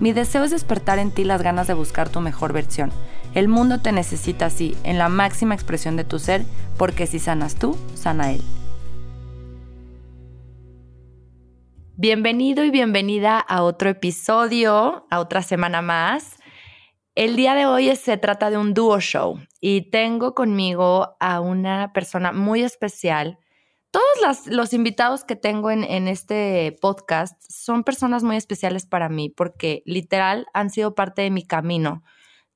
Mi 0.00 0.14
deseo 0.14 0.44
es 0.44 0.50
despertar 0.50 0.98
en 0.98 1.10
ti 1.10 1.24
las 1.24 1.42
ganas 1.42 1.66
de 1.66 1.74
buscar 1.74 2.08
tu 2.08 2.20
mejor 2.20 2.54
versión. 2.54 2.90
El 3.34 3.48
mundo 3.48 3.82
te 3.82 3.92
necesita 3.92 4.46
así, 4.46 4.74
en 4.82 4.96
la 4.96 5.10
máxima 5.10 5.54
expresión 5.54 5.96
de 5.96 6.04
tu 6.04 6.18
ser, 6.18 6.46
porque 6.78 7.06
si 7.06 7.18
sanas 7.18 7.56
tú, 7.56 7.76
sana 7.94 8.32
él. 8.32 8.40
Bienvenido 11.96 12.64
y 12.64 12.70
bienvenida 12.70 13.38
a 13.38 13.62
otro 13.62 13.90
episodio, 13.90 15.06
a 15.10 15.20
otra 15.20 15.42
semana 15.42 15.82
más. 15.82 16.36
El 17.14 17.36
día 17.36 17.54
de 17.54 17.66
hoy 17.66 17.94
se 17.94 18.16
trata 18.16 18.48
de 18.48 18.56
un 18.56 18.72
dúo 18.72 19.00
show 19.00 19.38
y 19.60 19.90
tengo 19.90 20.34
conmigo 20.34 21.14
a 21.20 21.40
una 21.40 21.92
persona 21.92 22.32
muy 22.32 22.62
especial 22.62 23.38
todos 23.90 24.46
los 24.46 24.72
invitados 24.72 25.24
que 25.24 25.36
tengo 25.36 25.70
en, 25.70 25.82
en, 25.84 26.06
este 26.06 26.76
podcast 26.80 27.42
son 27.48 27.82
personas 27.82 28.22
muy 28.22 28.36
especiales 28.36 28.86
para 28.86 29.08
mí 29.08 29.30
porque 29.30 29.82
literal 29.84 30.46
han 30.54 30.70
sido 30.70 30.94
parte 30.94 31.22
de 31.22 31.30
mi 31.30 31.44
camino, 31.44 32.04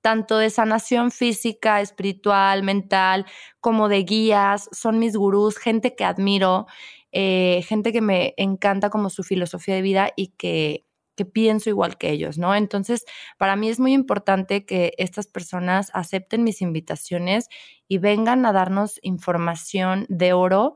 tanto 0.01 0.39
de 0.39 0.51
sanación 0.51 1.11
física, 1.11 1.81
espiritual, 1.81 2.63
mental, 2.63 3.27
como 3.61 3.89
de 3.89 4.03
guías, 4.05 4.69
son 4.71 4.99
mis 4.99 5.17
gurús, 5.17 5.57
gente 5.57 5.97
que 5.97 6.05
admiro, 6.05 6.67
eh, 7.11 7.65
gente 7.67 7.93
que 7.93 8.01
me 8.01 8.35
encanta 8.37 8.91
como 8.91 9.11
su 9.11 9.23
filosofía 9.23 9.75
de 9.75 9.83
vida 9.83 10.13
y 10.15 10.29
que, 10.37 10.85
que 11.17 11.25
pienso 11.25 11.71
igual 11.71 11.97
que 11.97 12.11
ellos, 12.11 12.39
¿no? 12.39 12.55
Entonces, 12.55 13.05
para 13.39 13.57
mí 13.57 13.69
es 13.69 13.81
muy 13.81 13.93
importante 13.93 14.65
que 14.67 14.93
estas 14.99 15.27
personas 15.27 15.91
acepten 15.95 16.45
mis 16.45 16.61
invitaciones 16.61 17.49
y 17.89 17.99
vengan 17.99 18.45
a 18.47 18.53
darnos 18.53 18.99
información 19.03 20.07
de 20.09 20.33
oro 20.33 20.75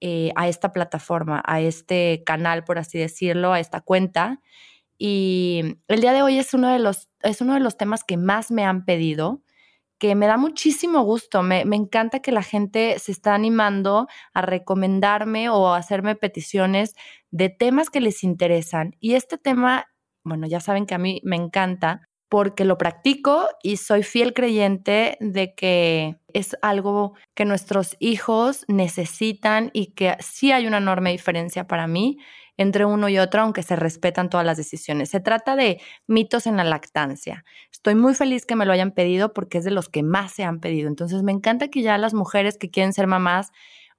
eh, 0.00 0.32
a 0.36 0.48
esta 0.48 0.72
plataforma, 0.72 1.42
a 1.46 1.60
este 1.60 2.22
canal, 2.24 2.64
por 2.64 2.78
así 2.78 2.98
decirlo, 2.98 3.52
a 3.52 3.60
esta 3.60 3.80
cuenta. 3.80 4.40
Y 4.98 5.78
el 5.88 6.00
día 6.00 6.12
de 6.12 6.22
hoy 6.22 6.38
es 6.38 6.54
uno 6.54 6.72
de 6.72 6.78
los, 6.78 7.08
es 7.22 7.40
uno 7.40 7.54
de 7.54 7.60
los 7.60 7.76
temas 7.76 8.04
que 8.04 8.16
más 8.16 8.50
me 8.50 8.64
han 8.64 8.84
pedido, 8.84 9.42
que 9.98 10.14
me 10.14 10.26
da 10.26 10.36
muchísimo 10.36 11.02
gusto. 11.02 11.42
Me, 11.42 11.64
me 11.64 11.76
encanta 11.76 12.20
que 12.20 12.32
la 12.32 12.42
gente 12.42 12.98
se 12.98 13.12
está 13.12 13.34
animando 13.34 14.08
a 14.34 14.42
recomendarme 14.42 15.48
o 15.50 15.68
a 15.68 15.78
hacerme 15.78 16.16
peticiones 16.16 16.94
de 17.30 17.48
temas 17.48 17.90
que 17.90 18.00
les 18.00 18.24
interesan. 18.24 18.96
Y 19.00 19.14
este 19.14 19.38
tema, 19.38 19.86
bueno, 20.24 20.46
ya 20.46 20.60
saben 20.60 20.86
que 20.86 20.94
a 20.94 20.98
mí 20.98 21.20
me 21.24 21.36
encanta 21.36 22.09
porque 22.30 22.64
lo 22.64 22.78
practico 22.78 23.48
y 23.60 23.76
soy 23.76 24.04
fiel 24.04 24.32
creyente 24.32 25.18
de 25.20 25.52
que 25.54 26.16
es 26.32 26.56
algo 26.62 27.14
que 27.34 27.44
nuestros 27.44 27.96
hijos 27.98 28.64
necesitan 28.68 29.70
y 29.74 29.86
que 29.94 30.16
sí 30.20 30.52
hay 30.52 30.68
una 30.68 30.78
enorme 30.78 31.10
diferencia 31.10 31.66
para 31.66 31.88
mí 31.88 32.18
entre 32.56 32.84
uno 32.84 33.08
y 33.08 33.18
otro, 33.18 33.40
aunque 33.40 33.64
se 33.64 33.74
respetan 33.74 34.30
todas 34.30 34.46
las 34.46 34.56
decisiones. 34.56 35.08
Se 35.08 35.18
trata 35.18 35.56
de 35.56 35.80
mitos 36.06 36.46
en 36.46 36.56
la 36.56 36.62
lactancia. 36.62 37.44
Estoy 37.72 37.96
muy 37.96 38.14
feliz 38.14 38.46
que 38.46 38.54
me 38.54 38.64
lo 38.66 38.72
hayan 38.72 38.92
pedido 38.92 39.32
porque 39.32 39.58
es 39.58 39.64
de 39.64 39.70
los 39.72 39.88
que 39.88 40.04
más 40.04 40.32
se 40.32 40.44
han 40.44 40.60
pedido. 40.60 40.86
Entonces 40.86 41.24
me 41.24 41.32
encanta 41.32 41.68
que 41.68 41.82
ya 41.82 41.98
las 41.98 42.14
mujeres 42.14 42.58
que 42.58 42.70
quieren 42.70 42.92
ser 42.92 43.08
mamás 43.08 43.50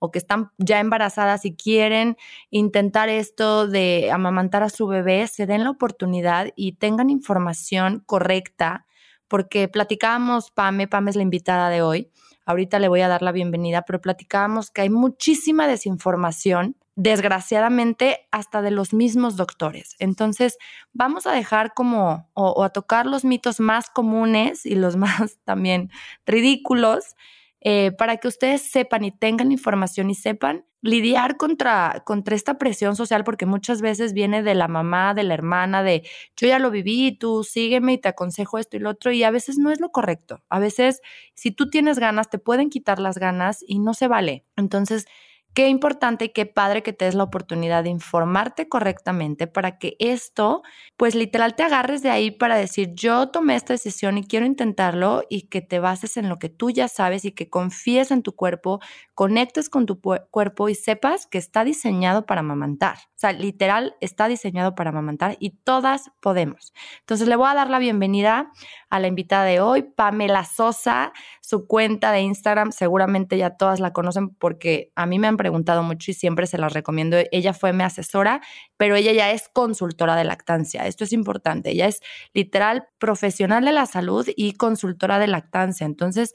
o 0.04 0.10
que 0.10 0.18
están 0.18 0.50
ya 0.58 0.80
embarazadas 0.80 1.46
y 1.46 1.56
quieren 1.56 2.18
intentar 2.50 3.08
esto 3.08 3.68
de 3.68 4.10
amamantar 4.12 4.64
a 4.64 4.70
su 4.70 4.88
bebé, 4.88 5.28
se 5.28 5.46
den 5.46 5.64
la 5.64 5.70
oportunidad 5.70 6.48
y 6.56 6.72
tengan 6.72 7.12
información 7.12 8.02
correcta, 8.08 8.88
porque 9.28 9.68
platicábamos, 9.68 10.50
Pame, 10.50 10.88
Pame 10.88 11.12
es 11.12 11.16
la 11.16 11.22
invitada 11.22 11.70
de 11.70 11.84
hoy, 11.84 12.10
ahorita 12.48 12.80
le 12.80 12.88
voy 12.88 13.02
a 13.02 13.08
dar 13.08 13.22
la 13.22 13.32
bienvenida, 13.32 13.84
pero 13.84 14.02
platicábamos 14.02 14.72
que 14.72 14.82
hay 14.82 14.90
muchísima 14.90 15.68
desinformación, 15.68 16.76
desgraciadamente, 16.96 18.28
hasta 18.32 18.64
de 18.64 18.72
los 18.72 18.96
mismos 18.96 19.36
doctores. 19.38 19.96
Entonces, 20.00 20.58
vamos 20.94 21.28
a 21.28 21.32
dejar 21.32 21.76
como, 21.76 22.28
o, 22.34 22.50
o 22.50 22.64
a 22.64 22.70
tocar 22.70 23.06
los 23.06 23.24
mitos 23.24 23.60
más 23.60 23.92
comunes 23.92 24.66
y 24.66 24.74
los 24.74 24.96
más 24.98 25.38
también 25.46 25.92
ridículos 26.26 27.16
eh, 27.62 27.92
para 27.92 28.18
que 28.18 28.28
ustedes 28.28 28.62
sepan 28.64 29.04
y 29.06 29.12
tengan 29.12 29.52
información 29.52 30.10
y 30.10 30.16
sepan 30.16 30.66
lidiar 30.82 31.38
contra, 31.38 32.02
contra 32.06 32.36
esta 32.36 32.58
presión 32.58 32.96
social, 32.96 33.24
porque 33.24 33.46
muchas 33.46 33.82
veces 33.82 34.14
viene 34.14 34.42
de 34.42 34.56
la 34.56 34.68
mamá, 34.68 35.14
de 35.14 35.24
la 35.24 35.36
hermana, 35.36 35.84
de 35.84 36.04
yo 36.36 36.48
ya 36.48 36.58
lo 36.58 36.72
viví, 36.72 37.16
tú 37.18 37.44
sígueme 37.44 37.94
y 37.94 37.98
te 38.00 38.10
aconsejo 38.10 38.58
esto 38.58 38.78
y 38.78 38.80
lo 38.80 38.90
otro, 38.90 39.12
y 39.12 39.24
a 39.24 39.32
veces 39.32 39.58
no 39.60 39.72
es 39.72 39.80
lo 39.80 39.92
correcto. 39.92 40.44
A 40.50 40.60
veces, 40.60 41.02
si 41.36 41.52
tú 41.52 41.70
tienes 41.70 42.00
ganas, 42.00 42.30
te 42.30 42.40
pueden 42.40 42.70
quitar 42.72 43.00
las 43.00 43.18
ganas 43.20 43.64
y 43.68 43.78
no 43.80 43.94
se 43.94 44.08
vale. 44.08 44.44
Entonces, 44.56 45.06
Qué 45.54 45.68
importante 45.68 46.26
y 46.26 46.30
qué 46.30 46.46
padre 46.46 46.82
que 46.82 46.94
te 46.94 47.04
des 47.04 47.14
la 47.14 47.24
oportunidad 47.26 47.84
de 47.84 47.90
informarte 47.90 48.70
correctamente 48.70 49.48
para 49.48 49.78
que 49.80 49.98
esto, 50.00 50.62
pues 50.96 51.14
literal 51.14 51.56
te 51.56 51.64
agarres 51.64 52.02
de 52.02 52.10
ahí 52.10 52.32
para 52.32 52.56
decir, 52.56 52.92
yo 52.94 53.32
tomé 53.32 53.58
esta 53.58 53.74
decisión 53.74 54.18
y 54.18 54.24
quiero 54.24 54.46
intentarlo 54.46 55.24
y 55.30 55.50
que 55.50 55.62
te 55.62 55.80
bases 55.80 56.16
en 56.16 56.30
lo 56.30 56.40
que 56.40 56.48
tú 56.48 56.70
ya 56.70 56.88
sabes 56.88 57.26
y 57.26 57.34
que 57.34 57.50
confíes 57.50 58.12
en 58.12 58.24
tu 58.24 58.34
cuerpo, 58.34 58.80
conectes 59.14 59.70
con 59.70 59.86
tu 59.86 60.00
cuerpo 60.00 60.70
y 60.70 60.76
sepas 60.76 61.28
que 61.28 61.38
está 61.38 61.66
diseñado 61.66 62.26
para 62.26 62.40
amamantar. 62.40 62.96
O 63.16 63.20
sea, 63.22 63.34
literal 63.34 63.96
está 64.00 64.30
diseñado 64.30 64.74
para 64.74 64.92
amamantar 64.92 65.36
y 65.42 65.50
todas 65.50 66.12
podemos. 66.22 66.72
Entonces 67.02 67.28
le 67.28 67.36
voy 67.36 67.50
a 67.50 67.56
dar 67.56 67.70
la 67.70 67.80
bienvenida 67.80 68.52
a 68.90 69.00
la 69.02 69.08
invitada 69.08 69.44
de 69.44 69.60
hoy, 69.60 69.84
Pamela 69.84 70.46
Sosa, 70.46 71.12
su 71.42 71.68
cuenta 71.68 72.14
de 72.14 72.22
Instagram, 72.22 72.72
seguramente 72.72 73.38
ya 73.38 73.58
todas 73.58 73.82
la 73.82 73.92
conocen 73.92 74.30
porque 74.30 74.94
a 74.96 75.06
mí 75.06 75.20
me 75.20 75.28
han 75.28 75.41
preguntado 75.42 75.82
mucho 75.82 76.12
y 76.12 76.14
siempre 76.14 76.46
se 76.46 76.60
las 76.60 76.72
recomiendo. 76.72 77.18
Ella 77.32 77.54
fue 77.54 77.74
mi 77.74 77.84
asesora, 77.84 78.42
pero 78.78 78.96
ella 78.96 79.12
ya 79.12 79.32
es 79.32 79.50
consultora 79.52 80.16
de 80.16 80.24
lactancia. 80.24 80.86
Esto 80.86 81.04
es 81.04 81.14
importante. 81.14 81.72
Ella 81.72 81.88
es 81.88 82.02
literal 82.34 82.88
profesional 83.00 83.66
de 83.66 83.72
la 83.72 83.88
salud 83.88 84.28
y 84.36 84.54
consultora 84.54 85.18
de 85.18 85.26
lactancia. 85.26 85.86
Entonces, 85.86 86.34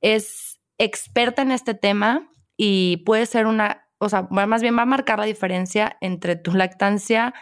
es 0.00 0.60
experta 0.78 1.42
en 1.42 1.50
este 1.50 1.74
tema 1.74 2.30
y 2.56 2.98
puede 2.98 3.26
ser 3.26 3.46
una, 3.46 3.88
o 3.98 4.08
sea, 4.08 4.28
más 4.30 4.62
bien 4.62 4.78
va 4.78 4.82
a 4.82 4.86
marcar 4.86 5.18
la 5.18 5.24
diferencia 5.24 5.96
entre 6.00 6.36
tu 6.36 6.52
lactancia 6.52 7.34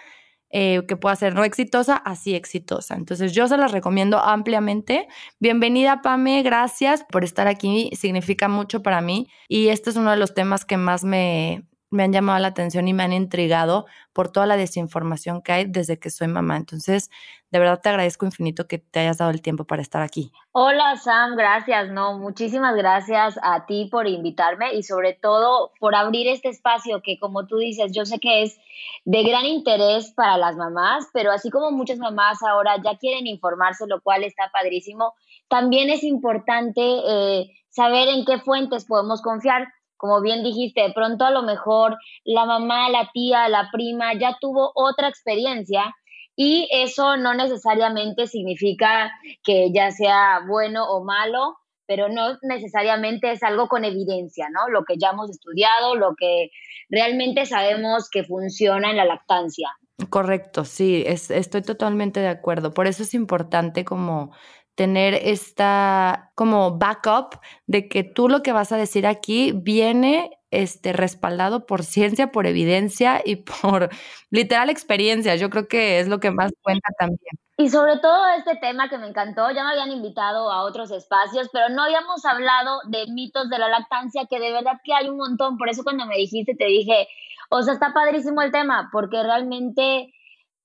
eh, 0.52 0.82
que 0.86 0.96
pueda 0.96 1.16
ser 1.16 1.34
no 1.34 1.44
exitosa, 1.44 1.96
así 1.96 2.34
exitosa. 2.34 2.94
Entonces 2.94 3.32
yo 3.32 3.48
se 3.48 3.56
las 3.56 3.72
recomiendo 3.72 4.18
ampliamente. 4.18 5.08
Bienvenida 5.40 6.02
Pame, 6.02 6.42
gracias 6.42 7.04
por 7.10 7.24
estar 7.24 7.48
aquí, 7.48 7.90
significa 7.98 8.48
mucho 8.48 8.82
para 8.82 9.00
mí 9.00 9.28
y 9.48 9.68
este 9.68 9.90
es 9.90 9.96
uno 9.96 10.10
de 10.10 10.18
los 10.18 10.34
temas 10.34 10.64
que 10.64 10.76
más 10.76 11.04
me, 11.04 11.64
me 11.92 12.02
han 12.02 12.12
llamado 12.12 12.38
la 12.38 12.48
atención 12.48 12.88
y 12.88 12.94
me 12.94 13.02
han 13.02 13.12
intrigado 13.12 13.86
por 14.12 14.32
toda 14.32 14.46
la 14.46 14.56
desinformación 14.56 15.42
que 15.42 15.52
hay 15.52 15.64
desde 15.66 15.98
que 15.98 16.10
soy 16.10 16.28
mamá. 16.28 16.56
Entonces, 16.56 17.10
de 17.50 17.58
verdad 17.58 17.80
te 17.82 17.90
agradezco 17.90 18.24
infinito 18.24 18.66
que 18.66 18.78
te 18.78 19.00
hayas 19.00 19.18
dado 19.18 19.30
el 19.30 19.42
tiempo 19.42 19.64
para 19.64 19.82
estar 19.82 20.02
aquí. 20.02 20.32
Hola 20.52 20.96
Sam, 20.96 21.36
gracias, 21.36 21.90
no, 21.90 22.18
muchísimas 22.18 22.74
gracias 22.74 23.38
a 23.42 23.66
ti 23.66 23.88
por 23.90 24.08
invitarme 24.08 24.74
y 24.74 24.82
sobre 24.82 25.12
todo 25.12 25.72
por 25.78 25.94
abrir 25.94 26.28
este 26.28 26.48
espacio 26.48 27.02
que 27.02 27.18
como 27.18 27.46
tú 27.46 27.58
dices, 27.58 27.92
yo 27.92 28.06
sé 28.06 28.18
que 28.18 28.42
es 28.42 28.58
de 29.04 29.22
gran 29.22 29.44
interés 29.44 30.12
para 30.12 30.38
las 30.38 30.56
mamás, 30.56 31.08
pero 31.12 31.30
así 31.30 31.50
como 31.50 31.70
muchas 31.70 31.98
mamás 31.98 32.42
ahora 32.42 32.76
ya 32.82 32.96
quieren 32.96 33.26
informarse, 33.26 33.86
lo 33.86 34.00
cual 34.00 34.24
está 34.24 34.50
padrísimo, 34.50 35.14
también 35.48 35.90
es 35.90 36.02
importante 36.04 36.80
eh, 36.80 37.50
saber 37.68 38.08
en 38.08 38.24
qué 38.24 38.38
fuentes 38.38 38.86
podemos 38.86 39.20
confiar 39.20 39.68
como 40.02 40.20
bien 40.20 40.42
dijiste, 40.42 40.80
de 40.80 40.92
pronto 40.92 41.24
a 41.24 41.30
lo 41.30 41.44
mejor 41.44 41.96
la 42.24 42.44
mamá, 42.44 42.90
la 42.90 43.08
tía, 43.14 43.48
la 43.48 43.70
prima 43.70 44.12
ya 44.14 44.36
tuvo 44.40 44.72
otra 44.74 45.06
experiencia 45.06 45.94
y 46.34 46.68
eso 46.72 47.16
no 47.16 47.34
necesariamente 47.34 48.26
significa 48.26 49.12
que 49.44 49.70
ya 49.72 49.92
sea 49.92 50.40
bueno 50.48 50.90
o 50.90 51.04
malo, 51.04 51.56
pero 51.86 52.08
no 52.08 52.36
necesariamente 52.42 53.30
es 53.30 53.44
algo 53.44 53.68
con 53.68 53.84
evidencia, 53.84 54.48
¿no? 54.50 54.68
Lo 54.70 54.82
que 54.82 54.96
ya 54.98 55.10
hemos 55.10 55.30
estudiado, 55.30 55.94
lo 55.94 56.16
que 56.18 56.50
realmente 56.88 57.46
sabemos 57.46 58.10
que 58.10 58.24
funciona 58.24 58.90
en 58.90 58.96
la 58.96 59.04
lactancia. 59.04 59.68
Correcto, 60.10 60.64
sí, 60.64 61.04
estoy 61.06 61.62
totalmente 61.62 62.18
de 62.18 62.26
acuerdo. 62.26 62.74
Por 62.74 62.88
eso 62.88 63.04
es 63.04 63.14
importante 63.14 63.84
como 63.84 64.32
tener 64.74 65.14
esta 65.14 66.32
como 66.34 66.78
backup 66.78 67.40
de 67.66 67.88
que 67.88 68.04
tú 68.04 68.28
lo 68.28 68.42
que 68.42 68.52
vas 68.52 68.72
a 68.72 68.76
decir 68.76 69.06
aquí 69.06 69.52
viene 69.52 70.30
este, 70.50 70.92
respaldado 70.92 71.66
por 71.66 71.82
ciencia, 71.82 72.30
por 72.30 72.46
evidencia 72.46 73.22
y 73.24 73.36
por 73.62 73.90
literal 74.30 74.70
experiencia. 74.70 75.36
Yo 75.36 75.50
creo 75.50 75.68
que 75.68 76.00
es 76.00 76.08
lo 76.08 76.20
que 76.20 76.30
más 76.30 76.52
cuenta 76.62 76.88
también. 76.98 77.38
Y 77.58 77.68
sobre 77.68 77.98
todo 77.98 78.26
este 78.38 78.56
tema 78.56 78.88
que 78.88 78.98
me 78.98 79.06
encantó, 79.06 79.50
ya 79.50 79.62
me 79.62 79.72
habían 79.72 79.92
invitado 79.92 80.50
a 80.50 80.62
otros 80.64 80.90
espacios, 80.90 81.48
pero 81.52 81.68
no 81.68 81.82
habíamos 81.82 82.24
hablado 82.24 82.80
de 82.88 83.06
mitos 83.12 83.50
de 83.50 83.58
la 83.58 83.68
lactancia, 83.68 84.26
que 84.28 84.40
de 84.40 84.52
verdad 84.52 84.80
que 84.82 84.94
hay 84.94 85.08
un 85.08 85.18
montón. 85.18 85.58
Por 85.58 85.68
eso 85.68 85.84
cuando 85.84 86.06
me 86.06 86.16
dijiste, 86.16 86.54
te 86.54 86.64
dije, 86.64 87.08
o 87.50 87.62
sea, 87.62 87.74
está 87.74 87.92
padrísimo 87.92 88.42
el 88.42 88.50
tema, 88.50 88.88
porque 88.90 89.22
realmente 89.22 90.12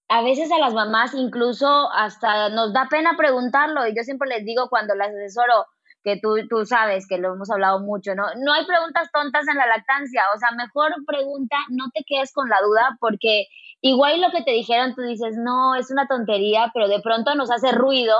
a 0.09 0.21
veces 0.21 0.51
a 0.51 0.59
las 0.59 0.74
mamás 0.74 1.13
incluso 1.13 1.92
hasta 1.92 2.50
nos 2.50 2.74
da 2.74 2.88
pena 2.89 3.15
preguntarlo. 3.18 3.88
Y 3.88 3.95
yo 3.95 4.04
siempre 4.04 4.30
les 4.30 4.45
digo 4.45 4.69
cuando 4.69 4.95
las 4.95 5.09
asesoro, 5.09 5.65
que 6.04 6.18
tú, 6.21 6.36
tú 6.50 6.65
sabes 6.65 7.06
que 7.07 7.18
lo 7.18 7.33
hemos 7.33 7.50
hablado 7.50 7.81
mucho, 7.81 8.15
¿no? 8.15 8.24
No 8.38 8.54
hay 8.54 8.65
preguntas 8.65 9.09
tontas 9.12 9.45
en 9.50 9.57
la 9.57 9.68
lactancia, 9.68 10.24
o 10.33 10.39
sea, 10.39 10.51
mejor 10.51 10.94
pregunta, 11.06 11.57
no 11.69 11.86
te 11.94 12.04
quedes 12.07 12.31
con 12.31 12.48
la 12.48 12.62
duda, 12.62 12.98
porque 13.01 13.48
igual 13.81 14.21
lo 14.21 14.31
que 14.31 14.44
te 14.44 14.51
dijeron, 14.51 14.95
tú 14.95 15.01
dices, 15.01 15.36
no, 15.38 15.75
es 15.75 15.92
una 15.92 16.07
tontería, 16.07 16.71
pero 16.74 16.88
de 16.88 17.01
pronto 17.01 17.36
nos 17.36 17.51
hace 17.51 17.74
ruido 17.74 18.15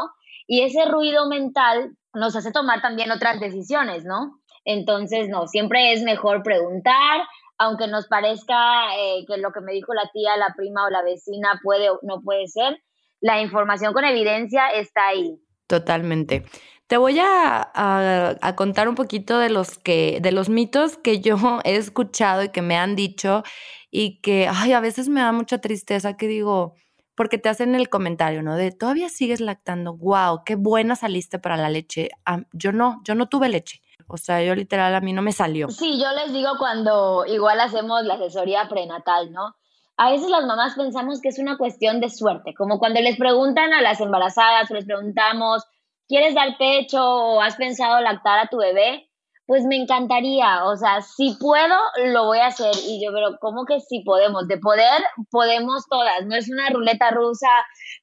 y 0.48 0.63
ese 0.63 0.84
ruido 0.86 1.30
mental 1.30 1.95
nos 2.13 2.36
hace 2.36 2.51
tomar 2.51 2.81
también 2.81 3.12
otras 3.12 3.39
decisiones, 3.39 4.04
¿no? 4.04 4.42
Entonces, 4.66 5.30
no, 5.30 5.48
siempre 5.48 5.94
es 5.94 6.04
mejor 6.04 6.44
preguntar, 6.44 7.22
aunque 7.57 7.88
nos 7.88 8.07
parezca 8.07 8.95
eh, 8.98 9.25
que 9.27 9.38
lo 9.38 9.51
que 9.51 9.62
me 9.62 9.74
dijo 9.74 9.94
la 9.94 10.09
tía, 10.13 10.38
la 10.38 10.54
prima 10.56 10.86
o 10.86 10.89
la 10.89 11.04
vecina 11.04 11.59
puede 11.63 11.89
o 11.89 12.00
no 12.04 12.21
puede 12.21 12.48
ser, 12.48 12.81
la 13.19 13.42
información 13.42 13.94
con 13.94 14.06
evidencia 14.06 14.68
está 14.69 15.07
ahí. 15.07 15.39
Totalmente. 15.68 16.45
Te 16.88 16.95
voy 16.95 17.19
a, 17.19 18.54
contar 18.56 18.88
un 18.88 18.95
poquito 18.95 19.39
de 19.39 19.50
los 19.50 19.77
que, 19.77 20.19
de 20.21 20.31
los 20.31 20.48
mitos 20.48 20.98
que 20.98 21.19
yo 21.19 21.38
he 21.63 21.75
escuchado 21.75 22.44
y 22.44 22.50
que 22.50 22.62
me 22.62 22.77
han 22.77 22.95
dicho 22.95 23.44
y 23.92 24.21
que, 24.21 24.48
ay, 24.50 24.74
a 24.74 24.80
veces 24.80 25.10
me 25.10 25.21
da 25.21 25.31
mucha 25.31 25.60
tristeza 25.60 26.15
que 26.15 26.27
digo, 26.27 26.75
porque 27.15 27.38
te 27.38 27.50
hacen 27.50 27.75
el 27.75 27.89
comentario, 27.89 28.44
¿no? 28.44 28.56
De 28.56 28.71
todavía 28.71 29.10
sigues 29.10 29.42
lactando, 29.42 29.98
wow, 29.98 30.44
qué 30.45 30.56
buena 30.56 30.95
saliste 30.95 31.39
para 31.39 31.57
la 31.57 31.69
leche. 31.69 32.10
Ah, 32.25 32.44
yo 32.53 32.71
no, 32.71 33.01
yo 33.03 33.15
no 33.15 33.27
tuve 33.27 33.50
leche. 33.50 33.81
O 34.07 34.18
sea, 34.18 34.42
yo 34.42 34.56
literal 34.56 34.95
a 34.95 35.01
mí 35.01 35.13
no 35.13 35.21
me 35.21 35.31
salió. 35.31 35.69
Sí, 35.69 36.00
yo 36.00 36.12
les 36.13 36.33
digo 36.33 36.51
cuando 36.57 37.25
igual 37.25 37.59
hacemos 37.59 38.04
la 38.04 38.15
asesoría 38.15 38.68
prenatal, 38.69 39.31
¿no? 39.31 39.56
A 39.98 40.12
veces 40.12 40.30
las 40.30 40.45
mamás 40.45 40.75
pensamos 40.75 41.19
que 41.21 41.30
es 41.30 41.39
una 41.39 41.57
cuestión 41.57 42.00
de 42.00 42.09
suerte, 42.09 42.54
como 42.54 42.77
cuando 42.77 43.01
les 43.01 43.18
preguntan 43.18 43.74
a 43.74 43.81
las 43.81 44.00
embarazadas 44.00 44.69
les 44.69 44.86
preguntamos, 44.86 45.63
¿quieres 46.07 46.36
dar 46.36 46.57
pecho 46.57 47.04
o 47.04 47.42
has 47.42 47.56
pensado 47.56 48.00
lactar 48.00 48.38
a 48.39 48.48
tu 48.48 48.57
bebé? 48.57 49.09
Pues 49.48 49.63
me 49.63 49.75
encantaría, 49.75 50.65
o 50.65 50.75
sea, 50.75 51.01
si 51.01 51.36
puedo, 51.39 51.75
lo 52.06 52.25
voy 52.25 52.39
a 52.39 52.48
hacer. 52.48 52.74
Y 52.86 53.03
yo, 53.03 53.12
pero 53.12 53.38
¿cómo 53.39 53.65
que 53.65 53.80
si 53.80 54.01
podemos? 54.01 54.48
De 54.48 54.57
poder, 54.57 55.01
podemos 55.31 55.88
todas, 55.89 56.25
no 56.25 56.36
es 56.36 56.50
una 56.50 56.69
ruleta 56.69 57.10
rusa 57.12 57.50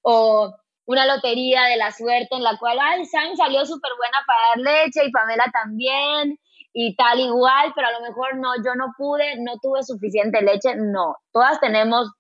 o 0.03 0.53
una 0.87 1.07
lotería 1.07 1.65
de 1.65 1.77
la 1.77 1.91
suerte 1.93 2.29
en 2.33 2.43
la 2.43 2.59
cual, 2.59 2.79
ay, 2.81 3.05
Sam 3.07 3.37
salió 3.37 3.65
súper 3.65 3.93
buena 3.97 4.19
para 4.27 4.49
dar 4.49 4.83
leche 4.83 5.05
y 5.05 5.11
Pamela 5.11 5.45
también 5.53 6.39
y 6.73 6.97
tal 6.97 7.21
igual, 7.21 7.73
pero 7.75 7.87
a 7.87 7.93
lo 7.93 8.01
mejor 8.01 8.37
no, 8.37 8.57
yo 8.57 8.75
no 8.75 8.93
pude, 8.99 9.37
no 9.41 9.53
tuve 9.63 9.83
suficiente 9.83 10.43
leche, 10.43 10.75
no, 10.77 11.17
todas 11.33 11.61
tenemos 11.61 12.11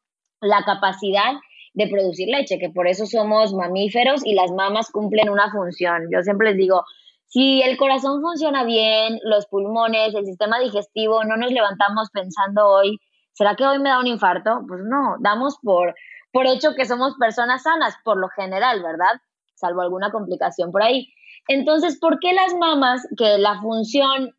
la 0.40 0.64
capacidad 0.64 1.32
de 1.74 1.88
producir 1.88 2.28
leche, 2.28 2.58
que 2.58 2.70
por 2.70 2.86
eso 2.86 3.04
somos 3.04 3.52
mamíferos 3.52 4.24
y 4.24 4.34
las 4.34 4.52
mamas 4.52 4.90
cumplen 4.92 5.28
una 5.28 5.50
función. 5.50 6.04
Yo 6.12 6.22
siempre 6.22 6.50
les 6.50 6.56
digo, 6.56 6.84
si 7.26 7.62
el 7.62 7.76
corazón 7.76 8.22
funciona 8.22 8.62
bien, 8.62 9.18
los 9.24 9.46
pulmones, 9.46 10.14
el 10.14 10.24
sistema 10.24 10.60
digestivo, 10.60 11.24
no 11.24 11.36
nos 11.36 11.50
levantamos 11.50 12.10
pensando 12.12 12.68
hoy, 12.68 13.00
¿será 13.32 13.56
que 13.56 13.66
hoy 13.66 13.80
me 13.80 13.88
da 13.88 13.98
un 13.98 14.06
infarto? 14.06 14.60
Pues 14.68 14.82
no, 14.84 15.16
damos 15.18 15.58
por, 15.60 15.96
por 16.34 16.48
hecho 16.48 16.74
que 16.74 16.84
somos 16.84 17.14
personas 17.14 17.62
sanas, 17.62 17.94
por 18.04 18.18
lo 18.18 18.28
general, 18.28 18.82
¿verdad? 18.82 19.20
Salvo 19.54 19.82
alguna 19.82 20.10
complicación 20.10 20.72
por 20.72 20.82
ahí. 20.82 21.14
Entonces, 21.46 21.98
¿por 22.00 22.18
qué 22.18 22.32
las 22.32 22.54
mamas, 22.54 23.06
que 23.16 23.38
la 23.38 23.60
función 23.60 24.34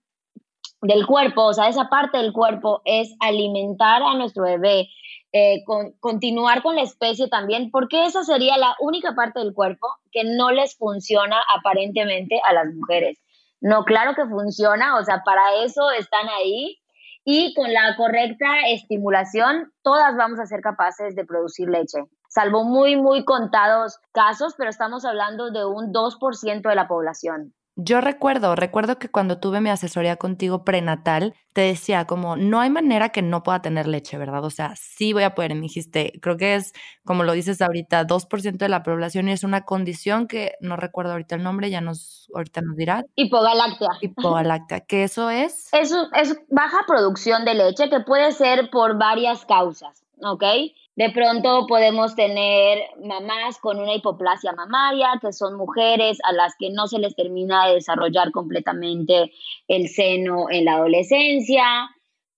del 0.82 1.08
cuerpo, 1.08 1.46
o 1.46 1.54
sea, 1.54 1.70
esa 1.70 1.88
parte 1.88 2.18
del 2.18 2.34
cuerpo 2.34 2.82
es 2.84 3.16
alimentar 3.22 4.04
a 4.04 4.14
nuestro 4.16 4.44
bebé, 4.44 4.90
eh, 5.32 5.64
continuar 6.02 6.62
con 6.62 6.76
la 6.76 6.82
especie 6.82 7.30
también, 7.30 7.72
porque 7.72 8.06
esa 8.06 8.24
sería 8.24 8.58
la 8.58 8.76
única 8.82 9.16
parte 9.16 9.40
del 9.40 9.54
cuerpo 9.54 9.88
que 10.12 10.26
no 10.26 10.52
les 10.52 10.78
funciona 10.78 11.42
aparentemente 11.58 12.42
a 12.46 12.52
las 12.52 12.68
mujeres. 12.74 13.20
No, 13.62 13.86
claro 13.86 14.16
que 14.16 14.26
funciona, 14.26 14.98
o 14.98 15.04
sea, 15.06 15.22
para 15.26 15.64
eso 15.64 15.92
están 15.92 16.28
ahí 16.28 16.78
y 17.26 17.56
con 17.56 17.74
la 17.74 17.96
correcta 17.98 18.46
estimulación, 18.70 19.74
todas 19.82 20.16
vamos 20.16 20.40
a 20.40 20.46
ser 20.46 20.62
capaces 20.62 21.16
de 21.16 21.26
producir 21.26 21.68
leche, 21.68 22.04
salvo 22.30 22.64
muy, 22.64 22.96
muy 22.96 23.26
contados 23.26 23.98
casos, 24.14 24.54
pero 24.56 24.70
estamos 24.70 25.06
hablando 25.06 25.50
de 25.50 25.66
un 25.66 25.92
2% 25.92 26.70
de 26.70 26.76
la 26.76 26.88
población. 26.88 27.55
Yo 27.78 28.00
recuerdo, 28.00 28.56
recuerdo 28.56 28.98
que 29.00 29.10
cuando 29.10 29.40
tuve 29.40 29.60
mi 29.60 29.70
asesoría 29.70 30.16
contigo 30.16 30.64
prenatal, 30.64 31.34
te 31.52 31.62
decía 31.62 32.06
como, 32.06 32.38
no 32.38 32.62
hay 32.62 32.70
manera 32.70 33.10
que 33.10 33.22
no 33.22 33.44
pueda 33.44 33.62
tener 33.62 33.86
leche, 33.86 34.18
¿verdad? 34.18 34.46
O 34.46 34.50
sea, 34.50 34.74
sí 34.78 35.12
voy 35.12 35.24
a 35.24 35.36
poder. 35.36 35.52
Y 35.52 35.56
me 35.56 35.62
dijiste, 35.62 36.14
creo 36.22 36.38
que 36.38 36.56
es, 36.56 36.72
como 37.04 37.24
lo 37.24 37.34
dices 37.34 37.62
ahorita, 37.62 38.08
2% 38.08 38.58
de 38.58 38.70
la 38.70 38.82
población 38.82 39.28
y 39.28 39.34
es 39.34 39.44
una 39.44 39.66
condición 39.66 40.28
que 40.28 40.54
no 40.62 40.78
recuerdo 40.78 41.12
ahorita 41.12 41.36
el 41.36 41.44
nombre, 41.44 41.70
ya 41.70 41.82
nos, 41.82 42.30
ahorita 42.34 42.62
nos 42.62 42.78
dirá. 42.78 43.04
Hipogaláctea. 43.16 43.90
Hipogaláctea, 44.00 44.80
¿qué 44.82 45.04
eso 45.04 45.30
es? 45.30 45.68
Es, 45.74 45.94
es 46.14 46.38
baja 46.50 46.80
producción 46.88 47.44
de 47.44 47.56
leche 47.56 47.90
que 47.90 48.00
puede 48.00 48.32
ser 48.32 48.70
por 48.70 48.98
varias 48.98 49.46
causas, 49.46 50.02
¿ok? 50.22 50.44
De 50.96 51.10
pronto 51.10 51.66
podemos 51.68 52.16
tener 52.16 52.80
mamás 53.04 53.60
con 53.60 53.80
una 53.82 53.96
hipoplasia 53.96 54.54
mamaria, 54.54 55.20
que 55.22 55.34
son 55.34 55.58
mujeres 55.58 56.20
a 56.24 56.32
las 56.32 56.56
que 56.58 56.70
no 56.70 56.88
se 56.88 57.00
les 57.00 57.16
termina 57.16 57.68
de 57.68 57.76
desarrollar 57.76 58.32
completamente 58.32 59.34
el 59.68 59.90
seno 59.90 60.46
en 60.50 60.64
la 60.64 60.76
adolescencia. 60.76 61.66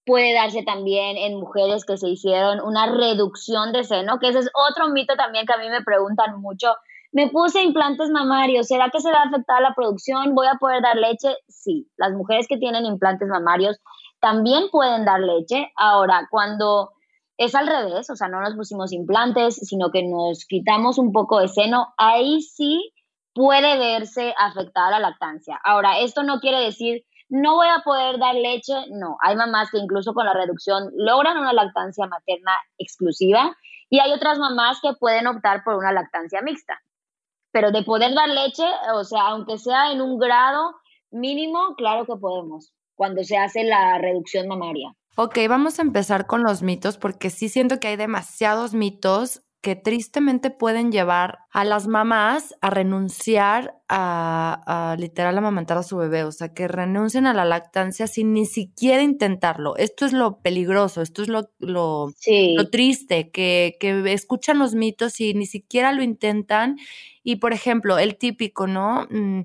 Puede 0.07 0.33
darse 0.33 0.63
también 0.63 1.18
en 1.18 1.39
mujeres 1.39 1.86
que 1.86 1.98
se 1.98 2.09
hicieron 2.09 2.59
una 2.62 2.88
reducción 2.88 3.74
de 3.74 3.83
seno, 3.83 4.18
que 4.19 4.30
ese 4.30 4.39
es 4.39 4.50
otro 4.56 4.89
mito 4.89 5.15
también 5.15 5.45
que 5.45 5.53
a 5.53 5.57
mí 5.57 5.69
me 5.69 5.83
preguntan 5.83 6.42
mucho. 6.42 6.74
Me 7.12 7.30
puse 7.30 7.62
implantes 7.62 8.10
mamarios, 8.10 8.68
¿será 8.68 8.89
que 8.89 9.01
se 9.01 9.12
va 9.12 9.19
a 9.19 9.27
afectar 9.27 9.62
la 9.62 9.75
producción? 9.75 10.33
¿Voy 10.33 10.48
a 10.48 10.57
poder 10.60 10.81
dar 10.81 10.95
leche? 10.95 11.36
Sí, 11.48 11.88
las 11.95 12.12
mujeres 12.13 12.48
que 12.48 12.57
tienen 12.57 12.86
implantes 12.86 13.27
mamarios 13.27 13.80
también 14.19 14.69
pueden 14.71 15.06
dar 15.06 15.19
leche. 15.19 15.71
Ahora, 15.75 16.27
cuando 16.31 16.96
es 17.38 17.56
al 17.56 17.68
revés, 17.68 18.10
o 18.10 18.16
sea, 18.16 18.28
no 18.28 18.42
nos 18.42 18.56
pusimos 18.56 18.92
implantes, 18.92 19.56
sino 19.56 19.92
que 19.92 20.04
nos 20.04 20.45
quitamos 20.45 20.98
un 20.98 21.12
poco 21.12 21.39
de 21.39 21.48
seno, 21.48 21.94
ahí 21.98 22.42
sí 22.42 22.94
puede 23.34 23.77
verse 23.77 24.34
afectada 24.38 24.91
la 24.91 25.10
lactancia. 25.10 25.60
Ahora, 25.63 26.00
esto 26.00 26.24
no 26.24 26.39
quiere 26.39 26.60
decir 26.60 27.03
no 27.29 27.56
voy 27.56 27.67
a 27.67 27.82
poder 27.84 28.20
dar 28.20 28.36
leche, 28.36 28.74
no, 28.91 29.17
hay 29.22 29.36
mamás 29.36 29.70
que 29.70 29.77
incluso 29.77 30.13
con 30.13 30.25
la 30.25 30.34
reducción 30.34 30.91
logran 30.96 31.38
una 31.38 31.51
lactancia 31.53 32.08
materna 32.08 32.53
exclusiva 32.77 33.56
y 33.89 34.00
hay 34.00 34.13
otras 34.13 34.39
mamás 34.39 34.79
que 34.82 34.94
pueden 34.94 35.27
optar 35.27 35.63
por 35.63 35.75
una 35.75 35.91
lactancia 35.91 36.41
mixta. 36.41 36.79
Pero 37.51 37.72
de 37.72 37.84
poder 37.84 38.13
dar 38.13 38.29
leche, 38.29 38.65
o 38.94 39.03
sea, 39.03 39.27
aunque 39.27 39.58
sea 39.58 39.91
en 39.91 40.01
un 40.01 40.17
grado 40.17 40.75
mínimo, 41.12 41.75
claro 41.75 42.06
que 42.06 42.15
podemos, 42.15 42.74
cuando 42.96 43.24
se 43.24 43.38
hace 43.38 43.63
la 43.63 43.98
reducción 43.98 44.48
mamaria. 44.48 44.94
Ok, 45.19 45.39
vamos 45.50 45.79
a 45.79 45.81
empezar 45.81 46.27
con 46.27 46.43
los 46.43 46.62
mitos 46.62 47.00
porque 47.00 47.31
sí 47.31 47.50
siento 47.50 47.79
que 47.79 47.88
hay 47.88 47.95
demasiados 47.95 48.75
mitos 48.75 49.41
que 49.62 49.75
tristemente 49.75 50.51
pueden 50.51 50.91
llevar 50.91 51.39
a 51.50 51.65
las 51.65 51.88
mamás 51.88 52.53
a 52.62 52.69
renunciar 52.69 53.81
a, 53.89 54.95
literal 55.00 55.36
amamantar 55.36 55.79
a 55.79 55.81
su 55.81 55.97
bebé, 55.97 56.24
o 56.24 56.31
sea, 56.31 56.53
que 56.53 56.67
renuncien 56.67 57.25
a 57.25 57.33
la 57.33 57.45
lactancia 57.45 58.05
sin 58.05 58.31
ni 58.31 58.45
siquiera 58.45 59.01
intentarlo. 59.01 59.75
Esto 59.77 60.05
es 60.05 60.13
lo 60.13 60.39
peligroso, 60.39 61.01
esto 61.01 61.24
es 61.24 61.29
lo, 61.29 61.50
lo, 61.57 62.13
triste, 62.71 63.31
que, 63.31 63.75
que 63.79 64.13
escuchan 64.13 64.59
los 64.59 64.75
mitos 64.75 65.19
y 65.19 65.33
ni 65.33 65.47
siquiera 65.47 65.93
lo 65.93 66.03
intentan. 66.03 66.77
Y, 67.24 67.38
por 67.38 67.53
ejemplo, 67.53 67.97
el 67.97 68.17
típico, 68.17 68.67
¿no? 68.67 69.07
Mm, 69.09 69.41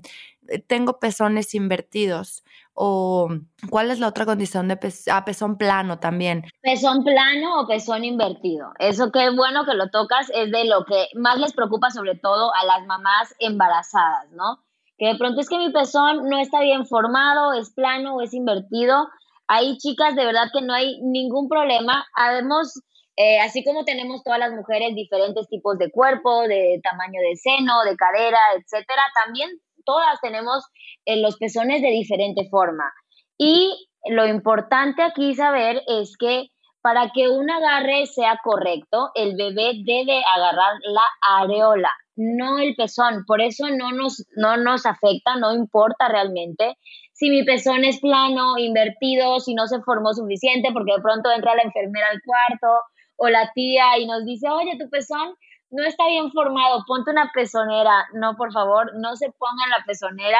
tengo 0.67 0.99
pezones 0.99 1.55
invertidos 1.55 2.43
o 2.73 3.29
cuál 3.69 3.91
es 3.91 3.99
la 3.99 4.07
otra 4.07 4.25
condición 4.25 4.67
de 4.67 4.79
ah, 5.11 5.25
pezón 5.25 5.57
plano 5.57 5.99
también. 5.99 6.43
Pezón 6.61 7.03
plano 7.03 7.61
o 7.61 7.67
pezón 7.67 8.03
invertido. 8.03 8.71
Eso 8.79 9.11
qué 9.11 9.29
bueno 9.29 9.65
que 9.65 9.75
lo 9.75 9.89
tocas 9.89 10.29
es 10.33 10.51
de 10.51 10.65
lo 10.65 10.85
que 10.85 11.07
más 11.15 11.37
les 11.39 11.53
preocupa 11.53 11.91
sobre 11.91 12.15
todo 12.15 12.53
a 12.55 12.65
las 12.65 12.85
mamás 12.87 13.35
embarazadas, 13.39 14.31
¿no? 14.31 14.59
Que 14.97 15.07
de 15.07 15.15
pronto 15.15 15.41
es 15.41 15.49
que 15.49 15.57
mi 15.57 15.71
pezón 15.71 16.29
no 16.29 16.39
está 16.39 16.61
bien 16.61 16.85
formado, 16.85 17.53
es 17.53 17.71
plano 17.71 18.15
o 18.15 18.21
es 18.21 18.33
invertido. 18.33 19.07
Hay 19.47 19.77
chicas 19.77 20.15
de 20.15 20.25
verdad 20.25 20.49
que 20.53 20.61
no 20.61 20.73
hay 20.73 20.99
ningún 21.01 21.49
problema. 21.49 22.05
Habemos 22.15 22.73
Eh, 23.15 23.39
así 23.39 23.63
como 23.63 23.83
tenemos 23.85 24.23
todas 24.23 24.39
las 24.39 24.51
mujeres 24.53 24.95
diferentes 24.95 25.47
tipos 25.47 25.77
de 25.77 25.91
cuerpo, 25.91 26.47
de 26.47 26.79
tamaño 26.81 27.21
de 27.21 27.35
seno, 27.35 27.83
de 27.83 27.95
cadera, 27.95 28.39
etcétera, 28.57 29.03
también 29.23 29.51
todas 29.85 30.19
tenemos 30.21 30.65
eh, 31.05 31.21
los 31.21 31.37
pezones 31.37 31.81
de 31.81 31.89
diferente 31.89 32.47
forma. 32.49 32.91
Y 33.37 33.87
lo 34.05 34.27
importante 34.27 35.01
aquí 35.01 35.33
saber 35.35 35.81
es 35.87 36.15
que 36.17 36.47
para 36.81 37.11
que 37.13 37.29
un 37.29 37.49
agarre 37.49 38.05
sea 38.07 38.39
correcto, 38.43 39.11
el 39.15 39.35
bebé 39.37 39.71
debe 39.85 40.21
agarrar 40.35 40.73
la 40.83 41.39
areola, 41.39 41.91
no 42.17 42.59
el 42.59 42.75
pezón. 42.75 43.23
Por 43.25 43.41
eso 43.41 43.69
no 43.69 43.91
nos, 43.93 44.25
no 44.35 44.57
nos 44.57 44.85
afecta, 44.85 45.37
no 45.37 45.53
importa 45.53 46.09
realmente 46.09 46.75
si 47.13 47.29
mi 47.29 47.43
pezón 47.43 47.85
es 47.85 47.99
plano, 47.99 48.57
invertido, 48.57 49.39
si 49.39 49.53
no 49.53 49.67
se 49.67 49.81
formó 49.81 50.13
suficiente, 50.13 50.71
porque 50.73 50.93
de 50.95 51.01
pronto 51.01 51.31
entra 51.31 51.55
la 51.55 51.61
enfermera 51.61 52.07
al 52.11 52.19
cuarto 52.25 52.81
o 53.15 53.29
la 53.29 53.51
tía 53.53 53.97
y 53.99 54.07
nos 54.07 54.25
dice, 54.25 54.49
oye, 54.49 54.77
tu 54.77 54.89
pezón 54.89 55.35
no 55.73 55.83
está 55.83 56.07
bien 56.07 56.31
formado, 56.31 56.83
ponte 56.85 57.11
una 57.11 57.31
pezonera. 57.33 58.07
No, 58.13 58.35
por 58.35 58.53
favor, 58.53 58.91
no 58.95 59.15
se 59.15 59.31
pongan 59.31 59.69
la 59.69 59.83
pezonera. 59.85 60.39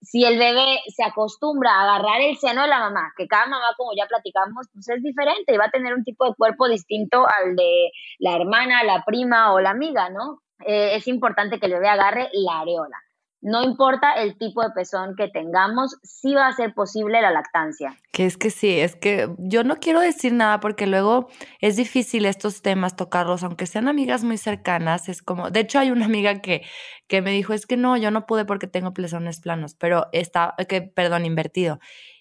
Si 0.00 0.24
el 0.24 0.38
bebé 0.38 0.80
se 0.94 1.02
acostumbra 1.02 1.72
a 1.72 1.82
agarrar 1.82 2.20
el 2.20 2.36
seno 2.36 2.62
de 2.62 2.68
la 2.68 2.78
mamá, 2.78 3.12
que 3.16 3.26
cada 3.26 3.46
mamá, 3.46 3.66
como 3.76 3.90
ya 3.96 4.06
platicamos, 4.06 4.68
pues 4.72 4.88
es 4.88 5.02
diferente 5.02 5.52
y 5.52 5.56
va 5.56 5.64
a 5.64 5.70
tener 5.70 5.94
un 5.94 6.04
tipo 6.04 6.24
de 6.26 6.34
cuerpo 6.36 6.68
distinto 6.68 7.26
al 7.26 7.56
de 7.56 7.90
la 8.20 8.36
hermana, 8.36 8.84
la 8.84 9.02
prima 9.04 9.52
o 9.52 9.60
la 9.60 9.70
amiga, 9.70 10.10
¿no? 10.10 10.40
Eh, 10.64 10.94
es 10.94 11.08
importante 11.08 11.58
que 11.58 11.66
el 11.66 11.72
bebé 11.72 11.88
agarre 11.88 12.28
la 12.32 12.60
areola. 12.60 12.98
No 13.40 13.62
importa 13.62 14.14
el 14.14 14.36
tipo 14.36 14.62
de 14.62 14.70
pezón 14.70 15.14
que 15.16 15.28
tengamos, 15.28 15.96
sí 16.02 16.34
va 16.34 16.48
a 16.48 16.52
ser 16.52 16.74
posible 16.74 17.22
la 17.22 17.30
lactancia. 17.30 17.96
Que 18.12 18.26
es 18.26 18.36
que 18.36 18.50
sí, 18.50 18.80
es 18.80 18.96
que 18.96 19.32
yo 19.38 19.62
no 19.62 19.76
quiero 19.76 20.00
decir 20.00 20.32
nada 20.32 20.58
porque 20.58 20.88
luego 20.88 21.28
es 21.60 21.76
difícil 21.76 22.26
estos 22.26 22.62
temas 22.62 22.96
tocarlos, 22.96 23.44
aunque 23.44 23.66
sean 23.66 23.86
amigas 23.86 24.24
muy 24.24 24.38
cercanas, 24.38 25.08
es 25.08 25.22
como, 25.22 25.50
de 25.50 25.60
hecho 25.60 25.78
hay 25.78 25.92
una 25.92 26.06
amiga 26.06 26.40
que, 26.40 26.62
que 27.06 27.22
me 27.22 27.30
dijo, 27.30 27.52
es 27.52 27.66
que 27.66 27.76
no, 27.76 27.96
yo 27.96 28.10
no 28.10 28.26
pude 28.26 28.44
porque 28.44 28.66
tengo 28.66 28.92
pezones 28.92 29.40
planos, 29.40 29.76
pero 29.76 30.06
está, 30.12 30.54
que, 30.68 30.82
perdón, 30.82 31.24
invertido. 31.24 31.78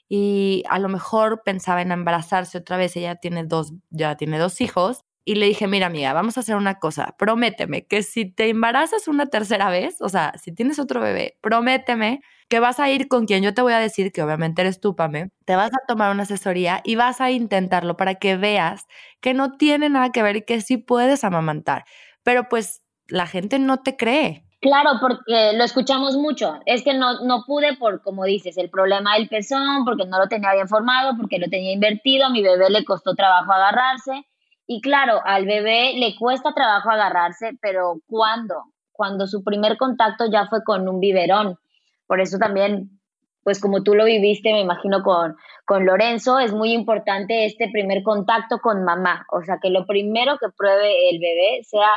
Y 0.09 0.63
a 0.69 0.79
lo 0.79 0.87
mejor 0.87 1.41
pensaba 1.43 1.81
en 1.81 1.91
embarazarse 1.91 2.59
otra 2.59 2.77
vez, 2.77 2.95
ella 2.95 3.15
tiene 3.15 3.43
dos, 3.43 3.73
ya 3.89 4.15
tiene 4.15 4.37
dos 4.37 4.61
hijos, 4.61 5.03
y 5.27 5.35
le 5.35 5.45
dije, 5.45 5.67
mira 5.67 5.87
amiga, 5.87 6.13
vamos 6.13 6.37
a 6.37 6.39
hacer 6.39 6.55
una 6.55 6.79
cosa, 6.79 7.13
prométeme 7.17 7.85
que 7.85 8.01
si 8.01 8.31
te 8.31 8.47
embarazas 8.47 9.09
una 9.09 9.25
tercera 9.25 9.69
vez, 9.69 10.01
o 10.01 10.07
sea, 10.07 10.31
si 10.41 10.53
tienes 10.53 10.79
otro 10.79 11.01
bebé, 11.01 11.37
prométeme 11.41 12.21
que 12.47 12.61
vas 12.61 12.79
a 12.79 12.89
ir 12.89 13.09
con 13.09 13.25
quien 13.25 13.43
yo 13.43 13.53
te 13.53 13.61
voy 13.61 13.73
a 13.73 13.79
decir, 13.79 14.13
que 14.13 14.23
obviamente 14.23 14.61
eres 14.61 14.79
tú, 14.79 14.95
Pame, 14.95 15.31
te 15.43 15.57
vas 15.57 15.71
a 15.73 15.85
tomar 15.85 16.13
una 16.13 16.23
asesoría 16.23 16.79
y 16.85 16.95
vas 16.95 17.19
a 17.19 17.29
intentarlo 17.29 17.97
para 17.97 18.15
que 18.15 18.37
veas 18.37 18.87
que 19.19 19.33
no 19.33 19.57
tiene 19.57 19.89
nada 19.89 20.13
que 20.13 20.23
ver 20.23 20.37
y 20.37 20.45
que 20.45 20.61
sí 20.61 20.77
puedes 20.77 21.25
amamantar. 21.25 21.83
Pero 22.23 22.47
pues 22.47 22.81
la 23.09 23.27
gente 23.27 23.59
no 23.59 23.81
te 23.81 23.97
cree. 23.97 24.45
Claro, 24.61 24.91
porque 25.01 25.51
lo 25.57 25.63
escuchamos 25.65 26.15
mucho. 26.15 26.61
Es 26.65 26.83
que 26.83 26.93
no, 26.93 27.25
no 27.25 27.43
pude 27.45 27.75
por, 27.75 28.01
como 28.01 28.23
dices, 28.23 28.57
el 28.57 28.69
problema 28.69 29.15
del 29.15 29.27
pezón, 29.27 29.83
porque 29.83 30.05
no 30.05 30.19
lo 30.19 30.29
tenía 30.29 30.53
bien 30.53 30.69
formado, 30.69 31.17
porque 31.17 31.37
lo 31.37 31.49
tenía 31.49 31.73
invertido, 31.73 32.27
a 32.27 32.29
mi 32.29 32.41
bebé 32.41 32.69
le 32.69 32.85
costó 32.85 33.13
trabajo 33.13 33.51
agarrarse. 33.51 34.25
Y 34.67 34.81
claro, 34.81 35.21
al 35.23 35.45
bebé 35.45 35.93
le 35.95 36.15
cuesta 36.17 36.53
trabajo 36.53 36.89
agarrarse, 36.89 37.51
pero 37.61 38.01
¿cuándo? 38.05 38.65
Cuando 38.91 39.25
su 39.25 39.43
primer 39.43 39.77
contacto 39.77 40.25
ya 40.29 40.47
fue 40.47 40.63
con 40.65 40.89
un 40.89 40.99
biberón. 40.99 41.57
Por 42.05 42.19
eso 42.19 42.37
también, 42.37 42.99
pues 43.43 43.61
como 43.61 43.81
tú 43.81 43.95
lo 43.95 44.03
viviste, 44.03 44.51
me 44.51 44.59
imagino 44.59 45.03
con, 45.03 45.37
con 45.65 45.85
Lorenzo, 45.85 46.39
es 46.39 46.51
muy 46.51 46.73
importante 46.73 47.45
este 47.45 47.69
primer 47.71 48.03
contacto 48.03 48.59
con 48.59 48.83
mamá. 48.83 49.25
O 49.31 49.41
sea, 49.41 49.59
que 49.61 49.69
lo 49.69 49.85
primero 49.85 50.37
que 50.37 50.47
pruebe 50.57 51.09
el 51.11 51.19
bebé 51.19 51.63
sea 51.63 51.89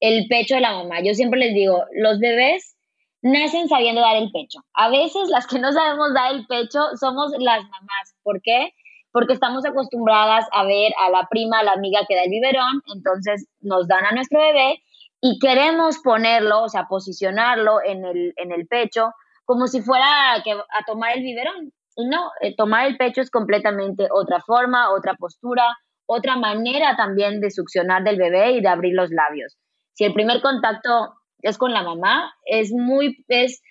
el 0.00 0.26
pecho 0.28 0.54
de 0.54 0.60
la 0.60 0.72
mamá. 0.72 1.00
Yo 1.02 1.14
siempre 1.14 1.40
les 1.40 1.54
digo, 1.54 1.84
los 1.94 2.18
bebés 2.18 2.76
nacen 3.22 3.68
sabiendo 3.68 4.02
dar 4.02 4.16
el 4.16 4.30
pecho. 4.30 4.60
A 4.74 4.90
veces 4.90 5.28
las 5.28 5.46
que 5.46 5.58
no 5.58 5.72
sabemos 5.72 6.12
dar 6.12 6.34
el 6.34 6.46
pecho 6.46 6.80
somos 7.00 7.32
las 7.38 7.62
mamás. 7.62 8.14
¿Por 8.22 8.42
qué? 8.42 8.74
Porque 9.18 9.32
estamos 9.32 9.66
acostumbradas 9.66 10.46
a 10.52 10.62
ver 10.62 10.92
a 11.04 11.10
la 11.10 11.26
prima, 11.28 11.58
a 11.58 11.64
la 11.64 11.72
amiga 11.72 12.02
que 12.06 12.14
da 12.14 12.22
el 12.22 12.30
biberón, 12.30 12.82
entonces 12.94 13.48
nos 13.60 13.88
dan 13.88 14.04
a 14.04 14.12
nuestro 14.12 14.38
bebé 14.38 14.80
y 15.20 15.40
queremos 15.40 15.98
ponerlo, 16.04 16.62
o 16.62 16.68
sea, 16.68 16.86
posicionarlo 16.88 17.82
en 17.84 18.04
el, 18.04 18.32
en 18.36 18.52
el 18.52 18.68
pecho 18.68 19.10
como 19.44 19.66
si 19.66 19.82
fuera 19.82 20.34
a, 20.34 20.36
a 20.36 20.84
tomar 20.86 21.16
el 21.16 21.24
biberón. 21.24 21.72
Y 21.96 22.06
no, 22.06 22.30
eh, 22.40 22.54
tomar 22.54 22.86
el 22.86 22.96
pecho 22.96 23.20
es 23.20 23.28
completamente 23.28 24.06
otra 24.08 24.40
forma, 24.40 24.92
otra 24.92 25.14
postura, 25.14 25.64
otra 26.06 26.36
manera 26.36 26.94
también 26.94 27.40
de 27.40 27.50
succionar 27.50 28.04
del 28.04 28.18
bebé 28.18 28.52
y 28.52 28.60
de 28.60 28.68
abrir 28.68 28.94
los 28.94 29.10
labios. 29.10 29.58
Si 29.94 30.04
el 30.04 30.12
primer 30.12 30.40
contacto 30.42 31.14
es 31.42 31.58
con 31.58 31.72
la 31.72 31.82
mamá, 31.82 32.32
es 32.44 32.70
muy, 32.70 33.24
es 33.26 33.62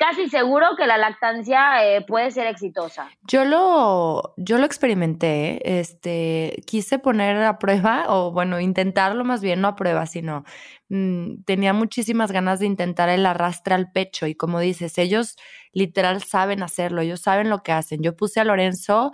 casi 0.00 0.30
seguro 0.30 0.76
que 0.78 0.86
la 0.86 0.96
lactancia 0.96 1.84
eh, 1.84 2.00
puede 2.00 2.30
ser 2.30 2.46
exitosa. 2.46 3.10
Yo 3.28 3.44
lo, 3.44 4.32
yo 4.38 4.56
lo 4.56 4.64
experimenté, 4.64 5.78
este, 5.78 6.62
quise 6.66 6.98
poner 6.98 7.36
a 7.42 7.58
prueba, 7.58 8.06
o 8.08 8.32
bueno, 8.32 8.58
intentarlo 8.60 9.26
más 9.26 9.42
bien, 9.42 9.60
no 9.60 9.68
a 9.68 9.76
prueba, 9.76 10.06
sino 10.06 10.44
mm, 10.88 11.42
tenía 11.44 11.74
muchísimas 11.74 12.32
ganas 12.32 12.60
de 12.60 12.66
intentar 12.66 13.10
el 13.10 13.26
arrastre 13.26 13.74
al 13.74 13.92
pecho 13.92 14.26
y 14.26 14.34
como 14.34 14.58
dices, 14.58 14.96
ellos 14.96 15.36
literal 15.74 16.22
saben 16.22 16.62
hacerlo, 16.62 17.02
ellos 17.02 17.20
saben 17.20 17.50
lo 17.50 17.62
que 17.62 17.72
hacen. 17.72 18.02
Yo 18.02 18.16
puse 18.16 18.40
a 18.40 18.44
Lorenzo 18.44 19.12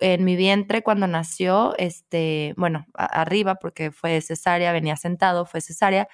en 0.00 0.24
mi 0.24 0.34
vientre 0.34 0.82
cuando 0.82 1.06
nació, 1.06 1.74
este, 1.78 2.54
bueno, 2.56 2.86
arriba 2.94 3.54
porque 3.54 3.92
fue 3.92 4.20
cesárea, 4.20 4.72
venía 4.72 4.96
sentado, 4.96 5.46
fue 5.46 5.60
cesárea, 5.60 6.08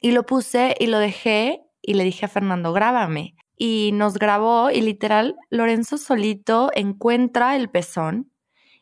y 0.00 0.12
lo 0.12 0.24
puse 0.24 0.74
y 0.80 0.86
lo 0.86 0.98
dejé 0.98 1.60
y 1.82 1.94
le 1.94 2.04
dije 2.04 2.24
a 2.24 2.28
Fernando, 2.28 2.72
grábame 2.72 3.34
y 3.58 3.90
nos 3.92 4.14
grabó 4.14 4.70
y 4.70 4.80
literal 4.80 5.36
Lorenzo 5.50 5.98
solito 5.98 6.70
encuentra 6.74 7.56
el 7.56 7.68
pezón 7.68 8.30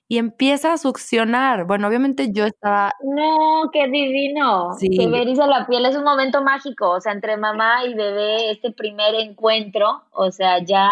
y 0.09 0.19
empieza 0.19 0.73
a 0.73 0.79
succionar. 0.79 1.67
Bueno, 1.67 1.89
obviamente 1.89 2.33
yo 2.33 2.45
estaba... 2.45 2.93
No, 3.03 3.71
qué 3.73 3.89
divino. 3.89 4.73
Sí. 4.79 4.89
Que 4.97 5.09
ver 5.09 5.27
la 5.27 5.67
piel 5.67 5.87
es 5.87 5.97
un 5.97 6.05
momento 6.05 6.43
mágico, 6.43 6.91
o 6.91 7.01
sea, 7.01 7.13
entre 7.13 7.37
mamá 7.37 7.85
y 7.85 7.95
bebé, 7.95 8.51
este 8.51 8.71
primer 8.71 9.15
encuentro, 9.17 10.05
o 10.13 10.31
sea, 10.31 10.63
ya 10.65 10.91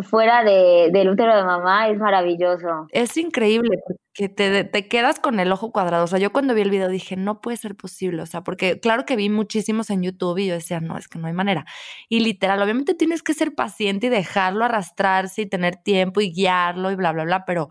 fuera 0.00 0.42
de, 0.42 0.90
del 0.92 1.10
útero 1.10 1.36
de 1.36 1.44
mamá 1.44 1.88
es 1.88 1.98
maravilloso. 1.98 2.86
Es 2.90 3.16
increíble 3.16 3.78
porque 3.86 4.28
te, 4.28 4.64
te, 4.64 4.88
quedas 4.88 5.20
con 5.20 5.38
el 5.40 5.52
ojo 5.52 5.70
cuadrado. 5.70 6.04
O 6.04 6.06
sea, 6.06 6.18
yo 6.18 6.32
cuando 6.32 6.54
vi 6.54 6.62
el 6.62 6.70
video 6.70 6.88
dije, 6.88 7.16
no 7.16 7.40
puede 7.40 7.56
ser 7.58 7.76
posible. 7.76 8.22
O 8.22 8.26
sea, 8.26 8.42
porque 8.42 8.80
claro 8.80 9.04
que 9.04 9.16
vi 9.16 9.28
muchísimos 9.28 9.90
en 9.90 10.02
YouTube 10.02 10.38
y 10.38 10.46
yo 10.46 10.54
decía, 10.54 10.80
no, 10.80 10.96
es 10.96 11.08
que 11.08 11.18
no 11.18 11.26
hay 11.26 11.34
manera. 11.34 11.66
Y 12.08 12.20
literal, 12.20 12.62
obviamente 12.62 12.94
tienes 12.94 13.22
que 13.22 13.34
ser 13.34 13.54
paciente 13.54 14.06
y 14.06 14.10
dejarlo 14.10 14.64
arrastrarse 14.64 15.42
y 15.42 15.46
tener 15.46 15.76
tiempo 15.76 16.20
y 16.20 16.32
guiarlo 16.32 16.90
y 16.90 16.94
bla, 16.94 17.12
bla, 17.12 17.24
bla, 17.24 17.44
pero 17.44 17.68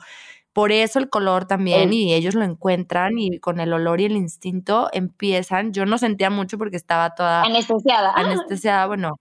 por 0.53 0.71
eso 0.71 0.99
el 0.99 1.09
color 1.09 1.45
también 1.45 1.93
y 1.93 2.13
ellos 2.13 2.35
lo 2.35 2.43
encuentran 2.43 3.17
y 3.17 3.39
con 3.39 3.61
el 3.61 3.71
olor 3.71 4.01
y 4.01 4.05
el 4.05 4.17
instinto 4.17 4.89
empiezan. 4.91 5.71
Yo 5.71 5.85
no 5.85 5.97
sentía 5.97 6.29
mucho 6.29 6.57
porque 6.57 6.75
estaba 6.75 7.15
toda 7.15 7.43
anestesiada. 7.43 8.11
Anestesiada, 8.15 8.85
bueno, 8.87 9.19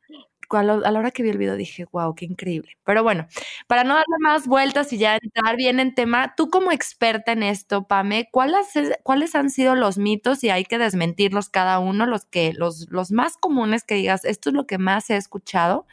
a, 0.57 0.63
la 0.63 0.99
hora 0.99 1.11
que 1.11 1.23
vi 1.23 1.31
el 1.31 1.39
video 1.39 1.57
dije, 1.57 1.87
wow, 1.93 2.15
qué 2.15 2.25
increíble. 2.25 2.77
Pero 2.85 3.03
bueno, 3.03 3.27
para 3.67 3.85
no 3.85 3.95
darle 3.95 4.17
más 4.21 4.47
vueltas 4.47 4.93
y 4.93 4.99
ya 4.99 5.19
entrar 5.21 5.57
bien 5.57 5.81
en 5.81 5.95
tema, 5.95 6.35
tú 6.37 6.51
como 6.51 6.73
experta 6.73 7.33
en 7.33 7.43
esto, 7.43 7.85
Pame, 7.85 8.29
¿cuáles, 8.31 8.73
cuáles 9.03 9.35
han 9.35 9.51
sido 9.51 9.75
los 9.75 9.99
mitos 9.99 10.43
y 10.45 10.51
hay 10.51 10.65
que 10.65 10.79
desmentirlos 10.79 11.49
cada 11.49 11.79
uno, 11.79 12.07
los, 12.07 12.25
que, 12.25 12.53
los, 12.53 12.89
los 12.91 13.11
más 13.13 13.37
comunes 13.37 13.85
que 13.85 13.95
digas, 13.95 14.25
esto 14.25 14.51
es 14.51 14.55
lo 14.55 14.67
que 14.67 14.79
más 14.79 15.11
he 15.11 15.17
escuchado? 15.17 15.87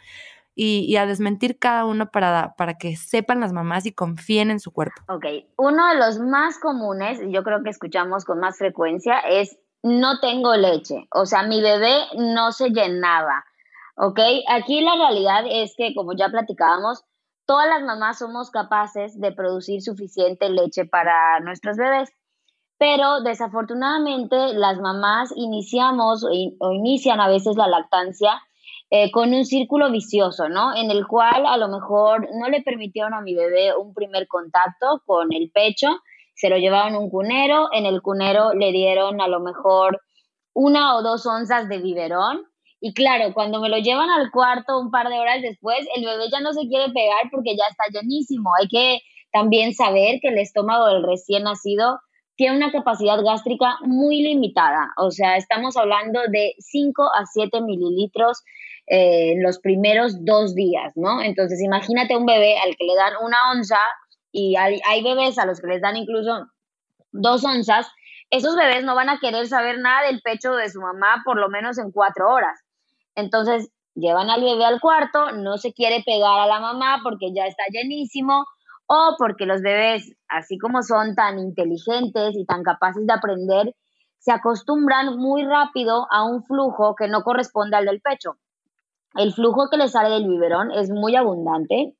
Y, 0.60 0.96
a 0.96 1.06
desmentir 1.06 1.60
cada 1.60 1.86
uno 1.86 2.10
para, 2.10 2.56
para 2.58 2.80
que 2.80 2.96
sepan 2.96 3.40
las 3.40 3.54
mamás 3.54 3.86
y 3.86 3.92
confíen 3.92 4.50
en 4.50 4.60
su 4.60 4.72
cuerpo. 4.72 5.04
Ok, 5.08 5.26
uno 5.56 5.88
de 5.90 6.00
los 6.00 6.18
más 6.18 6.58
comunes, 6.58 7.20
yo 7.30 7.44
creo 7.44 7.62
que 7.62 7.70
escuchamos 7.70 8.26
con 8.26 8.40
más 8.40 8.58
frecuencia, 8.58 9.20
es 9.20 9.60
no 9.84 10.20
tengo 10.20 10.56
leche, 10.56 11.08
o 11.12 11.26
sea, 11.26 11.44
mi 11.44 11.62
bebé 11.62 11.96
no 12.18 12.52
se 12.52 12.70
llenaba. 12.70 13.46
¿Ok? 13.98 14.20
Aquí 14.48 14.82
la 14.82 14.96
realidad 14.96 15.44
es 15.50 15.74
que, 15.76 15.94
como 15.96 16.14
ya 16.16 16.30
platicábamos, 16.30 17.04
todas 17.46 17.68
las 17.68 17.84
mamás 17.84 18.20
somos 18.20 18.52
capaces 18.52 19.20
de 19.20 19.32
producir 19.32 19.82
suficiente 19.82 20.50
leche 20.50 20.86
para 20.86 21.40
nuestros 21.40 21.78
bebés, 21.78 22.10
pero 22.78 23.22
desafortunadamente 23.22 24.54
las 24.54 24.80
mamás 24.80 25.34
iniciamos 25.36 26.24
o, 26.24 26.72
inician 26.72 27.20
a 27.20 27.28
veces 27.28 27.56
la 27.56 27.68
lactancia 27.68 28.40
eh, 28.90 29.12
con 29.12 29.34
un 29.34 29.46
círculo 29.46 29.92
vicioso, 29.92 30.48
¿no? 30.48 30.76
En 30.76 30.92
el 30.92 31.08
cual 31.08 31.46
a 31.46 31.58
lo 31.58 31.68
mejor 31.68 32.28
no 32.34 32.50
le 32.50 32.62
permitieron 32.62 33.14
a 33.14 33.22
mi 33.22 33.34
bebé 33.34 33.76
un 33.76 33.94
primer 33.94 34.28
contacto 34.28 35.02
con 35.06 35.34
el 35.34 35.52
pecho, 35.52 35.88
se 36.36 36.50
lo 36.50 36.58
llevaron 36.58 36.96
un 36.96 37.10
cunero, 37.10 37.70
en 37.74 37.86
el 37.86 38.02
cunero 38.02 38.54
le 38.54 38.72
dieron 38.72 39.20
a 39.22 39.28
lo 39.28 39.40
mejor 39.40 40.02
una 40.54 40.96
o 40.96 41.02
dos 41.02 41.26
onzas 41.26 41.68
de 41.68 41.80
biberón, 41.80 42.46
y 42.80 42.94
claro, 42.94 43.34
cuando 43.34 43.60
me 43.60 43.70
lo 43.70 43.78
llevan 43.78 44.10
al 44.10 44.32
cuarto 44.32 44.80
un 44.80 44.92
par 44.92 45.10
de 45.10 45.20
horas 45.20 45.42
después, 45.42 45.80
el 45.96 46.06
bebé 46.06 46.26
ya 46.32 46.40
no 46.40 46.54
se 46.54 46.68
quiere 46.68 46.92
pegar 46.94 47.30
porque 47.32 47.56
ya 47.58 47.66
está 47.70 47.86
llenísimo. 47.92 48.52
Hay 48.60 48.68
que 48.68 49.00
también 49.32 49.74
saber 49.74 50.20
que 50.22 50.30
el 50.30 50.38
estómago 50.38 50.88
del 50.88 51.04
recién 51.04 51.44
nacido 51.44 52.00
tiene 52.36 52.56
una 52.56 52.72
capacidad 52.72 53.20
gástrica 53.24 53.78
muy 53.82 54.22
limitada, 54.22 54.90
o 54.98 55.10
sea, 55.10 55.38
estamos 55.38 55.76
hablando 55.76 56.20
de 56.32 56.54
5 56.60 57.04
a 57.04 57.26
7 57.26 57.62
mililitros 57.62 58.44
eh, 58.86 59.34
los 59.40 59.60
primeros 59.60 60.24
dos 60.24 60.54
días, 60.54 60.94
¿no? 60.96 61.22
Entonces, 61.22 61.60
imagínate 61.62 62.16
un 62.16 62.28
bebé 62.28 62.58
al 62.60 62.76
que 62.78 62.86
le 62.86 62.96
dan 62.96 63.14
una 63.26 63.52
onza 63.52 63.80
y 64.32 64.56
hay, 64.56 64.80
hay 64.88 65.04
bebés 65.04 65.40
a 65.40 65.48
los 65.48 65.60
que 65.60 65.68
les 65.68 65.82
dan 65.82 65.98
incluso 65.98 66.48
dos 67.12 67.44
onzas, 67.44 67.88
esos 68.30 68.56
bebés 68.56 68.84
no 68.84 68.94
van 68.94 69.10
a 69.10 69.20
querer 69.20 69.48
saber 69.48 69.80
nada 69.80 70.06
del 70.08 70.22
pecho 70.22 70.54
de 70.54 70.70
su 70.70 70.80
mamá 70.80 71.24
por 71.26 71.40
lo 71.40 71.50
menos 71.50 71.78
en 71.80 71.92
cuatro 71.92 72.30
horas. 72.30 72.67
Entonces, 73.18 73.72
llevan 73.96 74.30
al 74.30 74.44
bebé 74.44 74.64
al 74.64 74.80
cuarto, 74.80 75.32
no 75.32 75.58
se 75.58 75.74
quiere 75.74 76.04
pegar 76.06 76.40
a 76.40 76.46
la 76.46 76.60
mamá 76.60 77.00
porque 77.04 77.34
ya 77.34 77.48
está 77.48 77.64
llenísimo, 77.72 78.46
o 78.86 79.16
porque 79.18 79.48
los 79.48 79.62
bebés, 79.62 80.16
así 80.30 80.60
como 80.60 80.84
son 80.84 81.16
tan 81.16 81.40
inteligentes 81.40 82.36
y 82.38 82.46
tan 82.46 82.62
capaces 82.62 83.06
de 83.08 83.14
aprender, 83.14 83.76
se 84.20 84.32
acostumbran 84.32 85.18
muy 85.18 85.44
rápido 85.44 86.06
a 86.12 86.24
un 86.26 86.44
flujo 86.44 86.96
que 86.96 87.08
no 87.08 87.24
corresponde 87.24 87.76
al 87.76 87.86
del 87.86 88.02
pecho. 88.02 88.38
El 89.16 89.34
flujo 89.34 89.68
que 89.72 89.78
le 89.78 89.88
sale 89.88 90.10
del 90.10 90.28
biberón 90.28 90.72
es 90.72 90.92
muy 90.92 91.16
abundante 91.16 91.96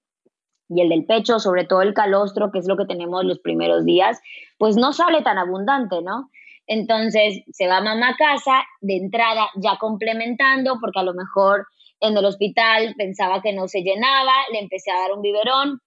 y 0.70 0.82
el 0.82 0.90
del 0.90 1.06
pecho, 1.06 1.40
sobre 1.40 1.66
todo 1.66 1.82
el 1.82 1.96
calostro, 1.96 2.52
que 2.52 2.60
es 2.60 2.68
lo 2.68 2.78
que 2.78 2.86
tenemos 2.86 3.26
los 3.26 3.40
primeros 3.40 3.86
días, 3.86 4.22
pues 4.60 4.78
no 4.78 4.94
sale 4.94 5.24
tan 5.24 5.40
abundante, 5.40 6.04
¿no? 6.04 6.30
Entonces 6.68 7.44
se 7.52 7.68
va 7.68 7.82
mamá 7.82 8.10
a 8.10 8.16
casa 8.16 8.64
de 8.82 8.98
entrada 8.98 9.50
ya 9.56 9.78
complementando, 9.78 10.78
porque 10.80 11.00
a 11.00 11.04
lo 11.04 11.14
mejor 11.14 11.66
en 12.00 12.16
el 12.16 12.26
hospital 12.26 12.94
pensaba 12.98 13.42
que 13.42 13.54
no 13.54 13.68
se 13.68 13.82
llenaba, 13.82 14.34
le 14.52 14.60
empecé 14.60 14.92
a 14.92 15.00
dar 15.00 15.14
un 15.14 15.22
biberón, 15.22 15.82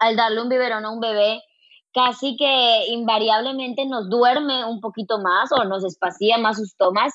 al 0.00 0.16
darle 0.16 0.42
un 0.42 0.48
biberón 0.48 0.84
a 0.84 0.90
un 0.90 1.00
bebé, 1.00 1.42
casi 1.92 2.36
que 2.36 2.86
invariablemente 2.88 3.86
nos 3.86 4.08
duerme 4.08 4.64
un 4.64 4.80
poquito 4.80 5.18
más 5.20 5.50
o 5.52 5.64
nos 5.64 5.84
espacía 5.84 6.38
más 6.38 6.56
sus 6.56 6.76
tomas 6.76 7.12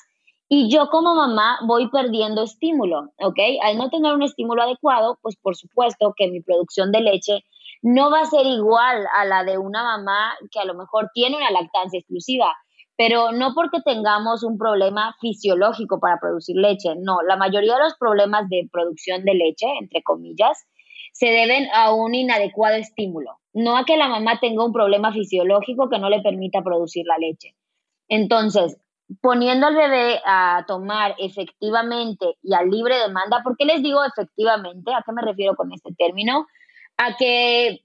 y 0.48 0.70
yo 0.70 0.88
como 0.90 1.14
mamá 1.14 1.58
voy 1.66 1.88
perdiendo 1.88 2.42
estímulo, 2.42 3.12
¿ok? 3.18 3.38
Al 3.62 3.78
no 3.78 3.88
tener 3.88 4.12
un 4.12 4.22
estímulo 4.22 4.62
adecuado, 4.62 5.18
pues 5.22 5.36
por 5.36 5.56
supuesto 5.56 6.12
que 6.16 6.28
mi 6.28 6.42
producción 6.42 6.92
de 6.92 7.00
leche 7.00 7.44
no 7.82 8.10
va 8.10 8.20
a 8.20 8.26
ser 8.26 8.46
igual 8.46 9.06
a 9.14 9.24
la 9.24 9.44
de 9.44 9.58
una 9.58 9.82
mamá 9.82 10.34
que 10.50 10.60
a 10.60 10.64
lo 10.64 10.74
mejor 10.74 11.10
tiene 11.14 11.36
una 11.36 11.50
lactancia 11.50 11.98
exclusiva, 11.98 12.54
pero 12.96 13.32
no 13.32 13.54
porque 13.54 13.80
tengamos 13.84 14.44
un 14.44 14.56
problema 14.58 15.14
fisiológico 15.20 15.98
para 15.98 16.18
producir 16.20 16.56
leche, 16.56 16.94
no, 16.96 17.22
la 17.22 17.36
mayoría 17.36 17.74
de 17.74 17.84
los 17.84 17.94
problemas 17.96 18.48
de 18.48 18.68
producción 18.70 19.24
de 19.24 19.34
leche, 19.34 19.66
entre 19.80 20.02
comillas, 20.02 20.66
se 21.12 21.26
deben 21.26 21.68
a 21.72 21.92
un 21.92 22.14
inadecuado 22.14 22.76
estímulo, 22.76 23.38
no 23.52 23.76
a 23.76 23.84
que 23.84 23.96
la 23.96 24.08
mamá 24.08 24.40
tenga 24.40 24.64
un 24.64 24.72
problema 24.72 25.12
fisiológico 25.12 25.88
que 25.88 25.98
no 25.98 26.08
le 26.08 26.22
permita 26.22 26.62
producir 26.62 27.04
la 27.06 27.18
leche. 27.18 27.54
Entonces, 28.08 28.76
poniendo 29.20 29.66
al 29.66 29.76
bebé 29.76 30.20
a 30.24 30.64
tomar 30.66 31.14
efectivamente 31.18 32.36
y 32.42 32.54
a 32.54 32.62
libre 32.62 32.98
demanda, 32.98 33.42
¿por 33.42 33.56
qué 33.56 33.64
les 33.64 33.82
digo 33.82 34.02
efectivamente? 34.04 34.92
¿A 34.92 35.02
qué 35.04 35.12
me 35.12 35.22
refiero 35.22 35.54
con 35.54 35.72
este 35.72 35.94
término? 35.94 36.46
A 36.96 37.16
que 37.16 37.83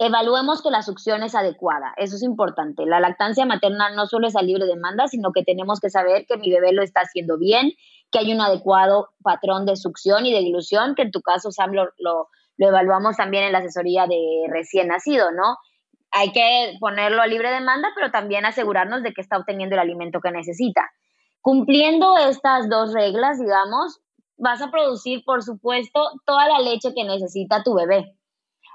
evaluemos 0.00 0.62
que 0.62 0.70
la 0.70 0.82
succión 0.82 1.22
es 1.22 1.36
adecuada. 1.36 1.94
Eso 1.96 2.16
es 2.16 2.24
importante. 2.24 2.84
La 2.86 2.98
lactancia 2.98 3.46
materna 3.46 3.90
no 3.90 4.06
solo 4.06 4.26
es 4.26 4.34
a 4.34 4.42
libre 4.42 4.66
demanda, 4.66 5.06
sino 5.06 5.30
que 5.30 5.44
tenemos 5.44 5.78
que 5.78 5.90
saber 5.90 6.26
que 6.26 6.36
mi 6.36 6.50
bebé 6.50 6.72
lo 6.72 6.82
está 6.82 7.02
haciendo 7.02 7.38
bien, 7.38 7.72
que 8.10 8.18
hay 8.18 8.32
un 8.32 8.40
adecuado 8.40 9.10
patrón 9.22 9.64
de 9.66 9.76
succión 9.76 10.26
y 10.26 10.32
de 10.32 10.40
dilución, 10.40 10.96
que 10.96 11.02
en 11.02 11.12
tu 11.12 11.20
caso, 11.20 11.52
Sam, 11.52 11.72
lo 11.72 12.28
lo 12.60 12.68
evaluamos 12.68 13.16
también 13.16 13.44
en 13.44 13.52
la 13.52 13.58
asesoría 13.58 14.06
de 14.06 14.44
recién 14.50 14.88
nacido, 14.88 15.32
¿no? 15.32 15.56
Hay 16.10 16.30
que 16.30 16.76
ponerlo 16.78 17.22
a 17.22 17.26
libre 17.26 17.50
demanda, 17.50 17.88
pero 17.94 18.10
también 18.10 18.44
asegurarnos 18.44 19.02
de 19.02 19.14
que 19.14 19.22
está 19.22 19.38
obteniendo 19.38 19.76
el 19.76 19.80
alimento 19.80 20.20
que 20.20 20.30
necesita. 20.30 20.82
Cumpliendo 21.40 22.18
estas 22.18 22.68
dos 22.68 22.92
reglas, 22.92 23.38
digamos, 23.40 24.00
vas 24.36 24.60
a 24.60 24.70
producir, 24.70 25.24
por 25.24 25.42
supuesto, 25.42 26.10
toda 26.26 26.48
la 26.48 26.60
leche 26.60 26.92
que 26.94 27.04
necesita 27.04 27.62
tu 27.62 27.74
bebé. 27.74 28.14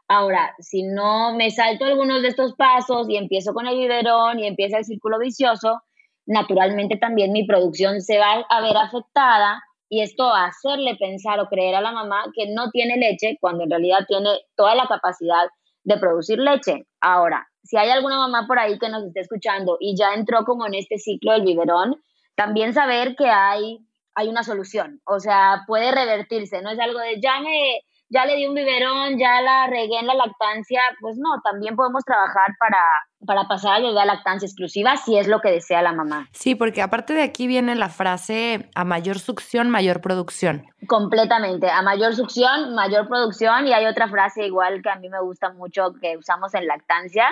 Ahora, 0.08 0.54
si 0.60 0.84
no 0.84 1.34
me 1.34 1.50
salto 1.50 1.86
algunos 1.86 2.22
de 2.22 2.28
estos 2.28 2.54
pasos 2.54 3.10
y 3.10 3.18
empiezo 3.18 3.54
con 3.54 3.68
el 3.68 3.78
biberón 3.78 4.40
y 4.40 4.48
empieza 4.48 4.78
el 4.78 4.86
círculo 4.86 5.18
vicioso, 5.18 5.82
naturalmente 6.28 6.98
también 6.98 7.32
mi 7.32 7.46
producción 7.46 8.02
se 8.02 8.20
va 8.20 8.46
a 8.50 8.62
ver 8.62 8.78
afectada 8.78 9.64
y 9.90 10.02
esto 10.02 10.32
hacerle 10.34 10.96
pensar 10.96 11.40
o 11.40 11.48
creer 11.48 11.76
a 11.76 11.82
la 11.82 11.92
mamá 11.92 12.26
que 12.36 12.48
no 12.54 12.70
tiene 12.72 12.98
leche 12.98 13.38
cuando 13.40 13.64
en 13.64 13.70
realidad 13.70 14.06
tiene 14.08 14.30
toda 14.56 14.76
la 14.76 14.88
capacidad 14.88 15.48
de 15.84 15.98
producir 15.98 16.40
leche. 16.40 16.86
Ahora, 17.02 17.48
si 17.64 17.78
hay 17.78 17.90
alguna 17.90 18.18
mamá 18.18 18.46
por 18.48 18.60
ahí 18.60 18.78
que 18.78 18.90
nos 18.90 19.04
esté 19.06 19.22
escuchando 19.22 19.78
y 19.80 19.96
ya 19.98 20.14
entró 20.14 20.44
como 20.46 20.66
en 20.68 20.76
este 20.76 20.98
ciclo 20.98 21.34
del 21.34 21.44
biberón, 21.44 21.96
también 22.36 22.74
saber 22.74 23.16
que 23.16 23.28
hay, 23.28 23.80
hay 24.14 24.28
una 24.28 24.44
solución, 24.44 25.02
o 25.06 25.20
sea, 25.20 25.64
puede 25.68 25.92
revertirse, 25.92 26.62
no 26.62 26.72
es 26.72 26.80
algo 26.80 27.00
de 27.00 27.20
ya 27.22 27.40
me 27.40 27.80
ya 28.10 28.26
le 28.26 28.36
di 28.36 28.48
un 28.48 28.54
biberón, 28.54 29.18
ya 29.18 29.42
la 29.42 29.68
regué 29.68 30.00
en 30.00 30.08
la 30.08 30.14
lactancia, 30.14 30.82
pues 31.02 31.18
no, 31.18 31.42
también 31.44 31.76
podemos 31.76 32.04
trabajar 32.04 32.56
para, 32.60 32.82
para 33.26 33.48
pasar 33.48 33.76
a 33.76 33.80
llegar 33.80 34.04
a 34.04 34.14
lactancia 34.14 34.46
exclusiva 34.46 34.96
si 34.98 35.18
es 35.18 35.28
lo 35.28 35.42
que 35.42 35.52
desea 35.52 35.82
la 35.82 35.94
mamá. 35.94 36.28
Sí, 36.32 36.56
porque 36.56 36.82
aparte 36.82 37.14
de 37.14 37.24
aquí 37.24 37.48
viene 37.48 37.76
la 37.76 37.90
frase 37.90 38.70
a 38.76 38.86
mayor 38.86 39.20
succión, 39.20 39.70
mayor 39.70 40.02
producción. 40.02 40.66
Completamente, 40.88 41.70
a 41.70 41.82
mayor 41.82 42.16
succión, 42.16 42.76
mayor 42.76 43.08
producción 43.08 43.68
y 43.68 43.74
hay 43.74 43.86
otra 43.86 44.08
frase 44.08 44.46
igual 44.46 44.82
que 44.82 44.90
a 44.90 44.98
mí 44.98 45.10
me 45.10 45.22
gusta 45.22 45.52
mucho 45.52 45.94
que 46.00 46.18
usamos 46.18 46.54
en 46.54 46.68
lactancia 46.68 47.28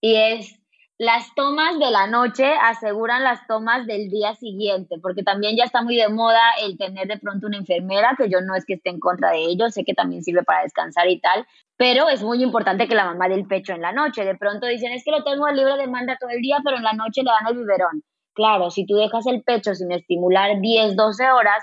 y 0.00 0.16
es 0.16 0.60
las 0.98 1.34
tomas 1.34 1.78
de 1.78 1.90
la 1.90 2.06
noche 2.06 2.54
aseguran 2.62 3.22
las 3.22 3.46
tomas 3.46 3.86
del 3.86 4.08
día 4.08 4.34
siguiente, 4.34 4.96
porque 5.02 5.22
también 5.22 5.54
ya 5.54 5.64
está 5.64 5.82
muy 5.82 5.96
de 5.96 6.08
moda 6.08 6.40
el 6.62 6.78
tener 6.78 7.06
de 7.06 7.18
pronto 7.18 7.46
una 7.48 7.58
enfermera, 7.58 8.14
que 8.16 8.30
yo 8.30 8.40
no 8.40 8.54
es 8.54 8.64
que 8.64 8.74
esté 8.74 8.90
en 8.90 9.00
contra 9.00 9.30
de 9.32 9.44
ello, 9.44 9.68
sé 9.68 9.84
que 9.84 9.92
también 9.92 10.22
sirve 10.22 10.42
para 10.42 10.62
descansar 10.62 11.06
y 11.08 11.20
tal, 11.20 11.46
pero 11.76 12.08
es 12.08 12.22
muy 12.22 12.42
importante 12.42 12.88
que 12.88 12.94
la 12.94 13.04
mamá 13.04 13.28
dé 13.28 13.34
el 13.34 13.46
pecho 13.46 13.74
en 13.74 13.82
la 13.82 13.92
noche. 13.92 14.24
De 14.24 14.36
pronto 14.36 14.66
dicen, 14.66 14.92
es 14.92 15.04
que 15.04 15.10
lo 15.10 15.22
tengo 15.22 15.44
a 15.44 15.52
libre 15.52 15.76
demanda 15.76 16.16
todo 16.18 16.30
el 16.30 16.40
día, 16.40 16.60
pero 16.64 16.78
en 16.78 16.84
la 16.84 16.94
noche 16.94 17.22
le 17.22 17.30
dan 17.30 17.46
el 17.48 17.58
biberón. 17.58 18.02
Claro, 18.32 18.70
si 18.70 18.86
tú 18.86 18.94
dejas 18.96 19.26
el 19.26 19.42
pecho 19.42 19.74
sin 19.74 19.92
estimular 19.92 20.60
10, 20.60 20.96
12 20.96 21.30
horas, 21.30 21.62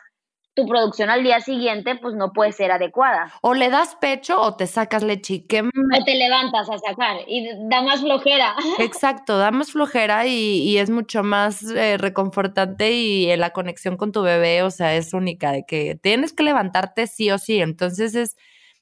tu 0.55 0.67
producción 0.67 1.09
al 1.09 1.23
día 1.23 1.39
siguiente 1.41 1.95
pues 1.95 2.15
no 2.15 2.31
puede 2.31 2.51
ser 2.51 2.71
adecuada. 2.71 3.33
O 3.41 3.53
le 3.53 3.69
das 3.69 3.95
pecho 3.95 4.39
o 4.39 4.55
te 4.55 4.67
sacas 4.67 5.03
leche. 5.03 5.45
¿Qué 5.47 5.61
o 5.61 6.03
te 6.05 6.15
levantas 6.15 6.69
a 6.69 6.77
sacar 6.77 7.17
y 7.27 7.47
da 7.69 7.81
más 7.81 8.01
flojera. 8.01 8.55
Exacto, 8.79 9.37
da 9.37 9.51
más 9.51 9.71
flojera 9.71 10.27
y, 10.27 10.77
es 10.77 10.89
mucho 10.89 11.23
más 11.23 11.63
eh, 11.63 11.97
reconfortante 11.97 12.91
y 12.91 13.35
la 13.35 13.51
conexión 13.51 13.97
con 13.97 14.11
tu 14.11 14.21
bebé, 14.21 14.63
o 14.63 14.71
sea, 14.71 14.95
es 14.95 15.13
única, 15.13 15.51
de 15.51 15.65
que 15.65 15.95
tienes 15.95 16.33
que 16.33 16.43
levantarte 16.43 17.07
sí 17.07 17.31
o 17.31 17.37
sí. 17.37 17.61
Entonces 17.61 18.15
es, 18.15 18.35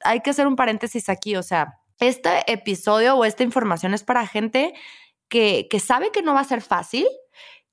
hay 0.04 0.22
que 0.22 0.32
hacer 0.32 0.48
un 0.48 0.56
paréntesis 0.56 1.10
aquí, 1.10 1.36
o 1.36 1.44
sea, 1.44 1.80
este 2.00 2.52
episodio 2.52 3.16
o 3.16 3.26
esta 3.26 3.44
información 3.44 3.94
es 3.94 4.04
para 4.04 4.26
gente 4.26 4.74
que, 5.30 5.68
que 5.70 5.80
sabe 5.80 6.12
que 6.12 6.22
no 6.22 6.34
va 6.34 6.42
a 6.42 6.46
ser 6.46 6.62
fácil, 6.62 7.06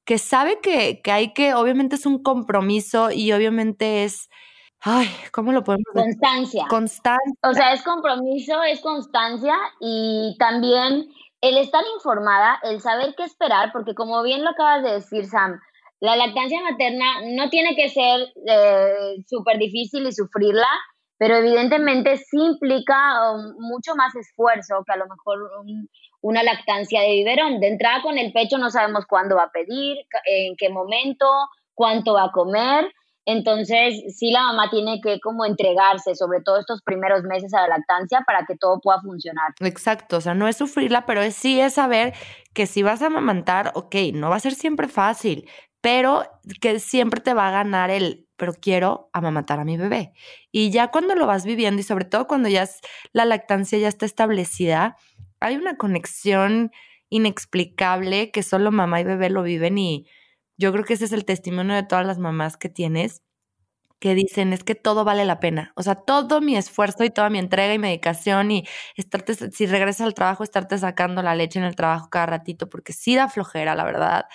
que 0.09 0.17
sabe 0.17 0.59
que, 0.63 1.03
hay 1.13 1.35
que, 1.35 1.53
obviamente 1.53 1.97
es 1.97 2.07
un 2.07 2.23
compromiso 2.23 3.11
y 3.11 3.31
obviamente 3.35 4.05
es, 4.05 4.31
ay, 4.81 5.07
¿cómo 5.33 5.53
lo 5.53 5.63
podemos 5.63 5.85
decir? 5.93 6.15
Constancia. 6.19 6.65
Constancia. 6.71 7.35
O 7.43 7.53
sea, 7.53 7.75
es 7.75 7.83
compromiso, 7.83 8.63
es 8.63 8.81
constancia 8.81 9.55
y 9.81 10.35
también 10.39 11.11
el 11.43 11.59
estar 11.59 11.85
informada, 11.95 12.59
el 12.63 12.81
saber 12.81 13.15
qué 13.19 13.25
esperar, 13.25 13.71
porque 13.71 13.95
como 13.95 14.23
bien 14.23 14.45
lo 14.45 14.51
acabas 14.53 14.83
de 14.83 14.93
decir, 14.93 15.27
Sam, 15.27 15.61
la 16.01 16.17
lactancia 16.17 16.63
materna 16.63 17.05
no 17.37 17.51
tiene 17.51 17.77
que 17.77 17.91
ser 17.91 18.33
eh, 18.47 19.17
súper 19.27 19.59
difícil 19.59 20.07
y 20.07 20.13
sufrirla, 20.13 20.71
pero 21.19 21.37
evidentemente 21.37 22.17
sí 22.17 22.39
implica 22.39 23.31
um, 23.31 23.57
mucho 23.59 23.95
más 23.95 24.17
esfuerzo 24.17 24.83
que 24.87 24.93
a 24.95 24.97
lo 24.97 25.07
mejor 25.07 25.39
una 26.21 26.43
lactancia 26.43 27.03
de 27.03 27.13
biberón. 27.13 27.61
De 27.61 27.69
entrada 27.69 28.03
con 28.03 28.19
el 28.19 28.33
pecho 28.33 28.59
no 28.59 28.71
sabemos 28.71 29.07
cuándo 29.07 29.37
va 29.37 29.45
a 29.45 29.53
pedir, 29.53 29.97
en 30.27 30.57
qué 30.57 30.69
momento, 30.69 31.27
cuánto 31.75 32.15
va 32.15 32.25
a 32.25 32.33
comer. 32.33 32.93
Entonces, 33.25 34.17
sí 34.17 34.31
la 34.31 34.43
mamá 34.45 34.71
tiene 34.71 35.03
que 35.03 35.21
como 35.21 35.45
entregarse, 35.45 36.15
sobre 36.15 36.41
todo 36.41 36.59
estos 36.59 36.81
primeros 36.83 37.25
meses 37.25 37.53
a 37.53 37.61
la 37.61 37.77
lactancia, 37.77 38.25
para 38.27 38.47
que 38.47 38.57
todo 38.57 38.81
pueda 38.81 39.03
funcionar. 39.03 39.53
Exacto, 39.61 40.17
o 40.17 40.21
sea, 40.23 40.33
no 40.33 40.49
es 40.49 40.57
sufrirla, 40.57 41.05
pero 41.05 41.21
es, 41.21 41.35
sí 41.35 41.61
es 41.61 41.75
saber 41.75 42.15
que 42.55 42.67
si 42.67 42.83
vas 42.83 43.03
a 43.03 43.07
amamantar, 43.07 43.73
ok, 43.75 43.95
no 44.15 44.31
va 44.31 44.37
a 44.37 44.41
ser 44.41 44.55
siempre 44.55 44.89
fácil, 44.89 45.47
pero 45.83 46.25
que 46.63 46.81
siempre 46.81 47.21
te 47.21 47.35
va 47.35 47.49
a 47.49 47.53
ganar 47.53 47.91
el 47.91 48.29
pero 48.39 48.55
quiero 48.55 49.11
amamantar 49.13 49.59
a 49.59 49.65
mi 49.65 49.77
bebé. 49.77 50.13
Y 50.53 50.71
ya 50.71 50.89
cuando 50.89 51.15
lo 51.17 51.27
vas 51.27 51.45
viviendo 51.45 51.81
y 51.81 51.85
sobre 51.85 52.05
todo 52.05 52.27
cuando 52.27 52.49
ya 52.49 52.67
la 53.13 53.25
lactancia 53.25 53.79
ya 53.79 53.89
está 53.89 54.07
establecida, 54.07 54.97
hay 55.41 55.57
una 55.57 55.77
conexión 55.77 56.73
inexplicable 57.11 58.31
que 58.31 58.43
solo 58.43 58.71
mamá 58.73 59.01
y 59.01 59.05
bebé 59.05 59.31
lo 59.31 59.43
viven 59.43 59.79
y 59.79 60.07
yo 60.59 60.73
creo 60.73 60.85
que 60.85 60.95
ese 60.95 61.05
es 61.07 61.13
el 61.13 61.25
testimonio 61.25 61.75
de 61.77 61.85
todas 61.85 62.07
las 62.07 62.19
mamás 62.19 62.57
que 62.57 62.69
tienes, 62.69 63.23
que 64.01 64.15
dicen 64.15 64.53
es 64.53 64.65
que 64.65 64.75
todo 64.75 65.05
vale 65.05 65.25
la 65.25 65.41
pena. 65.41 65.73
O 65.77 65.83
sea, 65.83 65.97
todo 65.97 66.41
mi 66.41 66.57
esfuerzo 66.57 67.05
y 67.05 67.11
toda 67.11 67.31
mi 67.31 67.39
entrega 67.39 67.75
y 67.75 67.79
medicación 67.79 68.51
y 68.51 68.65
estarte, 68.97 69.35
si 69.35 69.67
regresas 69.67 70.03
al 70.07 70.15
trabajo, 70.15 70.45
estarte 70.45 70.79
sacando 70.79 71.23
la 71.23 71.35
leche 71.35 71.59
en 71.59 71.65
el 71.65 71.77
trabajo 71.77 72.09
cada 72.11 72.27
ratito, 72.27 72.69
porque 72.69 72.93
sí 72.93 73.17
da 73.17 73.29
flojera, 73.29 73.75
la 73.75 73.85
verdad. 73.85 74.27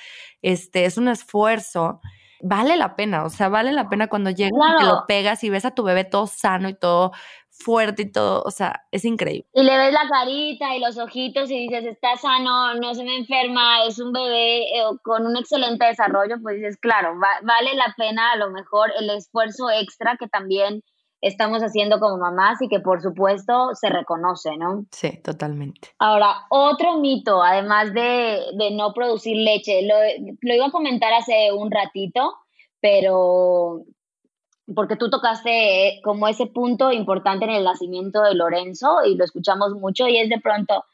Este 0.41 0.85
es 0.85 0.97
un 0.97 1.07
esfuerzo. 1.07 2.01
Vale 2.45 2.75
la 2.75 2.97
pena, 2.97 3.23
o 3.23 3.29
sea, 3.29 3.47
vale 3.47 3.71
la 3.71 3.87
pena 3.87 4.07
cuando 4.07 4.29
llegas 4.29 4.51
y 4.53 4.77
te 4.79 4.85
lo 4.85 5.05
pegas 5.07 5.43
y 5.45 5.49
ves 5.49 5.63
a 5.63 5.71
tu 5.71 5.83
bebé 5.83 6.03
todo 6.03 6.27
sano 6.27 6.67
y 6.67 6.73
todo 6.73 7.13
fuerte 7.49 8.01
y 8.01 8.11
todo, 8.11 8.43
o 8.43 8.51
sea, 8.51 8.85
es 8.91 9.05
increíble. 9.05 9.47
Y 9.53 9.63
le 9.63 9.77
ves 9.77 9.93
la 9.93 10.07
carita 10.09 10.75
y 10.75 10.79
los 10.79 10.97
ojitos 10.97 11.49
y 11.49 11.67
dices, 11.67 11.85
está 11.85 12.17
sano, 12.17 12.73
no 12.75 12.93
se 12.95 13.03
me 13.03 13.15
enferma, 13.15 13.85
es 13.85 13.99
un 13.99 14.11
bebé 14.11 14.63
eh, 14.77 14.83
con 15.03 15.25
un 15.25 15.37
excelente 15.37 15.85
desarrollo, 15.85 16.35
pues 16.41 16.57
dices, 16.57 16.77
claro, 16.77 17.13
vale 17.43 17.75
la 17.75 17.93
pena 17.95 18.33
a 18.33 18.37
lo 18.37 18.51
mejor 18.51 18.91
el 18.99 19.09
esfuerzo 19.11 19.69
extra 19.69 20.17
que 20.17 20.27
también 20.27 20.83
estamos 21.23 21.61
haciendo 21.61 21.99
como 21.99 22.17
mamás 22.17 22.61
y 22.61 22.67
que 22.67 22.79
por 22.79 23.01
supuesto 23.01 23.69
se 23.73 23.89
reconoce, 23.89 24.57
¿no? 24.57 24.85
Sí, 24.91 25.17
totalmente. 25.23 25.89
Ahora, 25.99 26.45
otro 26.49 26.97
mito, 26.97 27.41
además 27.41 27.93
de, 27.93 28.41
de 28.57 28.71
no 28.71 28.93
producir 28.93 29.37
leche, 29.37 29.87
lo, 29.87 29.95
lo 30.41 30.53
iba 30.53 30.67
a 30.67 30.71
comentar 30.71 31.13
hace 31.13 31.51
un 31.53 31.71
ratito, 31.71 32.35
pero 32.81 33.85
porque 34.75 34.95
tú 34.95 35.09
tocaste 35.09 35.87
eh, 35.87 36.01
como 36.03 36.27
ese 36.27 36.47
punto 36.47 36.91
importante 36.91 37.45
en 37.45 37.51
el 37.51 37.63
nacimiento 37.63 38.21
de 38.21 38.35
Lorenzo 38.35 39.03
y 39.05 39.15
lo 39.15 39.23
escuchamos 39.23 39.73
mucho 39.73 40.07
y 40.07 40.17
es 40.17 40.29
de 40.29 40.39
pronto, 40.39 40.85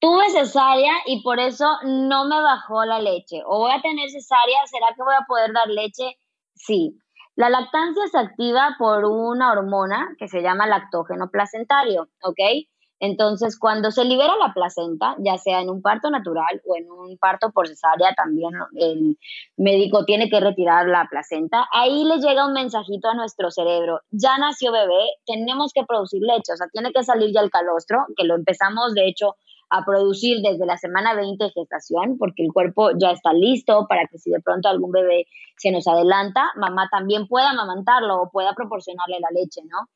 tuve 0.00 0.30
cesárea 0.30 0.92
y 1.06 1.22
por 1.22 1.38
eso 1.38 1.66
no 1.84 2.26
me 2.26 2.40
bajó 2.40 2.84
la 2.84 3.00
leche 3.00 3.42
o 3.46 3.58
voy 3.60 3.72
a 3.72 3.80
tener 3.80 4.10
cesárea, 4.10 4.66
¿será 4.66 4.88
que 4.94 5.02
voy 5.02 5.14
a 5.14 5.26
poder 5.26 5.52
dar 5.52 5.68
leche? 5.68 6.18
Sí. 6.54 6.98
La 7.38 7.50
lactancia 7.50 8.02
se 8.08 8.18
activa 8.18 8.74
por 8.80 9.04
una 9.04 9.52
hormona 9.52 10.08
que 10.18 10.26
se 10.26 10.42
llama 10.42 10.66
lactógeno 10.66 11.30
placentario, 11.30 12.08
¿ok? 12.20 12.66
Entonces, 12.98 13.56
cuando 13.56 13.92
se 13.92 14.04
libera 14.04 14.34
la 14.44 14.52
placenta, 14.52 15.14
ya 15.20 15.38
sea 15.38 15.60
en 15.60 15.70
un 15.70 15.80
parto 15.80 16.10
natural 16.10 16.60
o 16.66 16.76
en 16.76 16.90
un 16.90 17.16
parto 17.16 17.52
por 17.52 17.68
cesárea, 17.68 18.12
también 18.16 18.54
el 18.74 19.16
médico 19.56 20.04
tiene 20.04 20.28
que 20.28 20.40
retirar 20.40 20.88
la 20.88 21.06
placenta, 21.08 21.68
ahí 21.72 22.02
le 22.02 22.18
llega 22.18 22.44
un 22.44 22.54
mensajito 22.54 23.08
a 23.08 23.14
nuestro 23.14 23.52
cerebro, 23.52 24.00
ya 24.10 24.36
nació 24.38 24.72
bebé, 24.72 25.06
tenemos 25.24 25.70
que 25.72 25.84
producir 25.86 26.20
leche, 26.20 26.52
o 26.52 26.56
sea, 26.56 26.66
tiene 26.72 26.90
que 26.92 27.04
salir 27.04 27.32
ya 27.32 27.42
el 27.42 27.50
calostro, 27.50 28.04
que 28.16 28.24
lo 28.24 28.34
empezamos 28.34 28.94
de 28.94 29.06
hecho 29.06 29.36
a 29.70 29.84
producir 29.84 30.40
desde 30.42 30.66
la 30.66 30.76
semana 30.76 31.14
20 31.14 31.42
de 31.44 31.50
gestación, 31.50 32.16
porque 32.18 32.44
el 32.44 32.52
cuerpo 32.52 32.90
ya 32.98 33.10
está 33.10 33.32
listo 33.32 33.86
para 33.88 34.06
que 34.06 34.18
si 34.18 34.30
de 34.30 34.40
pronto 34.40 34.68
algún 34.68 34.92
bebé 34.92 35.26
se 35.56 35.70
nos 35.70 35.86
adelanta, 35.86 36.50
mamá 36.56 36.88
también 36.90 37.26
pueda 37.26 37.50
amamantarlo 37.50 38.22
o 38.22 38.30
pueda 38.30 38.54
proporcionarle 38.54 39.20
la 39.20 39.28
leche, 39.30 39.60
¿no? 39.68 39.88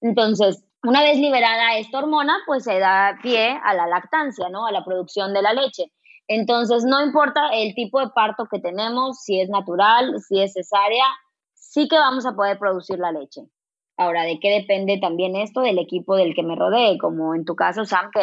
Entonces, 0.00 0.64
una 0.82 1.02
vez 1.02 1.18
liberada 1.18 1.76
esta 1.76 1.98
hormona, 1.98 2.38
pues 2.46 2.64
se 2.64 2.78
da 2.78 3.18
pie 3.22 3.58
a 3.62 3.74
la 3.74 3.86
lactancia, 3.86 4.48
¿no? 4.48 4.66
A 4.66 4.72
la 4.72 4.84
producción 4.84 5.34
de 5.34 5.42
la 5.42 5.52
leche. 5.52 5.92
Entonces, 6.28 6.84
no 6.84 7.02
importa 7.02 7.48
el 7.52 7.74
tipo 7.74 8.00
de 8.00 8.10
parto 8.10 8.46
que 8.50 8.60
tenemos, 8.60 9.22
si 9.22 9.40
es 9.40 9.48
natural, 9.48 10.20
si 10.20 10.40
es 10.40 10.52
cesárea, 10.52 11.06
sí 11.54 11.88
que 11.88 11.96
vamos 11.96 12.26
a 12.26 12.36
poder 12.36 12.58
producir 12.58 12.98
la 12.98 13.12
leche. 13.12 13.42
Ahora, 13.98 14.22
¿de 14.22 14.38
qué 14.38 14.50
depende 14.50 14.98
también 14.98 15.34
esto? 15.34 15.60
Del 15.60 15.78
equipo 15.78 16.16
del 16.16 16.34
que 16.34 16.44
me 16.44 16.54
rodee, 16.54 16.98
como 16.98 17.34
en 17.34 17.44
tu 17.44 17.56
caso, 17.56 17.84
Sam, 17.84 18.10
que 18.12 18.20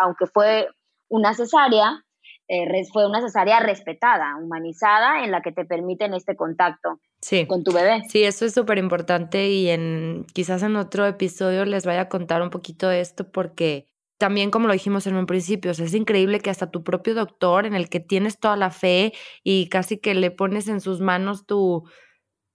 aunque 0.00 0.26
fue 0.26 0.68
una 1.08 1.34
cesárea, 1.34 2.02
eh, 2.48 2.84
fue 2.90 3.06
una 3.06 3.20
cesárea 3.20 3.60
respetada, 3.60 4.36
humanizada, 4.42 5.22
en 5.22 5.30
la 5.30 5.42
que 5.42 5.52
te 5.52 5.66
permiten 5.66 6.14
este 6.14 6.34
contacto 6.34 6.98
sí. 7.20 7.46
con 7.46 7.62
tu 7.62 7.72
bebé. 7.72 8.02
Sí, 8.08 8.24
eso 8.24 8.46
es 8.46 8.54
súper 8.54 8.78
importante 8.78 9.48
y 9.48 9.68
en 9.68 10.24
quizás 10.32 10.62
en 10.62 10.76
otro 10.76 11.06
episodio 11.06 11.66
les 11.66 11.84
vaya 11.84 12.02
a 12.02 12.08
contar 12.08 12.40
un 12.40 12.48
poquito 12.48 12.88
de 12.88 13.00
esto 13.00 13.30
porque 13.30 13.86
también 14.16 14.50
como 14.50 14.66
lo 14.66 14.72
dijimos 14.72 15.06
en 15.06 15.16
un 15.16 15.26
principio, 15.26 15.70
es 15.70 15.94
increíble 15.94 16.40
que 16.40 16.48
hasta 16.48 16.70
tu 16.70 16.82
propio 16.82 17.14
doctor 17.14 17.66
en 17.66 17.74
el 17.74 17.90
que 17.90 18.00
tienes 18.00 18.40
toda 18.40 18.56
la 18.56 18.70
fe 18.70 19.12
y 19.44 19.68
casi 19.68 19.98
que 19.98 20.14
le 20.14 20.30
pones 20.30 20.68
en 20.68 20.80
sus 20.80 21.00
manos 21.00 21.46
tu 21.46 21.84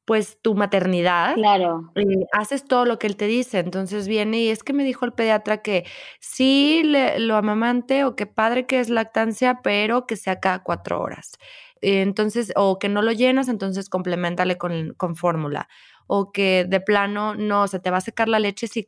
pues 0.05 0.37
tu 0.41 0.55
maternidad. 0.55 1.35
Claro. 1.35 1.91
Y 1.95 2.25
haces 2.33 2.65
todo 2.65 2.85
lo 2.85 2.99
que 2.99 3.07
él 3.07 3.15
te 3.15 3.27
dice. 3.27 3.59
Entonces 3.59 4.07
viene 4.07 4.39
y 4.39 4.49
es 4.49 4.63
que 4.63 4.73
me 4.73 4.83
dijo 4.83 5.05
el 5.05 5.13
pediatra 5.13 5.61
que 5.61 5.85
sí 6.19 6.81
le, 6.83 7.19
lo 7.19 7.35
amamante 7.35 8.03
o 8.03 8.15
que 8.15 8.25
padre 8.25 8.65
que 8.65 8.79
es 8.79 8.89
lactancia, 8.89 9.61
pero 9.63 10.05
que 10.05 10.15
sea 10.15 10.39
cada 10.39 10.63
cuatro 10.63 11.01
horas. 11.01 11.37
Entonces, 11.81 12.53
o 12.55 12.79
que 12.79 12.87
no 12.87 13.01
lo 13.01 13.11
llenas, 13.11 13.49
entonces 13.49 13.89
complementale 13.89 14.57
con, 14.57 14.93
con 14.95 15.15
fórmula. 15.15 15.67
O 16.15 16.31
que 16.31 16.65
de 16.69 16.79
plano 16.79 17.33
no, 17.33 17.67
se 17.67 17.79
te 17.79 17.89
va 17.89 17.97
a 17.97 18.01
secar 18.01 18.27
la 18.27 18.37
leche 18.37 18.67
si 18.67 18.87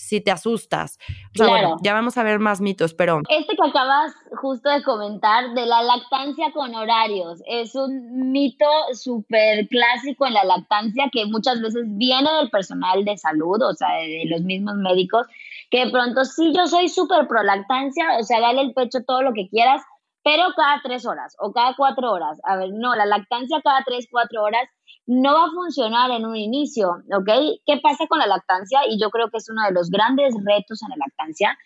si 0.00 0.20
te 0.20 0.30
asustas. 0.30 0.98
claro. 1.34 1.76
ya 1.82 1.92
vamos 1.92 2.16
a 2.16 2.22
ver 2.22 2.38
más 2.38 2.60
mitos, 2.60 2.94
pero... 2.94 3.20
Este 3.28 3.54
que 3.54 3.68
acabas 3.68 4.12
justo 4.40 4.70
de 4.70 4.82
comentar 4.82 5.52
de 5.54 5.66
la 5.66 5.82
lactancia 5.82 6.50
con 6.52 6.74
horarios 6.74 7.42
es 7.46 7.74
un 7.74 8.32
mito 8.32 8.66
súper 8.94 9.68
clásico 9.68 10.26
en 10.26 10.34
la 10.34 10.44
lactancia 10.44 11.10
que 11.12 11.26
muchas 11.26 11.60
veces 11.60 11.82
viene 11.86 12.30
del 12.40 12.50
personal 12.50 13.04
de 13.04 13.16
salud, 13.18 13.60
o 13.62 13.74
sea, 13.74 13.88
de, 14.00 14.24
los 14.26 14.40
mismos 14.42 14.76
médicos, 14.76 15.26
que 15.70 15.84
de 15.84 15.90
pronto 15.90 16.24
sí, 16.24 16.52
yo 16.56 16.66
soy 16.66 16.88
súper 16.88 17.28
pro 17.28 17.42
lactancia, 17.42 18.04
o 18.18 18.22
sea, 18.22 18.40
dale 18.40 18.62
el 18.62 18.72
pecho 18.72 19.04
todo 19.06 19.22
lo 19.22 19.32
que 19.34 19.48
quieras, 19.48 19.82
pero 20.22 20.44
cada 20.56 20.80
tres 20.82 21.06
horas 21.06 21.34
o 21.38 21.52
cada 21.52 21.74
cuatro 21.76 22.12
horas. 22.12 22.38
A 22.44 22.56
ver, 22.56 22.70
no, 22.72 22.94
la 22.94 23.06
lactancia 23.06 23.60
cada 23.62 23.82
tres, 23.84 24.06
cuatro 24.10 24.42
horas 24.42 24.68
no 25.06 25.34
va 25.34 25.44
a 25.46 25.50
funcionar 25.50 26.10
en 26.10 26.26
un 26.26 26.36
inicio, 26.36 26.90
¿ok? 27.12 27.30
¿Qué 27.66 27.80
pasa 27.82 28.06
con 28.06 28.18
la 28.18 28.26
lactancia? 28.26 28.80
Y 28.88 29.00
yo 29.00 29.10
creo 29.10 29.30
que 29.30 29.38
es 29.38 29.48
uno 29.48 29.62
de 29.66 29.72
los 29.72 29.90
grandes 29.90 30.34
retos 30.44 30.82
en 30.82 30.90
la 30.90 30.96
lactancia, 30.96 31.56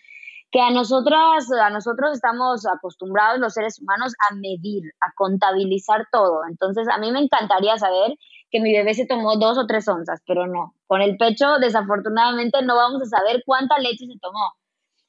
que 0.51 0.61
a 0.61 0.71
nosotros, 0.71 1.51
a 1.61 1.71
nosotros 1.71 2.12
estamos 2.12 2.64
acostumbrados 2.64 3.40
los 3.40 3.55
seres 3.55 3.81
humanos 3.81 4.14
a 4.31 4.35
medir, 4.37 4.85
a 5.01 5.12
contabilizar 5.17 6.07
todo. 6.12 6.43
Entonces, 6.49 6.87
a 6.88 6.99
mí 6.99 7.11
me 7.11 7.19
encantaría 7.19 7.77
saber 7.77 8.14
que 8.51 8.61
mi 8.61 8.73
bebé 8.73 8.95
se 8.95 9.07
tomó 9.07 9.37
dos 9.37 9.59
o 9.59 9.67
tres 9.67 9.88
onzas, 9.88 10.23
pero 10.27 10.47
no. 10.47 10.75
Con 10.87 11.03
el 11.03 11.17
pecho, 11.17 11.59
desafortunadamente, 11.59 12.62
no 12.62 12.77
vamos 12.77 13.03
a 13.03 13.19
saber 13.19 13.43
cuánta 13.45 13.79
leche 13.79 14.07
se 14.07 14.19
tomó. 14.21 14.53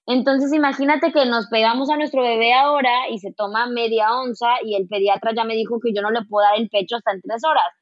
Entonces, 0.07 0.53
imagínate 0.53 1.11
que 1.11 1.25
nos 1.25 1.47
pegamos 1.47 1.89
a 1.89 1.97
nuestro 1.97 2.21
bebé 2.21 2.53
ahora 2.53 3.09
y 3.09 3.19
se 3.19 3.33
toma 3.33 3.67
media 3.67 4.13
onza 4.13 4.47
y 4.63 4.75
el 4.75 4.87
pediatra 4.87 5.31
ya 5.35 5.43
me 5.43 5.55
dijo 5.55 5.79
que 5.79 5.93
yo 5.93 6.01
no 6.01 6.11
le 6.11 6.25
puedo 6.25 6.45
dar 6.45 6.59
el 6.59 6.69
pecho 6.69 6.97
hasta 6.97 7.11
en 7.11 7.21
tres 7.21 7.43
horas 7.43 7.73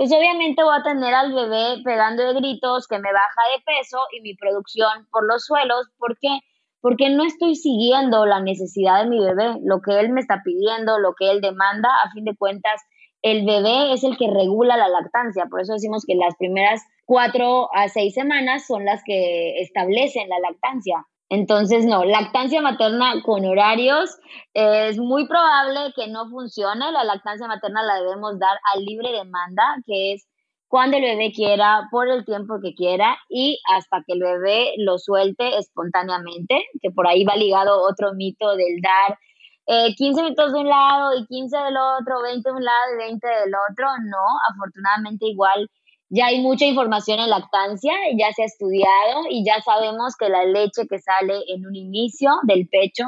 pues 0.00 0.10
obviamente 0.12 0.62
voy 0.62 0.74
a 0.78 0.82
tener 0.82 1.12
al 1.12 1.34
bebé 1.34 1.82
pegando 1.84 2.22
de 2.22 2.32
gritos, 2.32 2.88
que 2.88 2.98
me 2.98 3.12
baja 3.12 3.42
de 3.54 3.62
peso 3.66 3.98
y 4.16 4.22
mi 4.22 4.34
producción 4.34 5.06
por 5.12 5.26
los 5.26 5.44
suelos. 5.44 5.90
¿Por 5.98 6.16
qué? 6.18 6.38
Porque 6.80 7.10
no 7.10 7.22
estoy 7.22 7.54
siguiendo 7.54 8.24
la 8.24 8.40
necesidad 8.40 9.02
de 9.02 9.10
mi 9.10 9.22
bebé, 9.22 9.58
lo 9.62 9.82
que 9.82 10.00
él 10.00 10.08
me 10.08 10.22
está 10.22 10.40
pidiendo, 10.42 10.98
lo 10.98 11.12
que 11.18 11.30
él 11.30 11.42
demanda. 11.42 11.90
A 12.02 12.10
fin 12.12 12.24
de 12.24 12.34
cuentas, 12.34 12.80
el 13.20 13.44
bebé 13.44 13.92
es 13.92 14.02
el 14.02 14.16
que 14.16 14.30
regula 14.30 14.78
la 14.78 14.88
lactancia. 14.88 15.44
Por 15.50 15.60
eso 15.60 15.74
decimos 15.74 16.06
que 16.06 16.14
las 16.14 16.34
primeras 16.38 16.80
cuatro 17.04 17.68
a 17.74 17.90
seis 17.90 18.14
semanas 18.14 18.66
son 18.66 18.86
las 18.86 19.02
que 19.04 19.60
establecen 19.60 20.30
la 20.30 20.38
lactancia. 20.38 21.04
Entonces, 21.30 21.86
no, 21.86 22.04
lactancia 22.04 22.60
materna 22.60 23.22
con 23.24 23.44
horarios 23.44 24.18
es 24.52 24.98
muy 24.98 25.28
probable 25.28 25.92
que 25.94 26.08
no 26.08 26.28
funcione. 26.28 26.90
La 26.90 27.04
lactancia 27.04 27.46
materna 27.46 27.84
la 27.84 28.00
debemos 28.00 28.38
dar 28.40 28.58
a 28.74 28.78
libre 28.78 29.12
demanda, 29.12 29.76
que 29.86 30.14
es 30.14 30.26
cuando 30.66 30.96
el 30.96 31.04
bebé 31.04 31.32
quiera, 31.32 31.88
por 31.92 32.08
el 32.08 32.24
tiempo 32.24 32.58
que 32.60 32.74
quiera 32.74 33.16
y 33.28 33.60
hasta 33.72 34.02
que 34.04 34.14
el 34.14 34.20
bebé 34.20 34.74
lo 34.78 34.98
suelte 34.98 35.56
espontáneamente, 35.56 36.64
que 36.82 36.90
por 36.90 37.06
ahí 37.06 37.24
va 37.24 37.36
ligado 37.36 37.80
otro 37.80 38.12
mito 38.14 38.56
del 38.56 38.80
dar 38.82 39.16
15 39.66 40.20
eh, 40.20 40.22
minutos 40.24 40.52
de 40.52 40.58
un 40.58 40.68
lado 40.68 41.16
y 41.16 41.26
15 41.26 41.56
del 41.56 41.76
otro, 41.76 42.22
20 42.22 42.48
de 42.48 42.56
un 42.56 42.64
lado 42.64 42.94
y 42.94 42.96
20 42.98 43.26
del 43.26 43.52
otro. 43.70 43.86
No, 44.02 44.26
afortunadamente 44.52 45.26
igual 45.26 45.68
ya 46.10 46.26
hay 46.26 46.40
mucha 46.40 46.66
información 46.66 47.20
en 47.20 47.30
lactancia, 47.30 47.92
ya 48.18 48.32
se 48.32 48.42
ha 48.42 48.46
estudiado 48.46 49.22
y 49.30 49.44
ya 49.44 49.62
sabemos 49.62 50.16
que 50.16 50.28
la 50.28 50.44
leche 50.44 50.86
que 50.88 50.98
sale 50.98 51.34
en 51.48 51.64
un 51.66 51.76
inicio 51.76 52.32
del 52.42 52.68
pecho 52.68 53.04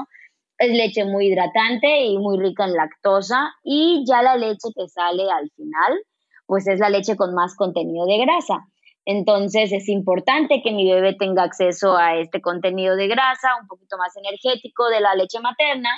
es 0.56 0.70
leche 0.70 1.04
muy 1.04 1.26
hidratante 1.26 2.04
y 2.04 2.16
muy 2.18 2.38
rica 2.38 2.64
en 2.64 2.74
lactosa 2.74 3.52
y 3.64 4.04
ya 4.06 4.22
la 4.22 4.36
leche 4.36 4.68
que 4.74 4.88
sale 4.88 5.24
al 5.24 5.50
final 5.56 5.98
pues 6.46 6.68
es 6.68 6.78
la 6.78 6.90
leche 6.90 7.16
con 7.16 7.34
más 7.34 7.56
contenido 7.56 8.06
de 8.06 8.18
grasa. 8.18 8.66
Entonces 9.04 9.72
es 9.72 9.88
importante 9.88 10.60
que 10.62 10.70
mi 10.70 10.88
bebé 10.88 11.14
tenga 11.14 11.42
acceso 11.42 11.96
a 11.96 12.16
este 12.16 12.40
contenido 12.40 12.94
de 12.94 13.08
grasa, 13.08 13.56
un 13.60 13.66
poquito 13.66 13.96
más 13.98 14.16
energético 14.16 14.88
de 14.88 15.00
la 15.00 15.14
leche 15.16 15.40
materna, 15.40 15.90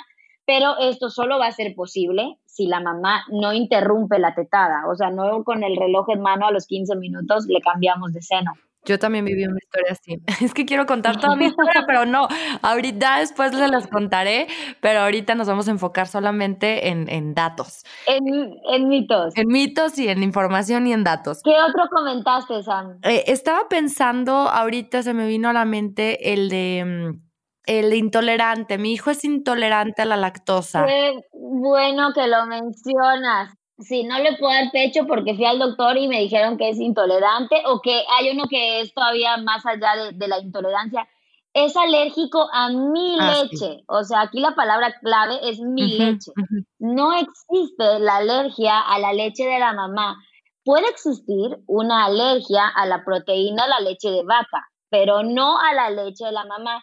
pero 0.45 0.77
esto 0.79 1.09
solo 1.09 1.39
va 1.39 1.47
a 1.47 1.51
ser 1.51 1.75
posible 1.75 2.37
si 2.45 2.67
la 2.67 2.79
mamá 2.79 3.23
no 3.29 3.53
interrumpe 3.53 4.19
la 4.19 4.33
tetada, 4.33 4.87
o 4.87 4.95
sea, 4.95 5.09
no 5.09 5.43
con 5.43 5.63
el 5.63 5.75
reloj 5.75 6.09
en 6.09 6.21
mano 6.21 6.47
a 6.47 6.51
los 6.51 6.67
15 6.67 6.95
minutos 6.95 7.45
le 7.47 7.61
cambiamos 7.61 8.13
de 8.13 8.21
seno. 8.21 8.53
Yo 8.85 8.99
también 8.99 9.25
viví 9.25 9.45
una 9.45 9.57
historia 9.57 9.91
así. 9.91 10.21
Es 10.45 10.53
que 10.53 10.65
quiero 10.65 10.85
contar 10.85 11.19
toda 11.19 11.35
mi 11.35 11.45
historia, 11.45 11.83
pero 11.87 12.05
no. 12.05 12.27
Ahorita 12.61 13.19
después 13.19 13.51
se 13.51 13.67
las 13.67 13.87
contaré, 13.87 14.47
pero 14.79 14.99
ahorita 14.99 15.35
nos 15.35 15.47
vamos 15.47 15.67
a 15.67 15.71
enfocar 15.71 16.07
solamente 16.07 16.89
en, 16.89 17.33
datos. 17.33 17.83
En, 18.05 18.87
mitos. 18.87 19.35
En 19.35 19.47
mitos 19.47 19.97
y 19.97 20.07
en 20.07 20.21
información 20.21 20.85
y 20.87 20.93
en 20.93 21.03
datos. 21.03 21.41
¿Qué 21.43 21.55
otro 21.67 21.89
comentaste, 21.89 22.61
Sam? 22.63 22.99
Eh, 23.03 23.23
estaba 23.27 23.67
pensando, 23.67 24.33
ahorita 24.33 25.01
se 25.01 25.13
me 25.13 25.27
vino 25.27 25.49
a 25.49 25.53
la 25.53 25.65
mente 25.65 26.33
el 26.33 26.49
de 26.49 26.83
mm, 26.85 27.24
el 27.65 27.93
intolerante. 27.93 28.77
Mi 28.77 28.93
hijo 28.93 29.09
es 29.09 29.23
intolerante 29.23 30.01
a 30.01 30.05
la 30.05 30.17
lactosa. 30.17 30.85
Qué 30.85 31.19
bueno 31.33 32.13
que 32.13 32.27
lo 32.27 32.45
mencionas. 32.45 33.53
Si 33.79 34.03
no 34.03 34.19
le 34.19 34.37
puedo 34.37 34.53
dar 34.53 34.71
pecho 34.71 35.05
porque 35.05 35.35
fui 35.35 35.45
al 35.45 35.59
doctor 35.59 35.97
y 35.97 36.07
me 36.07 36.21
dijeron 36.21 36.57
que 36.57 36.69
es 36.69 36.79
intolerante 36.79 37.61
o 37.65 37.81
que 37.81 38.03
hay 38.17 38.29
uno 38.31 38.45
que 38.49 38.79
es 38.79 38.93
todavía 38.93 39.35
más 39.37 39.65
allá 39.65 40.11
de, 40.13 40.27
la 40.27 40.39
intolerancia. 40.39 41.07
Es 41.53 41.75
alérgico 41.75 42.47
a 42.53 42.69
mi 42.69 43.17
ah, 43.19 43.43
leche. 43.43 43.83
O 43.87 44.03
sea, 44.03 44.21
aquí 44.21 44.39
la 44.39 44.55
palabra 44.55 44.93
clave 45.01 45.39
es 45.49 45.59
mi 45.59 45.97
leche. 45.97 46.31
No 46.79 47.13
existe 47.13 47.99
la 47.99 48.17
alergia 48.17 48.79
a 48.79 48.99
la 48.99 49.13
leche 49.13 49.45
de 49.45 49.59
la 49.59 49.73
mamá. 49.73 50.17
Puede 50.63 50.87
existir 50.89 51.59
una 51.67 52.05
alergia 52.05 52.67
a 52.67 52.85
la 52.85 53.03
proteína 53.05 53.63
de 53.63 53.69
la 53.69 53.79
leche 53.81 54.09
de 54.09 54.23
vaca, 54.23 54.67
pero 54.89 55.21
no 55.21 55.59
a 55.59 55.73
la 55.73 55.89
leche 55.89 56.25
de 56.25 56.31
la 56.31 56.45
mamá. 56.45 56.81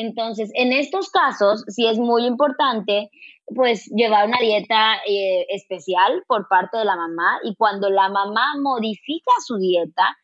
Entonces, 0.00 0.50
en 0.54 0.72
estos 0.72 1.10
casos, 1.10 1.64
sí 1.68 1.86
es 1.86 1.98
muy 1.98 2.24
importante, 2.26 3.10
pues, 3.54 3.86
llevar 3.94 4.26
una 4.28 4.38
dieta 4.40 4.96
eh, 5.06 5.46
especial 5.50 6.24
por 6.26 6.48
parte 6.48 6.78
de 6.78 6.84
la 6.84 6.96
mamá 6.96 7.38
y 7.44 7.54
cuando 7.56 7.90
la 7.90 8.08
mamá 8.08 8.54
modifica 8.62 9.32
su 9.44 9.58
dieta, 9.58 10.16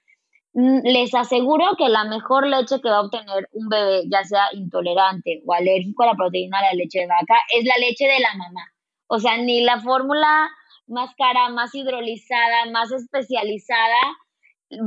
mm, 0.55 0.81
les 0.85 1.15
aseguro 1.15 1.77
que 1.77 1.89
la 1.89 2.05
mejor 2.05 2.47
leche 2.47 2.81
que 2.81 2.89
va 2.89 2.99
a 2.99 3.03
obtener 3.03 3.49
un 3.53 3.69
bebé, 3.69 4.05
ya 4.11 4.25
sea 4.25 4.47
intolerante 4.53 5.43
o 5.47 5.53
alérgico 5.53 6.05
a 6.05 6.07
la 6.07 6.15
proteína 6.15 6.59
de 6.59 6.67
la 6.69 6.73
leche 6.85 7.01
de 7.01 7.07
vaca, 7.07 7.37
es 7.55 7.65
la 7.65 7.77
leche 7.79 8.07
de 8.07 8.21
la 8.21 8.35
mamá. 8.35 8.63
O 9.09 9.19
sea, 9.19 9.37
ni 9.37 9.61
la 9.63 9.81
fórmula 9.81 10.49
más 10.87 11.15
cara, 11.17 11.51
más 11.51 11.75
hidrolizada, 11.75 12.71
más 12.71 12.93
especializada, 12.93 14.01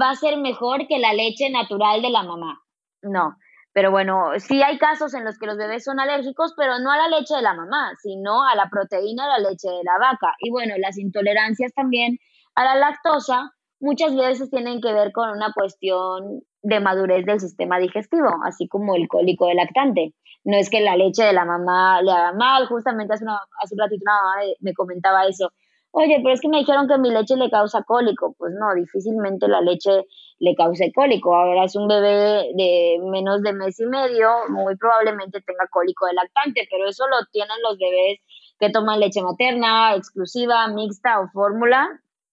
va 0.01 0.11
a 0.11 0.15
ser 0.15 0.37
mejor 0.37 0.87
que 0.87 0.97
la 0.99 1.13
leche 1.13 1.49
natural 1.49 2.01
de 2.01 2.09
la 2.09 2.23
mamá. 2.23 2.61
No. 3.01 3.35
Pero 3.73 3.91
bueno, 3.91 4.31
sí 4.37 4.61
hay 4.61 4.77
casos 4.77 5.13
en 5.13 5.23
los 5.23 5.37
que 5.37 5.45
los 5.45 5.57
bebés 5.57 5.83
son 5.83 5.99
alérgicos, 5.99 6.53
pero 6.57 6.79
no 6.79 6.91
a 6.91 6.97
la 6.97 7.07
leche 7.07 7.35
de 7.35 7.41
la 7.41 7.53
mamá, 7.53 7.91
sino 8.01 8.43
a 8.43 8.55
la 8.55 8.67
proteína 8.69 9.25
de 9.25 9.43
la 9.43 9.49
leche 9.49 9.69
de 9.69 9.83
la 9.83 9.97
vaca. 9.99 10.33
Y 10.39 10.49
bueno, 10.49 10.73
las 10.79 10.97
intolerancias 10.97 11.73
también 11.73 12.17
a 12.55 12.63
la 12.65 12.75
lactosa 12.75 13.51
muchas 13.79 14.15
veces 14.15 14.49
tienen 14.49 14.81
que 14.81 14.91
ver 14.91 15.11
con 15.11 15.29
una 15.29 15.53
cuestión 15.53 16.41
de 16.61 16.79
madurez 16.79 17.25
del 17.25 17.39
sistema 17.39 17.79
digestivo, 17.79 18.29
así 18.43 18.67
como 18.67 18.95
el 18.95 19.07
cólico 19.07 19.47
de 19.47 19.55
lactante. 19.55 20.13
No 20.43 20.57
es 20.57 20.69
que 20.69 20.81
la 20.81 20.95
leche 20.95 21.23
de 21.23 21.33
la 21.33 21.45
mamá 21.45 22.01
le 22.01 22.11
haga 22.11 22.33
mal, 22.33 22.65
justamente 22.67 23.13
hace, 23.13 23.25
hace 23.61 23.75
un 23.75 23.79
ratito 23.79 24.03
una 24.03 24.15
mamá 24.15 24.35
me 24.59 24.73
comentaba 24.73 25.25
eso 25.25 25.51
oye, 25.91 26.19
pero 26.23 26.33
es 26.33 26.41
que 26.41 26.49
me 26.49 26.59
dijeron 26.59 26.87
que 26.87 26.97
mi 26.97 27.11
leche 27.11 27.35
le 27.35 27.49
causa 27.49 27.83
cólico. 27.83 28.35
Pues 28.37 28.53
no, 28.59 28.73
difícilmente 28.75 29.47
la 29.47 29.61
leche 29.61 30.05
le 30.39 30.55
cause 30.55 30.91
cólico. 30.93 31.35
Ahora 31.35 31.65
es 31.65 31.75
un 31.75 31.87
bebé 31.87 32.51
de 32.55 32.97
menos 33.03 33.41
de 33.41 33.53
mes 33.53 33.79
y 33.79 33.85
medio, 33.85 34.29
muy 34.49 34.75
probablemente 34.77 35.41
tenga 35.41 35.67
cólico 35.69 36.05
de 36.05 36.13
lactante, 36.13 36.67
pero 36.69 36.87
eso 36.87 37.07
lo 37.07 37.17
tienen 37.31 37.57
los 37.61 37.77
bebés 37.77 38.19
que 38.59 38.69
toman 38.69 38.99
leche 38.99 39.21
materna, 39.21 39.95
exclusiva, 39.95 40.67
mixta 40.67 41.21
o 41.21 41.29
fórmula, 41.29 41.87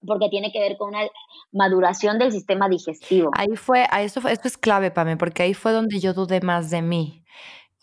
porque 0.05 0.29
tiene 0.29 0.53
que 0.53 0.61
ver 0.61 0.77
con 0.77 0.89
una 0.89 1.07
maduración 1.53 2.19
del 2.19 2.33
sistema 2.33 2.69
digestivo. 2.69 3.31
Ahí 3.37 3.57
fue, 3.57 3.87
a 3.91 4.03
eso, 4.03 4.27
esto 4.29 4.49
es 4.49 4.59
clave 4.59 4.91
para 4.91 5.11
mí, 5.11 5.17
porque 5.17 5.43
ahí 5.43 5.55
fue 5.55 5.73
donde 5.73 6.01
yo 6.01 6.15
dudé 6.15 6.41
más 6.41 6.71
de 6.71 6.83
mí. 6.83 7.25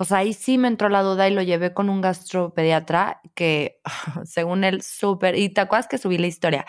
O 0.04 0.06
sea, 0.06 0.18
ahí 0.18 0.34
sí 0.34 0.58
me 0.58 0.68
entró 0.68 0.90
la 0.90 1.02
duda 1.02 1.30
y 1.30 1.34
lo 1.34 1.42
llevé 1.42 1.74
con 1.74 1.90
un 1.90 2.02
gastropediatra 2.02 3.22
que, 3.36 3.80
según 4.26 4.66
él, 4.66 4.82
súper, 4.82 5.38
y 5.38 5.48
te 5.48 5.62
acuerdas 5.62 5.88
que 5.88 5.98
subí 5.98 6.18
la 6.18 6.28
historia, 6.28 6.66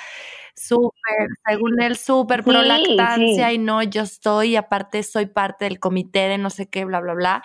súper, 0.54 1.30
según 1.44 1.82
él, 1.82 1.96
súper 1.96 2.44
pro 2.44 2.62
lactancia 2.62 3.52
y 3.52 3.58
no, 3.58 3.82
yo 3.82 4.02
estoy, 4.02 4.54
aparte 4.54 5.02
soy 5.02 5.26
parte 5.26 5.64
del 5.64 5.80
comité 5.80 6.28
de 6.28 6.38
no 6.38 6.48
sé 6.48 6.68
qué, 6.68 6.84
bla, 6.84 7.00
bla, 7.00 7.14
bla. 7.14 7.42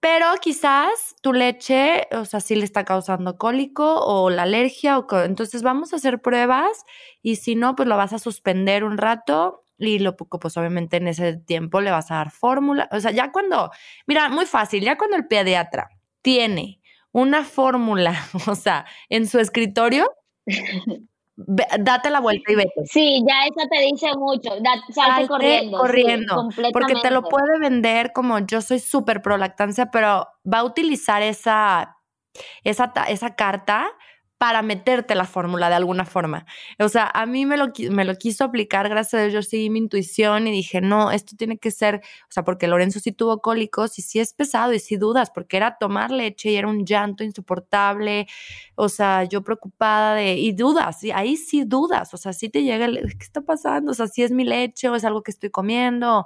Pero 0.00 0.26
quizás 0.40 1.14
tu 1.22 1.32
leche, 1.32 2.08
o 2.10 2.24
sea, 2.24 2.40
sí 2.40 2.56
le 2.56 2.64
está 2.64 2.84
causando 2.84 3.38
cólico 3.38 4.00
o 4.00 4.30
la 4.30 4.42
alergia, 4.42 4.98
o 4.98 5.06
entonces 5.20 5.62
vamos 5.62 5.92
a 5.92 5.96
hacer 5.96 6.20
pruebas 6.20 6.84
y 7.22 7.36
si 7.36 7.54
no, 7.54 7.76
pues 7.76 7.88
lo 7.88 7.96
vas 7.96 8.12
a 8.12 8.18
suspender 8.18 8.82
un 8.82 8.98
rato 8.98 9.62
y 9.80 9.98
lo 9.98 10.16
pues 10.16 10.56
obviamente 10.56 10.98
en 10.98 11.08
ese 11.08 11.36
tiempo 11.38 11.80
le 11.80 11.90
vas 11.90 12.10
a 12.10 12.16
dar 12.16 12.30
fórmula. 12.30 12.88
O 12.92 13.00
sea, 13.00 13.10
ya 13.10 13.32
cuando, 13.32 13.70
mira, 14.06 14.28
muy 14.28 14.46
fácil, 14.46 14.84
ya 14.84 14.98
cuando 14.98 15.16
el 15.16 15.26
pediatra 15.26 15.88
tiene 16.22 16.80
una 17.12 17.44
fórmula, 17.44 18.14
o 18.48 18.54
sea, 18.54 18.86
en 19.08 19.26
su 19.26 19.38
escritorio, 19.38 20.10
date 21.36 22.10
la 22.10 22.20
vuelta 22.20 22.52
y 22.52 22.56
vete. 22.56 22.84
Sí, 22.84 23.24
ya 23.26 23.46
eso 23.46 23.66
te 23.70 23.80
dice 23.86 24.08
mucho. 24.16 24.50
salte 24.92 25.26
corriendo. 25.26 25.78
Corriendo. 25.78 26.48
porque 26.72 26.94
te 26.96 27.10
lo 27.10 27.22
puede 27.22 27.58
vender 27.58 28.12
como 28.12 28.38
yo 28.40 28.60
soy 28.60 28.80
súper 28.80 29.22
pro 29.22 29.38
lactancia, 29.38 29.90
pero 29.90 30.28
va 30.44 30.58
a 30.58 30.64
utilizar 30.64 31.22
esa, 31.22 31.96
esa, 32.64 32.92
esa 33.08 33.34
carta 33.34 33.90
para 34.40 34.62
meterte 34.62 35.14
la 35.14 35.26
fórmula 35.26 35.68
de 35.68 35.74
alguna 35.74 36.06
forma. 36.06 36.46
O 36.78 36.88
sea, 36.88 37.10
a 37.12 37.26
mí 37.26 37.44
me 37.44 37.58
lo, 37.58 37.72
me 37.90 38.06
lo 38.06 38.14
quiso 38.14 38.44
aplicar, 38.44 38.88
gracias 38.88 39.20
a 39.20 39.22
Dios 39.24 39.34
yo 39.34 39.42
seguí 39.42 39.68
mi 39.68 39.80
intuición 39.80 40.46
y 40.46 40.50
dije, 40.50 40.80
no, 40.80 41.10
esto 41.10 41.36
tiene 41.36 41.58
que 41.58 41.70
ser, 41.70 41.96
o 41.96 42.30
sea, 42.30 42.42
porque 42.42 42.66
Lorenzo 42.66 43.00
sí 43.00 43.12
tuvo 43.12 43.42
cólicos 43.42 43.98
y 43.98 44.02
sí 44.02 44.18
es 44.18 44.32
pesado 44.32 44.72
y 44.72 44.78
sí 44.78 44.96
dudas, 44.96 45.30
porque 45.30 45.58
era 45.58 45.76
tomar 45.76 46.10
leche 46.10 46.52
y 46.52 46.56
era 46.56 46.68
un 46.68 46.86
llanto 46.86 47.22
insoportable, 47.22 48.28
o 48.76 48.88
sea, 48.88 49.24
yo 49.24 49.42
preocupada 49.42 50.14
de, 50.14 50.32
y 50.36 50.52
dudas, 50.52 51.04
y 51.04 51.10
ahí 51.10 51.36
sí 51.36 51.64
dudas, 51.66 52.14
o 52.14 52.16
sea, 52.16 52.32
sí 52.32 52.48
te 52.48 52.62
llega, 52.62 52.86
el, 52.86 52.98
¿qué 53.18 53.24
está 53.24 53.42
pasando? 53.42 53.92
O 53.92 53.94
sea, 53.94 54.06
si 54.06 54.22
es 54.22 54.30
mi 54.32 54.44
leche 54.44 54.88
o 54.88 54.94
es 54.94 55.04
algo 55.04 55.22
que 55.22 55.32
estoy 55.32 55.50
comiendo. 55.50 56.24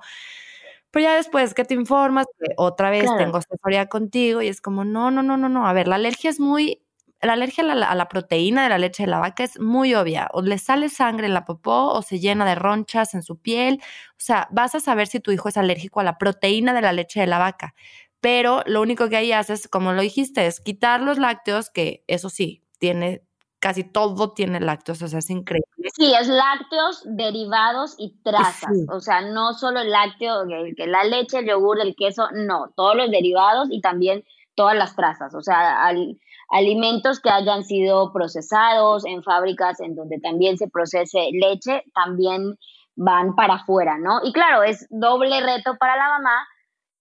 Pero 0.92 1.02
ya 1.02 1.16
después 1.16 1.54
que 1.54 1.64
te 1.64 1.74
informas, 1.74 2.26
otra 2.56 2.90
vez 2.90 3.10
tengo 3.18 3.38
asesoría 3.38 3.88
contigo 3.88 4.40
y 4.42 4.46
es 4.46 4.60
como, 4.60 4.84
no, 4.84 5.10
no, 5.10 5.24
no, 5.24 5.36
no, 5.36 5.48
no. 5.48 5.66
A 5.66 5.72
ver, 5.72 5.88
la 5.88 5.96
alergia 5.96 6.30
es 6.30 6.38
muy 6.38 6.83
la 7.26 7.34
alergia 7.34 7.64
a 7.64 7.94
la, 7.94 8.08
proteína 8.08 8.64
de 8.64 8.68
la 8.68 8.78
leche 8.78 9.04
de 9.04 9.10
la 9.10 9.18
vaca 9.18 9.44
es 9.44 9.58
muy 9.60 9.94
obvia. 9.94 10.28
O 10.32 10.42
le 10.42 10.58
sale 10.58 10.88
sangre 10.88 11.26
en 11.26 11.34
la 11.34 11.44
popó 11.44 11.92
o 11.92 12.02
se 12.02 12.20
llena 12.20 12.44
de 12.44 12.54
ronchas 12.54 13.14
en 13.14 13.22
su 13.22 13.36
piel. 13.38 13.80
O 14.10 14.18
sea, 14.18 14.48
vas 14.50 14.74
a 14.74 14.80
saber 14.80 15.06
si 15.06 15.20
tu 15.20 15.30
hijo 15.30 15.48
es 15.48 15.56
alérgico 15.56 16.00
a 16.00 16.04
la 16.04 16.18
proteína 16.18 16.72
de 16.74 16.82
la 16.82 16.92
leche 16.92 17.20
de 17.20 17.26
la 17.26 17.38
vaca. 17.38 17.74
Pero 18.20 18.62
lo 18.66 18.80
único 18.80 19.08
que 19.08 19.16
ahí 19.16 19.32
haces, 19.32 19.68
como 19.68 19.92
lo 19.92 20.02
dijiste, 20.02 20.46
es 20.46 20.60
quitar 20.60 21.00
los 21.00 21.18
lácteos, 21.18 21.70
que 21.70 22.04
eso 22.06 22.30
sí, 22.30 22.62
tiene 22.78 23.22
casi 23.64 23.82
todo 23.82 24.32
tiene 24.32 24.60
lácteos, 24.60 25.00
o 25.00 25.08
sea, 25.08 25.20
es 25.20 25.30
increíble. 25.30 25.64
Sí, 25.94 26.12
es 26.12 26.28
lácteos, 26.28 27.00
derivados 27.06 27.94
y 27.96 28.14
trazas, 28.22 28.76
o 28.90 29.00
sea, 29.00 29.22
no 29.22 29.54
solo 29.54 29.80
el 29.80 29.90
lácteo, 29.90 30.44
que 30.76 30.86
la 30.86 31.02
leche, 31.04 31.38
el 31.38 31.46
yogur, 31.46 31.80
el 31.80 31.96
queso, 31.96 32.28
no, 32.32 32.74
todos 32.76 32.94
los 32.94 33.10
derivados 33.10 33.68
y 33.70 33.80
también 33.80 34.22
todas 34.54 34.76
las 34.76 34.94
trazas, 34.94 35.34
o 35.34 35.40
sea, 35.40 35.82
al, 35.82 36.20
alimentos 36.50 37.20
que 37.20 37.30
hayan 37.30 37.64
sido 37.64 38.12
procesados 38.12 39.04
en 39.06 39.22
fábricas 39.22 39.80
en 39.80 39.94
donde 39.94 40.18
también 40.20 40.58
se 40.58 40.68
procese 40.68 41.28
leche, 41.32 41.82
también 41.94 42.56
van 42.96 43.34
para 43.34 43.54
afuera, 43.54 43.98
¿no? 43.98 44.20
Y 44.22 44.32
claro, 44.32 44.62
es 44.62 44.86
doble 44.90 45.40
reto 45.40 45.76
para 45.78 45.96
la 45.96 46.08
mamá, 46.08 46.46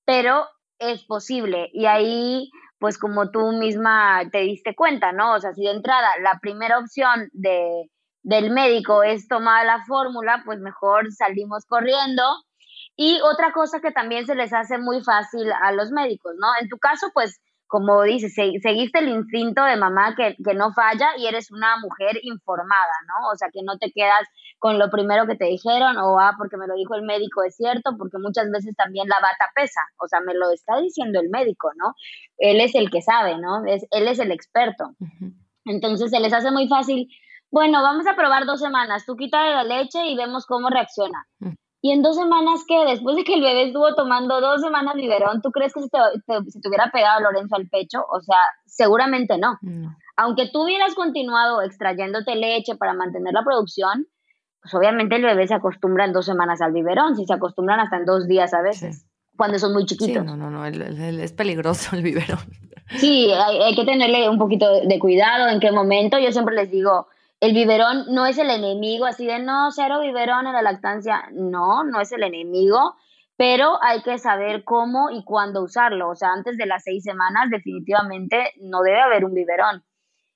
pero 0.05 0.45
es 0.79 1.03
posible. 1.05 1.69
Y 1.73 1.85
ahí, 1.85 2.49
pues 2.79 2.97
como 2.97 3.31
tú 3.31 3.51
misma 3.53 4.23
te 4.31 4.39
diste 4.39 4.75
cuenta, 4.75 5.11
¿no? 5.11 5.35
O 5.35 5.39
sea, 5.39 5.53
si 5.53 5.63
de 5.63 5.71
entrada 5.71 6.07
la 6.21 6.39
primera 6.41 6.79
opción 6.79 7.29
de, 7.33 7.89
del 8.23 8.51
médico 8.51 9.03
es 9.03 9.27
tomar 9.27 9.65
la 9.65 9.83
fórmula, 9.85 10.41
pues 10.45 10.59
mejor 10.59 11.11
salimos 11.11 11.65
corriendo. 11.65 12.23
Y 12.95 13.19
otra 13.21 13.51
cosa 13.53 13.79
que 13.79 13.91
también 13.91 14.25
se 14.25 14.35
les 14.35 14.53
hace 14.53 14.77
muy 14.77 15.03
fácil 15.03 15.51
a 15.51 15.71
los 15.71 15.91
médicos, 15.91 16.33
¿no? 16.39 16.47
En 16.61 16.69
tu 16.69 16.77
caso, 16.77 17.07
pues 17.13 17.41
como 17.73 18.03
dices, 18.03 18.35
seguiste 18.35 18.99
el 18.99 19.09
instinto 19.09 19.63
de 19.63 19.77
mamá 19.77 20.15
que, 20.15 20.35
no 20.53 20.71
falla 20.73 21.17
y 21.17 21.25
eres 21.25 21.51
una 21.51 21.75
mujer 21.77 22.19
informada, 22.21 22.93
¿no? 23.07 23.29
O 23.33 23.35
sea, 23.35 23.47
que 23.51 23.61
no 23.63 23.79
te 23.79 23.91
quedas 23.91 24.27
con 24.59 24.77
lo 24.77 24.91
primero 24.91 25.25
que 25.25 25.35
te 25.35 25.45
dijeron 25.45 25.97
o, 25.97 26.19
ah, 26.19 26.35
porque 26.37 26.55
me 26.55 26.67
lo 26.67 26.75
dijo 26.75 26.93
el 26.93 27.01
médico, 27.01 27.41
es 27.41 27.55
cierto, 27.55 27.95
porque 27.97 28.19
muchas 28.19 28.51
veces 28.51 28.75
también 28.75 29.07
la 29.07 29.15
bata 29.15 29.49
pesa, 29.55 29.81
o 29.97 30.07
sea, 30.07 30.19
me 30.19 30.35
lo 30.35 30.51
está 30.51 30.79
diciendo 30.81 31.19
el 31.19 31.31
médico, 31.31 31.71
¿no? 31.75 31.95
Él 32.37 32.61
es 32.61 32.75
el 32.75 32.91
que 32.91 33.01
sabe, 33.01 33.39
¿no? 33.39 33.65
Es, 33.65 33.87
él 33.89 34.07
es 34.07 34.19
el 34.19 34.31
experto. 34.31 34.91
Entonces 35.65 36.11
se 36.11 36.19
les 36.19 36.31
hace 36.31 36.51
muy 36.51 36.67
fácil, 36.67 37.07
bueno, 37.49 37.81
vamos 37.81 38.05
a 38.05 38.15
probar 38.15 38.45
dos 38.45 38.59
semanas, 38.59 39.03
tú 39.07 39.15
quita 39.15 39.45
de 39.45 39.55
la 39.55 39.63
leche 39.63 40.05
y 40.05 40.15
vemos 40.15 40.45
cómo 40.45 40.69
reacciona. 40.69 41.25
Y 41.85 41.91
en 41.91 42.01
dos 42.01 42.15
semanas, 42.15 42.61
que 42.65 42.85
Después 42.85 43.17
de 43.17 43.25
que 43.25 43.33
el 43.33 43.41
bebé 43.41 43.63
estuvo 43.63 43.93
tomando 43.93 44.39
dos 44.39 44.61
semanas 44.61 44.95
biberón, 44.95 45.41
¿tú 45.41 45.51
crees 45.51 45.73
que 45.73 45.81
se 45.81 45.89
te, 45.89 46.69
hubiera 46.69 46.89
pegado 46.91 47.19
Lorenzo 47.19 47.57
al 47.57 47.67
pecho? 47.67 48.05
O 48.09 48.21
sea, 48.21 48.37
seguramente 48.65 49.37
no. 49.37 49.59
Aunque 50.15 50.47
tú 50.47 50.63
hubieras 50.63 50.95
continuado 50.95 51.61
extrayéndote 51.61 52.35
leche 52.35 52.75
para 52.75 52.93
mantener 52.93 53.33
la 53.33 53.43
producción, 53.43 54.07
pues 54.61 54.73
obviamente 54.75 55.17
el 55.17 55.23
bebé 55.23 55.45
se 55.45 55.55
acostumbra 55.55 56.05
en 56.05 56.13
dos 56.13 56.25
semanas 56.25 56.61
al 56.61 56.71
biberón, 56.71 57.17
si 57.17 57.25
se 57.25 57.33
acostumbran 57.33 57.81
hasta 57.81 57.97
en 57.97 58.05
dos 58.05 58.29
días 58.29 58.53
a 58.53 58.61
veces, 58.61 59.05
cuando 59.35 59.59
son 59.59 59.73
muy 59.73 59.85
chiquitos. 59.85 60.23
Sí, 60.23 60.25
no, 60.25 60.37
no, 60.37 60.49
no, 60.49 60.65
es 60.65 61.33
peligroso 61.33 61.97
el 61.97 62.03
biberón. 62.03 62.39
Sí, 62.95 63.29
hay, 63.33 63.75
que 63.75 63.83
tenerle 63.83 64.29
un 64.29 64.37
poquito 64.37 64.71
de 64.87 64.99
cuidado 64.99 65.49
en 65.49 65.59
qué 65.59 65.71
momento. 65.73 66.17
Yo 66.17 66.31
siempre 66.31 66.55
les 66.55 66.71
digo, 66.71 67.07
el 67.43 67.53
biberón 67.53 68.05
no 68.07 68.25
es 68.25 68.37
el 68.37 68.49
enemigo, 68.49 69.05
así 69.05 69.25
de 69.25 69.37
no, 69.39 69.69
cero 69.71 69.99
biberón 69.99 70.47
en 70.47 70.53
la 70.53 70.61
lactancia. 70.61 71.25
No, 71.33 71.83
no 71.83 71.99
es 71.99 72.09
el 72.13 72.23
enemigo, 72.23 72.95
pero 73.35 73.83
hay 73.83 74.01
que 74.01 74.17
saber 74.17 74.63
cómo 74.63 75.09
y 75.09 75.25
cuándo 75.25 75.61
usarlo. 75.61 76.09
O 76.09 76.15
sea, 76.15 76.31
antes 76.31 76.55
de 76.55 76.65
las 76.65 76.83
seis 76.83 77.03
semanas 77.03 77.49
definitivamente 77.51 78.53
no 78.61 78.81
debe 78.81 79.01
haber 79.01 79.25
un 79.25 79.33
biberón. 79.33 79.83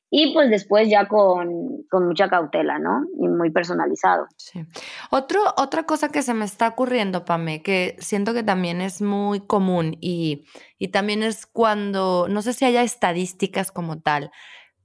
Y 0.10 0.34
pues 0.34 0.50
después 0.50 0.90
ya 0.90 1.08
con, 1.08 1.86
mucha 1.94 2.28
cautela, 2.28 2.78
¿no? 2.78 3.06
Y 3.22 3.30
muy 3.30 3.52
personalizado. 3.52 4.28
Sí. 4.36 4.66
Otro, 5.10 5.40
otra 5.56 5.84
cosa 5.84 6.10
que 6.10 6.22
se 6.22 6.34
me 6.34 6.44
está 6.44 6.68
ocurriendo, 6.68 7.24
Pame, 7.24 7.62
que 7.62 7.96
siento 8.00 8.34
que 8.34 8.44
también 8.44 8.82
es 8.82 9.02
muy 9.02 9.40
común 9.40 9.96
y, 10.02 10.44
y 10.78 10.90
también 10.90 11.24
es 11.24 11.46
cuando, 11.46 12.28
no 12.30 12.42
sé 12.42 12.52
si 12.52 12.66
haya 12.66 12.84
estadísticas 12.84 13.72
como 13.72 14.02
tal, 14.02 14.30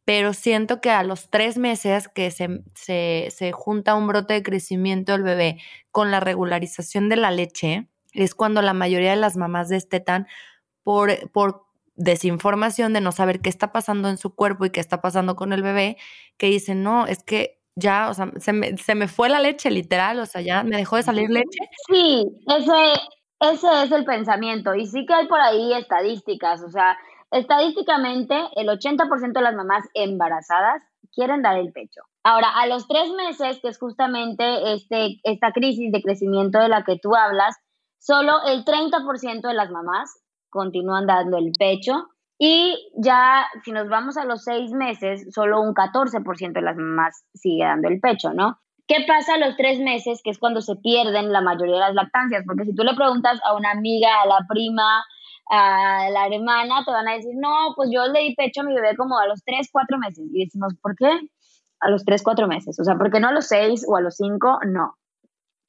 pero 0.04 0.32
siento 0.32 0.80
que 0.80 0.90
a 0.90 1.04
los 1.04 1.30
tres 1.30 1.58
meses 1.58 2.08
que 2.08 2.30
se, 2.30 2.62
se, 2.74 3.28
se 3.30 3.52
junta 3.52 3.94
un 3.94 4.06
brote 4.06 4.34
de 4.34 4.42
crecimiento 4.42 5.12
del 5.12 5.22
bebé 5.22 5.58
con 5.90 6.10
la 6.10 6.20
regularización 6.20 7.08
de 7.08 7.16
la 7.16 7.30
leche, 7.30 7.86
es 8.12 8.34
cuando 8.34 8.62
la 8.62 8.74
mayoría 8.74 9.10
de 9.10 9.16
las 9.16 9.36
mamás 9.36 9.68
destetan 9.68 10.26
por, 10.82 11.30
por 11.30 11.64
desinformación 11.94 12.92
de 12.92 13.00
no 13.00 13.12
saber 13.12 13.40
qué 13.40 13.48
está 13.48 13.72
pasando 13.72 14.08
en 14.08 14.18
su 14.18 14.34
cuerpo 14.34 14.64
y 14.64 14.70
qué 14.70 14.80
está 14.80 15.00
pasando 15.00 15.36
con 15.36 15.52
el 15.52 15.62
bebé, 15.62 15.96
que 16.36 16.46
dicen, 16.46 16.82
no, 16.82 17.06
es 17.06 17.22
que 17.22 17.60
ya, 17.76 18.10
o 18.10 18.14
sea, 18.14 18.30
se 18.38 18.52
me, 18.52 18.76
se 18.76 18.94
me 18.94 19.08
fue 19.08 19.28
la 19.28 19.40
leche 19.40 19.70
literal, 19.70 20.18
o 20.18 20.26
sea, 20.26 20.40
ya 20.40 20.62
me 20.62 20.76
dejó 20.76 20.96
de 20.96 21.04
salir 21.04 21.30
leche. 21.30 21.58
Sí, 21.88 22.26
ese, 22.48 23.00
ese 23.40 23.84
es 23.84 23.92
el 23.92 24.04
pensamiento. 24.04 24.74
Y 24.74 24.86
sí 24.86 25.06
que 25.06 25.14
hay 25.14 25.26
por 25.26 25.40
ahí 25.40 25.72
estadísticas, 25.72 26.62
o 26.62 26.70
sea, 26.70 26.98
estadísticamente 27.32 28.34
el 28.56 28.68
80% 28.68 29.32
de 29.32 29.42
las 29.42 29.54
mamás 29.54 29.84
embarazadas 29.94 30.82
quieren 31.12 31.42
dar 31.42 31.56
el 31.56 31.72
pecho. 31.72 32.02
Ahora, 32.22 32.48
a 32.54 32.66
los 32.66 32.86
tres 32.86 33.10
meses, 33.12 33.58
que 33.60 33.68
es 33.68 33.78
justamente 33.78 34.74
este, 34.74 35.18
esta 35.24 35.52
crisis 35.52 35.90
de 35.90 36.02
crecimiento 36.02 36.58
de 36.58 36.68
la 36.68 36.84
que 36.84 36.98
tú 36.98 37.14
hablas, 37.16 37.56
solo 37.98 38.34
el 38.46 38.64
30% 38.64 39.40
de 39.42 39.54
las 39.54 39.70
mamás 39.70 40.22
continúan 40.50 41.06
dando 41.06 41.38
el 41.38 41.52
pecho. 41.58 42.08
Y 42.38 42.76
ya, 42.96 43.46
si 43.64 43.72
nos 43.72 43.88
vamos 43.88 44.16
a 44.16 44.24
los 44.24 44.44
seis 44.44 44.72
meses, 44.72 45.26
solo 45.32 45.60
un 45.60 45.74
14% 45.74 46.52
de 46.52 46.62
las 46.62 46.76
mamás 46.76 47.24
sigue 47.34 47.64
dando 47.64 47.88
el 47.88 48.00
pecho, 48.00 48.32
¿no? 48.32 48.58
¿Qué 48.86 49.04
pasa 49.06 49.34
a 49.34 49.38
los 49.38 49.56
tres 49.56 49.78
meses, 49.78 50.20
que 50.24 50.30
es 50.30 50.38
cuando 50.38 50.60
se 50.60 50.74
pierden 50.76 51.32
la 51.32 51.40
mayoría 51.40 51.74
de 51.74 51.80
las 51.80 51.94
lactancias? 51.94 52.42
Porque 52.46 52.64
si 52.64 52.74
tú 52.74 52.82
le 52.82 52.94
preguntas 52.94 53.40
a 53.44 53.54
una 53.54 53.70
amiga, 53.70 54.22
a 54.22 54.26
la 54.26 54.44
prima, 54.48 55.04
a 55.54 56.08
la 56.08 56.28
hermana, 56.28 56.82
te 56.82 56.90
van 56.90 57.06
a 57.08 57.12
decir, 57.12 57.34
no, 57.36 57.74
pues 57.76 57.90
yo 57.92 58.06
le 58.06 58.20
di 58.20 58.34
pecho 58.34 58.62
a 58.62 58.64
mi 58.64 58.74
bebé 58.74 58.96
como 58.96 59.18
a 59.18 59.26
los 59.26 59.44
tres, 59.44 59.68
cuatro 59.70 59.98
meses. 59.98 60.24
Y 60.32 60.44
decimos, 60.46 60.72
¿por 60.80 60.96
qué? 60.96 61.10
A 61.80 61.90
los 61.90 62.06
tres, 62.06 62.22
cuatro 62.22 62.48
meses. 62.48 62.80
O 62.80 62.84
sea, 62.84 62.96
¿por 62.96 63.10
qué 63.12 63.20
no 63.20 63.28
a 63.28 63.32
los 63.32 63.48
seis 63.48 63.84
o 63.86 63.96
a 63.96 64.00
los 64.00 64.16
cinco? 64.16 64.58
No. 64.64 64.96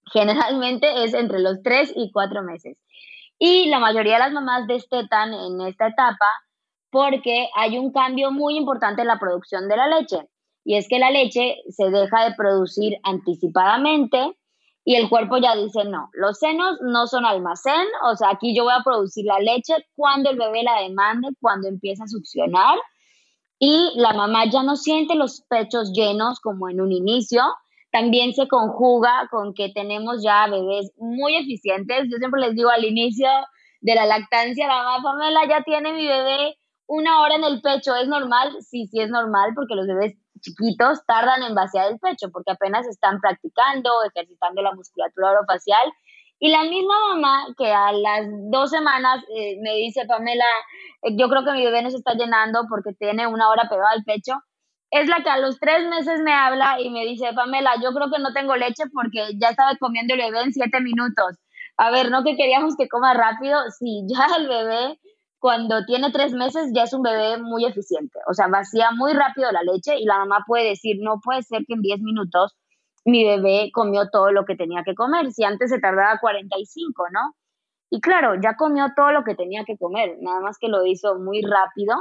Generalmente 0.06 1.04
es 1.04 1.14
entre 1.14 1.40
los 1.40 1.62
tres 1.64 1.92
y 1.94 2.12
cuatro 2.14 2.44
meses. 2.44 2.78
Y 3.38 3.68
la 3.68 3.80
mayoría 3.80 4.14
de 4.14 4.20
las 4.20 4.32
mamás 4.32 4.68
destetan 4.68 5.34
en 5.34 5.60
esta 5.68 5.88
etapa 5.88 6.28
porque 6.90 7.50
hay 7.54 7.78
un 7.78 7.92
cambio 7.92 8.32
muy 8.32 8.56
importante 8.56 9.02
en 9.02 9.08
la 9.08 9.20
producción 9.20 9.68
de 9.68 9.76
la 9.76 9.88
leche. 9.88 10.30
Y 10.64 10.78
es 10.78 10.88
que 10.88 11.00
la 11.00 11.12
leche 11.12 11.58
se 11.68 11.90
deja 11.90 12.24
de 12.24 12.36
producir 12.36 13.00
anticipadamente 13.04 14.38
y 14.86 14.96
el 14.96 15.10
cuerpo 15.10 15.38
ya 15.38 15.56
dice, 15.56 15.86
no, 15.86 16.10
los 16.14 16.40
senos 16.40 16.78
no 16.82 17.08
son 17.08 17.26
almacén, 17.26 17.86
o 18.06 18.16
sea, 18.16 18.32
aquí 18.32 18.56
yo 18.56 18.66
voy 18.66 18.74
a 18.78 18.84
producir 18.84 19.26
la 19.26 19.40
leche 19.40 19.74
cuando 19.96 20.30
el 20.30 20.38
bebé 20.38 20.64
la 20.64 20.82
demande, 20.82 21.30
cuando 21.40 21.70
empieza 21.70 22.04
a 22.04 22.08
succionar. 22.08 22.78
Y 23.60 23.92
la 23.96 24.12
mamá 24.12 24.46
ya 24.46 24.62
no 24.62 24.76
siente 24.76 25.16
los 25.16 25.42
pechos 25.48 25.94
llenos 25.94 26.42
como 26.42 26.70
en 26.70 26.82
un 26.82 26.92
inicio, 26.92 27.44
también 27.94 28.34
se 28.34 28.48
conjuga 28.48 29.30
con 29.32 29.54
que 29.54 29.70
tenemos 29.70 30.22
ya 30.22 30.48
bebés 30.48 30.92
muy 30.98 31.36
eficientes. 31.36 32.10
Yo 32.12 32.18
siempre 32.18 32.42
les 32.42 32.56
digo 32.56 32.70
al 32.70 32.84
inicio 32.84 33.30
de 33.82 33.96
la 33.96 34.06
lactancia, 34.06 34.68
la 34.68 34.84
mamá 34.84 35.04
Pamela 35.04 35.48
ya 35.48 35.64
tiene 35.64 35.94
mi 35.94 36.08
bebé 36.08 36.58
una 36.88 37.22
hora 37.22 37.36
en 37.36 37.44
el 37.44 37.62
pecho. 37.62 37.96
¿Es 37.96 38.08
normal? 38.08 38.52
Sí, 38.62 38.88
sí 38.88 39.00
es 39.00 39.12
normal 39.12 39.52
porque 39.56 39.76
los 39.76 39.86
bebés 39.86 40.16
chiquitos 40.44 41.04
tardan 41.08 41.42
en 41.44 41.56
vaciar 41.56 41.92
el 41.92 42.00
pecho 42.00 42.30
porque 42.32 42.52
apenas 42.52 42.86
están 42.88 43.20
practicando, 43.20 43.90
ejercitando 44.06 44.62
la 44.62 44.74
musculatura 44.74 45.32
orofacial. 45.32 45.92
Y 46.40 46.52
la 46.52 46.64
misma 46.64 46.96
mamá 47.14 47.46
que 47.58 47.72
a 47.72 47.94
las 47.94 48.28
dos 48.52 48.70
semanas 48.70 49.24
eh, 49.36 49.58
me 49.62 49.76
dice, 49.76 50.06
Pamela, 50.06 50.46
yo 51.18 51.30
creo 51.30 51.46
que 51.46 51.54
mi 51.54 51.64
bebé 51.64 51.82
no 51.82 51.90
se 51.90 51.98
está 51.98 52.14
llenando 52.14 52.66
porque 52.70 52.94
tiene 52.94 53.26
una 53.28 53.50
hora 53.50 53.70
pegada 53.70 53.92
al 53.92 54.04
pecho, 54.04 54.34
es 54.92 55.08
la 55.08 55.24
que 55.24 55.30
a 55.30 55.40
los 55.40 55.60
tres 55.60 55.88
meses 55.88 56.22
me 56.22 56.34
habla 56.34 56.80
y 56.80 56.90
me 56.92 57.06
dice, 57.06 57.34
Pamela, 57.34 57.72
yo 57.82 57.94
creo 57.94 58.12
que 58.12 58.22
no 58.22 58.32
tengo 58.34 58.56
leche 58.56 58.84
porque 58.94 59.30
ya 59.40 59.50
estaba 59.50 59.76
comiendo 59.80 60.14
el 60.14 60.20
bebé 60.20 60.42
en 60.42 60.54
siete 60.54 60.82
minutos. 60.82 61.38
A 61.78 61.90
ver, 61.90 62.12
no 62.12 62.24
que 62.24 62.36
queríamos 62.36 62.76
que 62.78 62.88
coma 62.88 63.14
rápido, 63.16 63.58
sí, 63.80 64.04
ya 64.08 64.28
el 64.38 64.48
bebé 64.48 65.00
cuando 65.44 65.84
tiene 65.84 66.10
tres 66.10 66.32
meses 66.32 66.72
ya 66.74 66.84
es 66.84 66.94
un 66.94 67.02
bebé 67.02 67.38
muy 67.38 67.66
eficiente, 67.66 68.18
o 68.30 68.34
sea, 68.34 68.48
vacía 68.48 68.92
muy 68.96 69.12
rápido 69.12 69.52
la 69.52 69.62
leche 69.62 69.98
y 70.00 70.06
la 70.06 70.20
mamá 70.20 70.46
puede 70.48 70.70
decir, 70.70 71.00
no 71.02 71.20
puede 71.22 71.44
ser 71.44 71.66
que 71.68 71.74
en 71.74 71.82
diez 71.82 72.00
minutos 72.00 72.56
mi 73.04 73.26
bebé 73.26 73.70
comió 73.74 74.10
todo 74.10 74.32
lo 74.32 74.46
que 74.46 74.56
tenía 74.56 74.84
que 74.86 74.96
comer, 74.96 75.34
si 75.34 75.44
antes 75.44 75.70
se 75.70 75.80
tardaba 75.80 76.18
45, 76.22 77.04
¿no? 77.12 77.36
Y 77.90 78.00
claro, 78.00 78.36
ya 78.42 78.56
comió 78.56 78.94
todo 78.96 79.12
lo 79.12 79.26
que 79.26 79.36
tenía 79.36 79.66
que 79.66 79.78
comer, 79.78 80.16
nada 80.22 80.40
más 80.40 80.58
que 80.58 80.70
lo 80.70 80.86
hizo 80.86 81.20
muy 81.20 81.42
rápido 81.42 81.98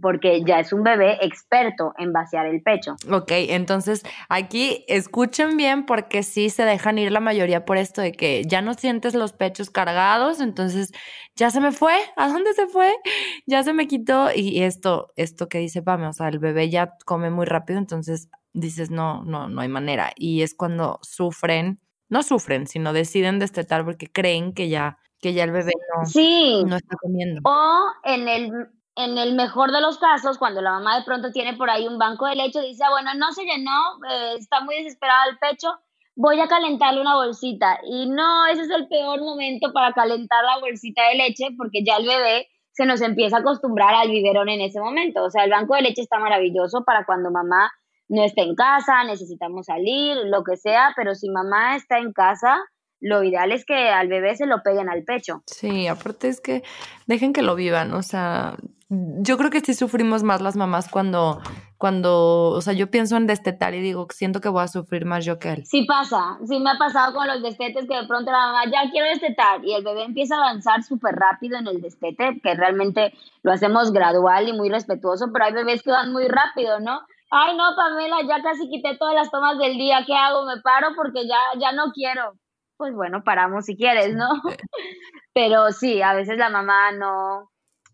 porque 0.00 0.42
ya 0.44 0.60
es 0.60 0.72
un 0.72 0.82
bebé 0.82 1.18
experto 1.20 1.92
en 1.98 2.12
vaciar 2.12 2.46
el 2.46 2.62
pecho. 2.62 2.94
Ok, 3.10 3.32
entonces 3.32 4.02
aquí 4.28 4.84
escuchen 4.88 5.56
bien 5.56 5.84
porque 5.84 6.22
sí 6.22 6.50
se 6.50 6.64
dejan 6.64 6.98
ir 6.98 7.10
la 7.10 7.20
mayoría 7.20 7.64
por 7.64 7.76
esto 7.76 8.00
de 8.00 8.12
que 8.12 8.44
ya 8.44 8.62
no 8.62 8.74
sientes 8.74 9.14
los 9.14 9.32
pechos 9.32 9.70
cargados, 9.70 10.40
entonces 10.40 10.92
ya 11.34 11.50
se 11.50 11.60
me 11.60 11.72
fue, 11.72 11.94
¿a 12.16 12.28
dónde 12.28 12.52
se 12.54 12.66
fue? 12.66 12.94
Ya 13.46 13.62
se 13.62 13.72
me 13.72 13.88
quitó 13.88 14.28
y 14.34 14.62
esto, 14.62 15.12
esto 15.16 15.48
que 15.48 15.58
dice 15.58 15.82
Pame, 15.82 16.06
o 16.06 16.12
sea, 16.12 16.28
el 16.28 16.38
bebé 16.38 16.70
ya 16.70 16.94
come 17.04 17.30
muy 17.30 17.46
rápido, 17.46 17.78
entonces 17.78 18.28
dices, 18.52 18.90
no, 18.90 19.24
no, 19.24 19.48
no 19.48 19.60
hay 19.60 19.68
manera. 19.68 20.12
Y 20.16 20.42
es 20.42 20.54
cuando 20.54 20.98
sufren, 21.02 21.80
no 22.08 22.22
sufren, 22.22 22.66
sino 22.66 22.92
deciden 22.92 23.38
destetar 23.38 23.84
porque 23.84 24.08
creen 24.08 24.52
que 24.52 24.68
ya, 24.68 24.98
que 25.20 25.32
ya 25.32 25.44
el 25.44 25.52
bebé 25.52 25.72
no, 25.96 26.06
sí. 26.06 26.62
no 26.66 26.76
está 26.76 26.96
comiendo. 26.96 27.40
O 27.44 27.86
en 28.04 28.28
el 28.28 28.52
en 29.04 29.18
el 29.18 29.34
mejor 29.34 29.72
de 29.72 29.80
los 29.80 29.98
casos, 29.98 30.38
cuando 30.38 30.60
la 30.60 30.72
mamá 30.72 30.98
de 30.98 31.04
pronto 31.04 31.30
tiene 31.32 31.54
por 31.56 31.70
ahí 31.70 31.86
un 31.86 31.98
banco 31.98 32.26
de 32.26 32.36
leche, 32.36 32.60
dice, 32.60 32.84
ah, 32.84 32.90
bueno, 32.90 33.10
no 33.14 33.32
se 33.32 33.44
llenó, 33.44 33.98
eh, 34.10 34.34
está 34.38 34.60
muy 34.60 34.76
desesperada 34.76 35.26
el 35.30 35.38
pecho, 35.38 35.68
voy 36.16 36.40
a 36.40 36.48
calentarle 36.48 37.00
una 37.00 37.14
bolsita. 37.14 37.80
Y 37.84 38.08
no, 38.08 38.46
ese 38.46 38.62
es 38.62 38.70
el 38.70 38.88
peor 38.88 39.20
momento 39.20 39.72
para 39.72 39.92
calentar 39.92 40.44
la 40.44 40.58
bolsita 40.60 41.08
de 41.08 41.16
leche 41.16 41.48
porque 41.56 41.82
ya 41.84 41.96
el 41.96 42.06
bebé 42.06 42.48
se 42.72 42.86
nos 42.86 43.00
empieza 43.00 43.38
a 43.38 43.40
acostumbrar 43.40 43.94
al 43.94 44.10
biberón 44.10 44.48
en 44.48 44.60
ese 44.60 44.80
momento. 44.80 45.24
O 45.24 45.30
sea, 45.30 45.44
el 45.44 45.50
banco 45.50 45.74
de 45.74 45.82
leche 45.82 46.02
está 46.02 46.18
maravilloso 46.18 46.84
para 46.84 47.04
cuando 47.04 47.30
mamá 47.30 47.70
no 48.08 48.24
está 48.24 48.42
en 48.42 48.54
casa, 48.54 49.04
necesitamos 49.04 49.66
salir, 49.66 50.16
lo 50.24 50.42
que 50.42 50.56
sea, 50.56 50.92
pero 50.96 51.14
si 51.14 51.30
mamá 51.30 51.76
está 51.76 51.98
en 51.98 52.12
casa, 52.12 52.58
lo 53.00 53.22
ideal 53.22 53.52
es 53.52 53.64
que 53.64 53.88
al 53.88 54.08
bebé 54.08 54.36
se 54.36 54.46
lo 54.46 54.62
peguen 54.62 54.90
al 54.90 55.04
pecho. 55.04 55.42
Sí, 55.46 55.86
aparte 55.86 56.28
es 56.28 56.40
que 56.40 56.62
dejen 57.06 57.32
que 57.32 57.42
lo 57.42 57.54
vivan, 57.54 57.94
o 57.94 58.02
sea, 58.02 58.56
yo 58.90 59.38
creo 59.38 59.50
que 59.50 59.60
sí 59.60 59.72
sufrimos 59.74 60.24
más 60.24 60.40
las 60.40 60.56
mamás 60.56 60.90
cuando, 60.90 61.40
cuando, 61.78 62.48
o 62.48 62.60
sea, 62.60 62.72
yo 62.72 62.90
pienso 62.90 63.16
en 63.16 63.28
destetar 63.28 63.72
y 63.74 63.80
digo, 63.80 64.08
siento 64.10 64.40
que 64.40 64.48
voy 64.48 64.64
a 64.64 64.68
sufrir 64.68 65.04
más 65.04 65.24
yo 65.24 65.38
que 65.38 65.52
él. 65.52 65.64
Sí 65.64 65.84
pasa, 65.84 66.38
sí 66.44 66.58
me 66.58 66.70
ha 66.70 66.78
pasado 66.78 67.14
con 67.14 67.28
los 67.28 67.40
destetes 67.40 67.86
que 67.88 67.96
de 67.96 68.08
pronto 68.08 68.32
la 68.32 68.38
mamá 68.38 68.64
ya 68.64 68.90
quiero 68.90 69.06
destetar 69.08 69.64
y 69.64 69.74
el 69.74 69.84
bebé 69.84 70.02
empieza 70.02 70.34
a 70.34 70.38
avanzar 70.40 70.82
súper 70.82 71.14
rápido 71.14 71.56
en 71.56 71.68
el 71.68 71.80
destete, 71.80 72.40
que 72.42 72.54
realmente 72.54 73.14
lo 73.44 73.52
hacemos 73.52 73.92
gradual 73.92 74.48
y 74.48 74.54
muy 74.54 74.68
respetuoso, 74.68 75.30
pero 75.32 75.44
hay 75.44 75.52
bebés 75.52 75.84
que 75.84 75.92
van 75.92 76.12
muy 76.12 76.26
rápido, 76.26 76.80
¿no? 76.80 77.00
Ay, 77.30 77.56
no, 77.56 77.76
Pamela, 77.76 78.16
ya 78.26 78.42
casi 78.42 78.68
quité 78.68 78.96
todas 78.96 79.14
las 79.14 79.30
tomas 79.30 79.56
del 79.56 79.78
día, 79.78 80.02
¿qué 80.04 80.16
hago? 80.16 80.44
Me 80.46 80.60
paro 80.62 80.88
porque 80.96 81.28
ya, 81.28 81.38
ya 81.60 81.70
no 81.70 81.92
quiero. 81.92 82.32
Pues 82.76 82.92
bueno, 82.92 83.22
paramos 83.22 83.66
si 83.66 83.76
quieres, 83.76 84.16
¿no? 84.16 84.28
Pero 85.32 85.70
sí, 85.70 86.02
a 86.02 86.12
veces 86.12 86.38
la 86.38 86.50
mamá 86.50 86.90
no, 86.90 87.50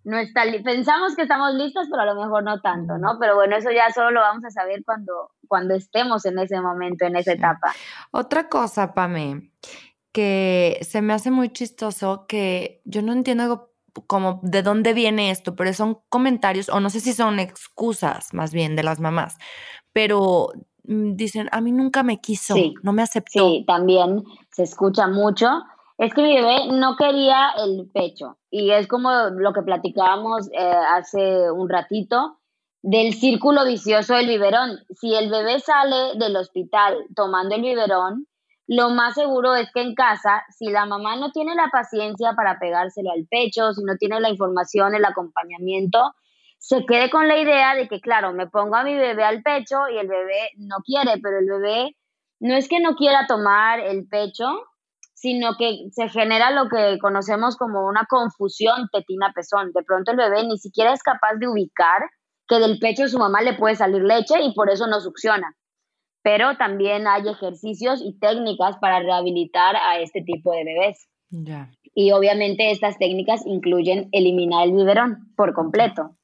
no 0.06 0.18
está 0.18 0.44
pensamos 0.64 1.16
que 1.16 1.22
estamos 1.22 1.54
listos, 1.54 1.88
pero 1.90 2.02
a 2.02 2.06
lo 2.06 2.14
mejor 2.14 2.44
no 2.44 2.60
tanto, 2.60 2.96
¿no? 2.96 3.18
Pero 3.18 3.34
bueno, 3.34 3.56
eso 3.56 3.72
ya 3.72 3.92
solo 3.92 4.12
lo 4.12 4.20
vamos 4.20 4.44
a 4.44 4.50
saber 4.50 4.84
cuando, 4.84 5.32
cuando 5.48 5.74
estemos 5.74 6.24
en 6.26 6.38
ese 6.38 6.60
momento, 6.60 7.04
en 7.04 7.16
esa 7.16 7.32
etapa. 7.32 7.72
Otra 8.12 8.48
cosa, 8.48 8.94
Pame, 8.94 9.50
que 10.12 10.78
se 10.82 11.02
me 11.02 11.12
hace 11.12 11.32
muy 11.32 11.48
chistoso, 11.48 12.26
que 12.28 12.82
yo 12.84 13.02
no 13.02 13.12
entiendo 13.12 13.72
como 14.06 14.38
de 14.44 14.62
dónde 14.62 14.94
viene 14.94 15.32
esto, 15.32 15.56
pero 15.56 15.74
son 15.74 15.98
comentarios, 16.08 16.68
o 16.68 16.78
no 16.78 16.88
sé 16.88 17.00
si 17.00 17.12
son 17.12 17.40
excusas 17.40 18.32
más 18.32 18.52
bien 18.52 18.76
de 18.76 18.84
las 18.84 19.00
mamás, 19.00 19.38
pero 19.92 20.50
mm, 20.84 21.16
dicen, 21.16 21.48
a 21.50 21.60
mí 21.60 21.72
nunca 21.72 22.04
me 22.04 22.20
quiso, 22.20 22.54
no 22.84 22.92
me 22.92 23.02
aceptó. 23.02 23.40
Sí, 23.40 23.64
también 23.66 24.22
se 24.52 24.62
escucha 24.62 25.08
mucho. 25.08 25.48
Es 25.98 26.12
que 26.12 26.22
mi 26.22 26.34
bebé 26.34 26.68
no 26.72 26.96
quería 26.96 27.52
el 27.56 27.90
pecho 27.92 28.36
y 28.50 28.70
es 28.70 28.86
como 28.86 29.10
lo 29.30 29.52
que 29.54 29.62
platicábamos 29.62 30.48
eh, 30.52 30.72
hace 30.90 31.50
un 31.50 31.68
ratito 31.68 32.38
del 32.82 33.14
círculo 33.14 33.64
vicioso 33.64 34.14
del 34.14 34.26
biberón. 34.26 34.78
Si 34.90 35.14
el 35.14 35.30
bebé 35.30 35.58
sale 35.58 36.18
del 36.18 36.36
hospital 36.36 36.98
tomando 37.14 37.54
el 37.54 37.62
biberón, 37.62 38.26
lo 38.68 38.90
más 38.90 39.14
seguro 39.14 39.54
es 39.54 39.70
que 39.72 39.80
en 39.80 39.94
casa, 39.94 40.44
si 40.50 40.70
la 40.70 40.86
mamá 40.86 41.16
no 41.16 41.30
tiene 41.32 41.54
la 41.54 41.68
paciencia 41.72 42.34
para 42.34 42.58
pegárselo 42.58 43.12
al 43.12 43.26
pecho, 43.30 43.72
si 43.72 43.82
no 43.84 43.96
tiene 43.96 44.20
la 44.20 44.28
información, 44.28 44.94
el 44.94 45.04
acompañamiento, 45.04 46.14
se 46.58 46.84
quede 46.84 47.08
con 47.10 47.28
la 47.28 47.38
idea 47.38 47.74
de 47.74 47.88
que, 47.88 48.00
claro, 48.00 48.32
me 48.32 48.48
pongo 48.48 48.76
a 48.76 48.84
mi 48.84 48.94
bebé 48.94 49.24
al 49.24 49.42
pecho 49.42 49.88
y 49.88 49.98
el 49.98 50.08
bebé 50.08 50.50
no 50.56 50.76
quiere, 50.84 51.20
pero 51.22 51.38
el 51.38 51.46
bebé 51.46 51.96
no 52.40 52.54
es 52.54 52.68
que 52.68 52.80
no 52.80 52.96
quiera 52.96 53.26
tomar 53.26 53.78
el 53.78 54.06
pecho, 54.08 54.46
sino 55.16 55.56
que 55.56 55.88
se 55.92 56.08
genera 56.10 56.50
lo 56.50 56.68
que 56.68 56.98
conocemos 56.98 57.56
como 57.56 57.86
una 57.86 58.04
confusión 58.08 58.88
tetina-pezón. 58.92 59.72
De 59.72 59.82
pronto 59.82 60.10
el 60.10 60.18
bebé 60.18 60.46
ni 60.46 60.58
siquiera 60.58 60.92
es 60.92 61.02
capaz 61.02 61.36
de 61.40 61.48
ubicar 61.48 62.02
que 62.46 62.58
del 62.58 62.78
pecho 62.78 63.04
de 63.04 63.08
su 63.08 63.18
mamá 63.18 63.40
le 63.40 63.54
puede 63.54 63.76
salir 63.76 64.02
leche 64.02 64.34
y 64.42 64.52
por 64.52 64.70
eso 64.70 64.86
no 64.86 65.00
succiona. 65.00 65.56
Pero 66.22 66.58
también 66.58 67.08
hay 67.08 67.26
ejercicios 67.28 68.02
y 68.04 68.18
técnicas 68.18 68.76
para 68.78 69.00
rehabilitar 69.00 69.76
a 69.76 69.98
este 70.00 70.20
tipo 70.20 70.52
de 70.52 70.64
bebés. 70.64 71.08
Y 71.94 72.12
obviamente 72.12 72.70
estas 72.70 72.98
técnicas 72.98 73.44
incluyen 73.46 74.10
eliminar 74.12 74.66
el 74.66 74.74
biberón 74.74 75.32
por 75.34 75.54
completo. 75.54 76.14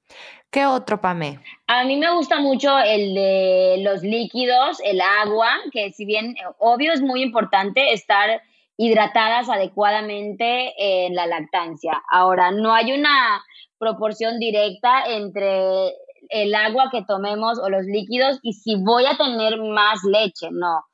¿Qué 0.51 0.66
otro, 0.66 1.01
Pame? 1.01 1.40
A 1.66 1.84
mí 1.84 1.97
me 1.97 2.12
gusta 2.12 2.40
mucho 2.40 2.78
el 2.78 3.14
de 3.14 3.76
los 3.82 4.03
líquidos, 4.03 4.80
el 4.84 5.01
agua, 5.01 5.49
que 5.72 5.93
si 5.93 6.05
bien 6.05 6.34
obvio 6.59 6.93
es 6.93 7.01
muy 7.01 7.22
importante 7.22 7.95
estar 7.95 8.43
hidratadas 8.76 9.48
adecuadamente 9.48 10.72
en 10.78 11.14
la 11.14 11.26
lactancia. 11.26 12.02
Ahora, 12.10 12.50
no 12.50 12.72
hay 12.72 12.92
una 12.92 13.42
proporción 13.78 14.38
directa 14.38 15.04
entre 15.06 15.92
el 16.28 16.54
agua 16.54 16.88
que 16.90 17.04
tomemos 17.04 17.58
o 17.58 17.68
los 17.68 17.84
líquidos 17.84 18.38
y 18.42 18.52
si 18.54 18.76
voy 18.76 19.06
a 19.06 19.16
tener 19.16 19.60
más 19.60 20.02
leche, 20.04 20.48
no. 20.50 20.84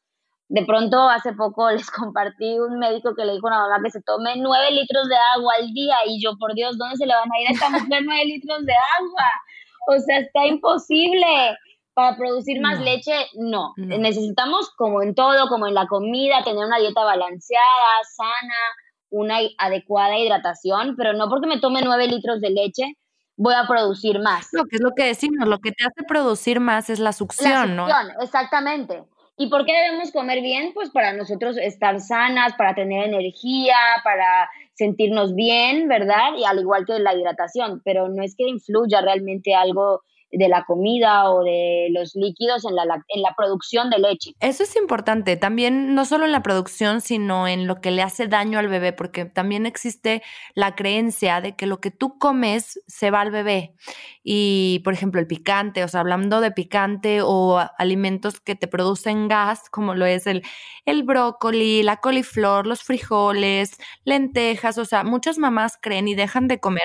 De 0.48 0.64
pronto, 0.64 1.08
hace 1.08 1.34
poco 1.34 1.70
les 1.70 1.90
compartí 1.90 2.58
un 2.58 2.78
médico 2.78 3.14
que 3.14 3.24
le 3.24 3.34
dijo 3.34 3.48
a 3.48 3.50
una 3.50 3.68
mamá 3.68 3.80
que 3.84 3.90
se 3.90 4.02
tome 4.02 4.34
nueve 4.36 4.70
litros 4.70 5.08
de 5.08 5.16
agua 5.36 5.54
al 5.60 5.72
día 5.72 5.96
y 6.06 6.22
yo, 6.22 6.36
por 6.38 6.54
Dios, 6.54 6.78
¿dónde 6.78 6.96
se 6.96 7.06
le 7.06 7.14
van 7.14 7.30
a 7.30 7.40
ir 7.40 7.48
a 7.48 7.52
esta 7.52 7.70
mujer 7.70 8.02
nueve 8.04 8.24
litros 8.24 8.64
de 8.64 8.72
agua? 8.72 9.28
O 9.90 9.98
sea, 10.00 10.18
está 10.18 10.46
imposible. 10.46 11.56
Para 11.98 12.16
producir 12.16 12.60
más 12.60 12.80
leche, 12.80 13.12
no. 13.34 13.72
Necesitamos, 13.76 14.70
como 14.76 15.02
en 15.02 15.16
todo, 15.16 15.48
como 15.48 15.66
en 15.66 15.74
la 15.74 15.88
comida, 15.88 16.44
tener 16.44 16.64
una 16.64 16.78
dieta 16.78 17.02
balanceada, 17.02 18.04
sana, 18.16 18.54
una 19.10 19.38
adecuada 19.58 20.16
hidratación, 20.16 20.94
pero 20.96 21.14
no 21.14 21.28
porque 21.28 21.48
me 21.48 21.58
tome 21.58 21.80
nueve 21.82 22.06
litros 22.06 22.40
de 22.40 22.50
leche 22.50 22.84
voy 23.36 23.54
a 23.54 23.66
producir 23.66 24.20
más. 24.20 24.46
Lo 24.52 24.66
que 24.66 24.76
es 24.76 24.80
lo 24.80 24.92
que 24.94 25.06
decimos, 25.06 25.48
lo 25.48 25.58
que 25.58 25.72
te 25.72 25.84
hace 25.84 26.04
producir 26.06 26.60
más 26.60 26.88
es 26.88 27.00
la 27.00 27.12
succión, 27.12 27.76
la 27.76 27.82
succión 27.82 28.14
¿no? 28.14 28.22
Exactamente. 28.22 29.02
¿Y 29.36 29.48
por 29.48 29.66
qué 29.66 29.72
debemos 29.72 30.12
comer 30.12 30.40
bien? 30.40 30.70
Pues 30.74 30.90
para 30.90 31.12
nosotros 31.12 31.56
estar 31.56 31.98
sanas, 31.98 32.54
para 32.54 32.76
tener 32.76 33.06
energía, 33.06 33.76
para 34.04 34.48
sentirnos 34.74 35.34
bien, 35.34 35.88
¿verdad? 35.88 36.36
Y 36.36 36.44
al 36.44 36.60
igual 36.60 36.86
que 36.86 37.00
la 37.00 37.12
hidratación, 37.12 37.82
pero 37.84 38.08
no 38.08 38.22
es 38.22 38.36
que 38.36 38.46
influya 38.46 39.00
realmente 39.00 39.56
algo 39.56 40.02
de 40.30 40.48
la 40.48 40.64
comida 40.64 41.30
o 41.30 41.42
de 41.42 41.88
los 41.90 42.14
líquidos 42.14 42.64
en 42.64 42.74
la, 42.74 42.82
en 42.82 43.22
la 43.22 43.34
producción 43.36 43.90
de 43.90 43.98
leche. 43.98 44.32
Eso 44.40 44.62
es 44.62 44.76
importante, 44.76 45.36
también 45.36 45.94
no 45.94 46.04
solo 46.04 46.24
en 46.24 46.32
la 46.32 46.42
producción, 46.42 47.00
sino 47.00 47.48
en 47.48 47.66
lo 47.66 47.80
que 47.80 47.90
le 47.90 48.02
hace 48.02 48.26
daño 48.26 48.58
al 48.58 48.68
bebé, 48.68 48.92
porque 48.92 49.24
también 49.24 49.66
existe 49.66 50.22
la 50.54 50.74
creencia 50.74 51.40
de 51.40 51.56
que 51.56 51.66
lo 51.66 51.80
que 51.80 51.90
tú 51.90 52.18
comes 52.18 52.80
se 52.86 53.10
va 53.10 53.20
al 53.20 53.30
bebé. 53.30 53.74
Y, 54.30 54.80
por 54.84 54.92
ejemplo, 54.92 55.22
el 55.22 55.26
picante, 55.26 55.82
o 55.82 55.88
sea, 55.88 56.00
hablando 56.00 56.42
de 56.42 56.50
picante 56.50 57.22
o 57.22 57.58
alimentos 57.78 58.40
que 58.40 58.54
te 58.54 58.68
producen 58.68 59.26
gas, 59.26 59.70
como 59.70 59.94
lo 59.94 60.04
es 60.04 60.26
el, 60.26 60.42
el 60.84 61.02
brócoli, 61.02 61.82
la 61.82 61.96
coliflor, 61.96 62.66
los 62.66 62.82
frijoles, 62.82 63.78
lentejas, 64.04 64.76
o 64.76 64.84
sea, 64.84 65.02
muchas 65.02 65.38
mamás 65.38 65.78
creen 65.80 66.08
y 66.08 66.14
dejan 66.14 66.46
de 66.46 66.60
comer. 66.60 66.82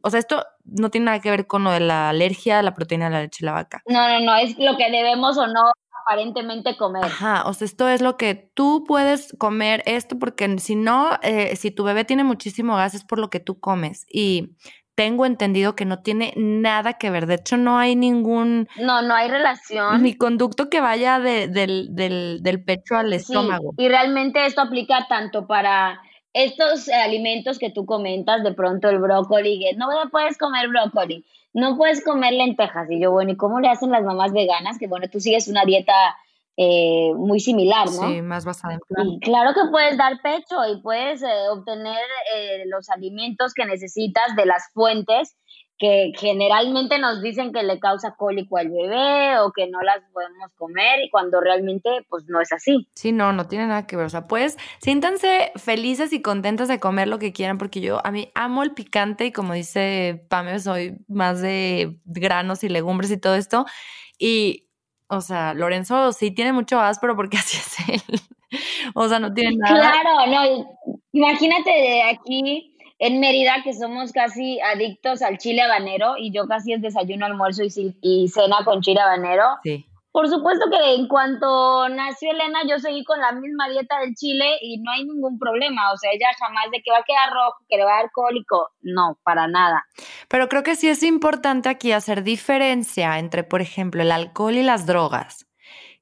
O 0.00 0.08
sea, 0.08 0.18
esto 0.18 0.46
no 0.64 0.88
tiene 0.88 1.04
nada 1.04 1.20
que 1.20 1.28
ver 1.30 1.46
con 1.46 1.62
lo 1.62 1.72
de 1.72 1.80
la 1.80 2.08
alergia 2.08 2.60
a 2.60 2.62
la 2.62 2.72
proteína 2.72 3.10
de 3.10 3.10
la 3.10 3.20
leche 3.20 3.44
de 3.44 3.46
la 3.48 3.52
vaca. 3.52 3.82
No, 3.84 4.08
no, 4.08 4.20
no, 4.20 4.36
es 4.36 4.58
lo 4.58 4.78
que 4.78 4.90
debemos 4.90 5.36
o 5.36 5.46
no 5.46 5.60
aparentemente 6.04 6.76
comer. 6.76 7.04
Ajá, 7.04 7.44
o 7.46 7.52
sea, 7.52 7.66
esto 7.66 7.88
es 7.88 8.00
lo 8.00 8.16
que 8.16 8.34
tú 8.34 8.84
puedes 8.86 9.34
comer 9.38 9.82
esto 9.86 10.18
porque 10.18 10.58
si 10.58 10.74
no, 10.74 11.10
eh, 11.22 11.54
si 11.56 11.70
tu 11.70 11.84
bebé 11.84 12.04
tiene 12.04 12.24
muchísimo 12.24 12.76
gas 12.76 12.94
es 12.94 13.04
por 13.04 13.18
lo 13.18 13.30
que 13.30 13.40
tú 13.40 13.60
comes 13.60 14.06
y 14.08 14.56
tengo 15.02 15.26
entendido 15.26 15.74
que 15.74 15.84
no 15.84 15.98
tiene 15.98 16.32
nada 16.36 16.92
que 16.92 17.10
ver. 17.10 17.26
De 17.26 17.34
hecho, 17.34 17.56
no 17.56 17.76
hay 17.76 17.96
ningún... 17.96 18.68
No, 18.76 19.02
no 19.02 19.14
hay 19.14 19.28
relación. 19.28 20.00
Ni 20.00 20.14
conducto 20.14 20.70
que 20.70 20.80
vaya 20.80 21.18
del, 21.18 21.52
del, 21.52 22.64
pecho 22.64 22.94
al 22.94 23.12
estómago. 23.12 23.74
y 23.78 23.88
realmente 23.88 24.46
esto 24.46 24.60
aplica 24.60 25.08
tanto 25.08 25.48
para 25.48 26.00
estos 26.32 26.88
alimentos 26.88 27.58
que 27.58 27.70
tú 27.70 27.84
comentas, 27.84 28.44
de 28.44 28.52
pronto 28.52 28.88
el 28.90 29.00
brócoli, 29.00 29.58
que 29.58 29.76
no 29.76 29.88
puedes 30.12 30.38
comer 30.38 30.68
brócoli, 30.68 31.24
no 31.52 31.76
puedes 31.76 32.04
comer 32.04 32.34
lentejas. 32.34 32.88
Y 32.88 33.00
yo, 33.00 33.10
bueno, 33.10 33.32
¿y 33.32 33.36
cómo 33.36 33.58
le 33.58 33.70
hacen 33.70 33.90
las 33.90 34.04
mamás 34.04 34.32
veganas? 34.32 34.78
Que 34.78 34.86
bueno, 34.86 35.08
tú 35.10 35.18
sigues 35.18 35.48
una 35.48 35.64
dieta 35.64 35.92
eh, 36.62 37.14
muy 37.16 37.40
similar, 37.40 37.86
¿no? 37.86 38.08
Sí, 38.08 38.22
más 38.22 38.44
basada 38.44 38.74
en 38.74 38.80
plan. 38.86 39.08
Y 39.08 39.20
claro 39.20 39.52
que 39.52 39.68
puedes 39.70 39.98
dar 39.98 40.20
pecho 40.22 40.56
y 40.72 40.80
puedes 40.80 41.22
eh, 41.22 41.48
obtener 41.50 42.04
eh, 42.36 42.64
los 42.66 42.88
alimentos 42.88 43.52
que 43.52 43.64
necesitas 43.64 44.36
de 44.36 44.46
las 44.46 44.70
fuentes 44.72 45.36
que 45.78 46.12
generalmente 46.16 47.00
nos 47.00 47.20
dicen 47.22 47.52
que 47.52 47.64
le 47.64 47.80
causa 47.80 48.14
cólico 48.16 48.56
al 48.56 48.68
bebé 48.68 49.40
o 49.40 49.50
que 49.50 49.68
no 49.68 49.80
las 49.82 49.98
podemos 50.12 50.52
comer 50.54 51.00
y 51.04 51.10
cuando 51.10 51.40
realmente 51.40 51.90
pues 52.08 52.24
no 52.28 52.40
es 52.40 52.52
así. 52.52 52.88
Sí, 52.94 53.10
no, 53.10 53.32
no 53.32 53.48
tiene 53.48 53.66
nada 53.66 53.84
que 53.84 53.96
ver. 53.96 54.06
O 54.06 54.10
sea, 54.10 54.28
pues 54.28 54.58
siéntanse 54.80 55.50
felices 55.56 56.12
y 56.12 56.22
contentas 56.22 56.68
de 56.68 56.78
comer 56.78 57.08
lo 57.08 57.18
que 57.18 57.32
quieran 57.32 57.58
porque 57.58 57.80
yo 57.80 58.00
a 58.06 58.12
mí 58.12 58.30
amo 58.36 58.62
el 58.62 58.74
picante 58.74 59.26
y 59.26 59.32
como 59.32 59.54
dice 59.54 60.24
Pame, 60.28 60.60
soy 60.60 60.98
más 61.08 61.40
de 61.40 61.98
granos 62.04 62.62
y 62.62 62.68
legumbres 62.68 63.10
y 63.10 63.18
todo 63.18 63.34
esto. 63.34 63.66
Y, 64.20 64.68
o 65.12 65.20
sea, 65.20 65.52
Lorenzo 65.52 66.12
sí 66.12 66.30
tiene 66.30 66.52
mucho 66.52 66.80
áspero 66.80 67.14
porque 67.14 67.36
así 67.38 67.58
es 67.58 67.88
él. 67.88 68.20
o 68.94 69.08
sea, 69.08 69.18
no 69.18 69.32
tiene 69.32 69.56
nada. 69.56 69.92
Claro, 69.92 70.26
no. 70.26 70.96
Imagínate 71.12 71.70
de 71.70 72.02
aquí 72.02 72.74
en 72.98 73.20
Mérida, 73.20 73.56
que 73.62 73.74
somos 73.74 74.12
casi 74.12 74.58
adictos 74.60 75.22
al 75.22 75.36
chile 75.36 75.60
habanero, 75.60 76.14
y 76.16 76.32
yo 76.32 76.46
casi 76.46 76.72
es 76.72 76.80
desayuno, 76.80 77.26
almuerzo 77.26 77.62
y, 77.64 77.94
y 78.00 78.28
cena 78.28 78.58
con 78.64 78.80
chile 78.80 79.00
habanero. 79.00 79.44
Sí. 79.62 79.84
Por 80.12 80.28
supuesto 80.28 80.66
que 80.70 80.94
en 80.94 81.08
cuanto 81.08 81.88
nació 81.88 82.32
Elena, 82.32 82.60
yo 82.68 82.78
seguí 82.78 83.02
con 83.02 83.18
la 83.18 83.32
misma 83.32 83.68
dieta 83.70 83.98
del 84.00 84.14
chile 84.14 84.58
y 84.60 84.78
no 84.78 84.90
hay 84.92 85.04
ningún 85.04 85.38
problema. 85.38 85.90
O 85.90 85.96
sea, 85.96 86.10
ella 86.12 86.28
jamás 86.38 86.70
de 86.70 86.82
que 86.82 86.90
va 86.90 86.98
a 86.98 87.04
quedar 87.04 87.32
rojo, 87.32 87.56
que 87.66 87.78
le 87.78 87.84
va 87.84 87.92
a 87.92 87.94
dar 87.94 88.04
alcohólico. 88.04 88.70
No, 88.82 89.18
para 89.24 89.48
nada. 89.48 89.84
Pero 90.28 90.48
creo 90.48 90.62
que 90.62 90.76
sí 90.76 90.88
es 90.88 91.02
importante 91.02 91.70
aquí 91.70 91.92
hacer 91.92 92.22
diferencia 92.22 93.18
entre, 93.18 93.42
por 93.42 93.62
ejemplo, 93.62 94.02
el 94.02 94.12
alcohol 94.12 94.54
y 94.54 94.62
las 94.62 94.86
drogas 94.86 95.46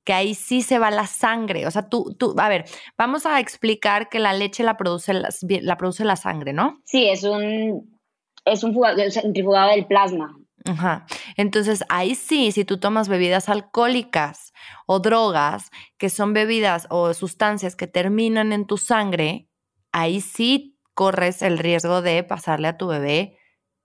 que 0.03 0.15
ahí 0.15 0.35
sí 0.35 0.63
se 0.63 0.79
va 0.79 0.91
la 0.91 1.07
sangre. 1.07 1.67
O 1.67 1.71
sea, 1.71 1.89
tú, 1.89 2.17
tú, 2.19 2.35
a 2.39 2.49
ver, 2.49 2.65
vamos 2.97 3.27
a 3.27 3.39
explicar 3.39 4.09
que 4.09 4.19
la 4.19 4.33
leche 4.33 4.65
la 4.65 4.77
produce 4.77 5.13
la, 5.13 5.29
la 5.63 5.77
produce 5.77 6.05
la 6.05 6.17
sangre, 6.17 6.53
¿no? 6.53 6.81
Sí, 6.85 7.09
es 7.09 7.23
un, 7.23 8.01
es 8.45 8.65
un 8.65 8.75
centrifugado 9.11 9.71
del 9.71 9.87
plasma. 9.87 10.37
Ajá. 10.65 11.07
Entonces, 11.37 11.85
ahí 11.89 12.15
sí, 12.15 12.53
si 12.53 12.65
tú 12.65 12.79
tomas 12.79 13.09
bebidas 13.09 13.49
alcohólicas 13.49 14.53
o 14.87 15.01
drogas, 15.01 15.71
que 15.99 16.11
son 16.11 16.33
bebidas 16.33 16.87
o 16.91 17.15
sustancias 17.15 17.77
que 17.77 17.87
terminan 17.87 18.53
en 18.53 18.67
tu 18.67 18.77
sangre, 18.77 19.49
ahí 19.93 20.21
sí 20.21 20.77
corres 20.95 21.43
el 21.43 21.59
riesgo 21.59 22.03
de 22.03 22.23
pasarle 22.25 22.69
a 22.69 22.77
tu 22.77 22.89
bebé 22.89 23.39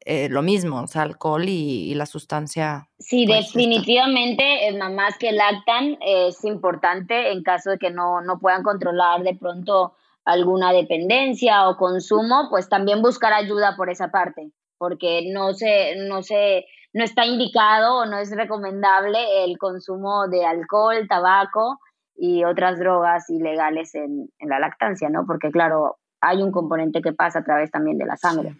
eh, 0.07 0.29
lo 0.29 0.43
mismo, 0.43 0.81
o 0.81 0.87
sea, 0.87 1.01
alcohol 1.01 1.45
y, 1.47 1.95
la 1.95 2.05
sustancia. 2.05 2.89
Sí, 2.99 3.25
pues, 3.25 3.47
definitivamente, 3.47 4.67
en 4.67 4.77
mamás 4.77 5.17
que 5.17 5.31
lactan 5.31 5.97
es 5.99 6.43
importante 6.45 7.31
en 7.31 7.41
caso 7.41 7.71
de 7.71 7.79
que 7.79 7.89
no, 7.89 8.21
no 8.21 8.37
puedan 8.37 8.61
controlar 8.61 9.23
de 9.23 9.35
pronto 9.35 9.95
alguna 10.23 10.73
dependencia 10.73 11.67
o 11.69 11.77
consumo, 11.77 12.49
pues 12.51 12.69
también 12.69 13.01
buscar 13.01 13.33
ayuda 13.33 13.75
por 13.75 13.89
esa 13.89 14.09
parte, 14.09 14.51
porque 14.77 15.29
no 15.31 15.53
se, 15.53 15.95
no 16.07 16.23
se, 16.23 16.65
no 16.93 17.03
está 17.03 17.25
indicado 17.25 17.99
o 17.99 18.05
no 18.05 18.17
es 18.17 18.35
recomendable 18.35 19.43
el 19.43 19.57
consumo 19.57 20.27
de 20.27 20.45
alcohol, 20.45 21.07
tabaco 21.07 21.79
y 22.15 22.43
otras 22.43 22.79
drogas 22.79 23.29
ilegales 23.29 23.95
en, 23.95 24.29
en 24.39 24.49
la 24.49 24.59
lactancia, 24.59 25.09
¿no? 25.09 25.25
Porque 25.25 25.51
claro, 25.51 25.97
hay 26.21 26.41
un 26.41 26.51
componente 26.51 27.01
que 27.01 27.13
pasa 27.13 27.39
a 27.39 27.43
través 27.43 27.71
también 27.71 27.97
de 27.97 28.05
la 28.05 28.17
sangre. 28.17 28.55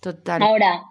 Total. 0.00 0.42
Ahora, 0.42 0.82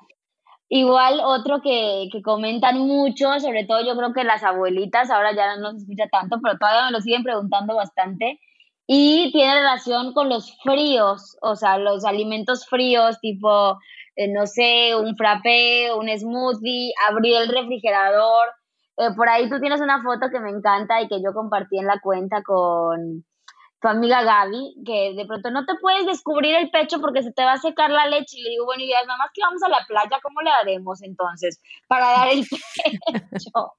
Igual 0.70 1.22
otro 1.24 1.62
que, 1.62 2.10
que, 2.12 2.22
comentan 2.22 2.78
mucho, 2.78 3.39
sobre 3.39 3.66
todo 3.66 3.86
yo 3.86 3.95
creo 3.95 4.12
que 4.12 4.26
las 4.26 4.43
abuelitas, 4.43 5.10
ahora 5.10 5.34
ya 5.34 5.55
no 5.55 5.72
se 5.72 5.78
escucha 5.78 6.10
tanto, 6.12 6.39
pero 6.43 6.58
todavía 6.58 6.88
me 6.88 6.91
lo 6.91 6.99
siguen 6.99 7.24
preguntando 7.24 7.74
bastante, 7.74 8.41
y 8.88 9.32
tiene 9.34 9.56
relación 9.56 10.14
con 10.14 10.30
los 10.30 10.58
fríos, 10.64 11.38
o 11.42 11.56
sea, 11.58 11.78
los 11.78 12.06
alimentos 12.06 12.66
fríos, 12.68 13.20
tipo, 13.20 13.78
eh, 14.16 14.30
no 14.32 14.48
sé, 14.48 14.96
un 14.96 15.16
frappé, 15.18 15.94
un 15.94 16.08
smoothie, 16.10 16.94
abrir 17.10 17.36
el 17.36 17.50
refrigerador. 17.50 18.48
Eh, 18.98 19.10
por 19.16 19.28
ahí 19.30 19.50
tú 19.50 19.60
tienes 19.60 19.82
una 19.82 20.02
foto 20.02 20.30
que 20.32 20.40
me 20.40 20.50
encanta 20.50 21.02
y 21.02 21.10
que 21.10 21.22
yo 21.22 21.34
compartí 21.34 21.78
en 21.78 21.86
la 21.86 22.00
cuenta 22.00 22.42
con, 22.44 23.26
tu 23.80 23.88
amiga 23.88 24.24
Gaby, 24.24 24.76
que 24.86 25.14
de 25.16 25.26
pronto 25.26 25.52
no 25.52 25.66
te 25.66 25.76
puedes 25.76 26.06
descubrir 26.06 26.56
el 26.56 26.72
pecho 26.72 27.00
porque 27.00 27.22
se 27.22 27.32
te 27.32 27.44
va 27.44 27.54
a 27.54 27.58
secar 27.58 27.92
la 27.92 28.08
leche. 28.08 28.40
Y 28.40 28.44
le 28.44 28.50
digo, 28.52 28.66
bueno, 28.66 28.84
y 28.84 28.90
nada 28.90 29.18
más 29.18 29.30
que 29.34 29.42
vamos 29.42 29.62
a 29.64 29.70
la 29.70 29.86
playa, 29.88 30.20
¿cómo 30.24 30.42
le 30.42 30.50
haremos 30.50 31.04
entonces 31.04 31.62
para 31.88 32.06
dar 32.06 32.30
el 32.30 32.40
pecho? 33.32 33.74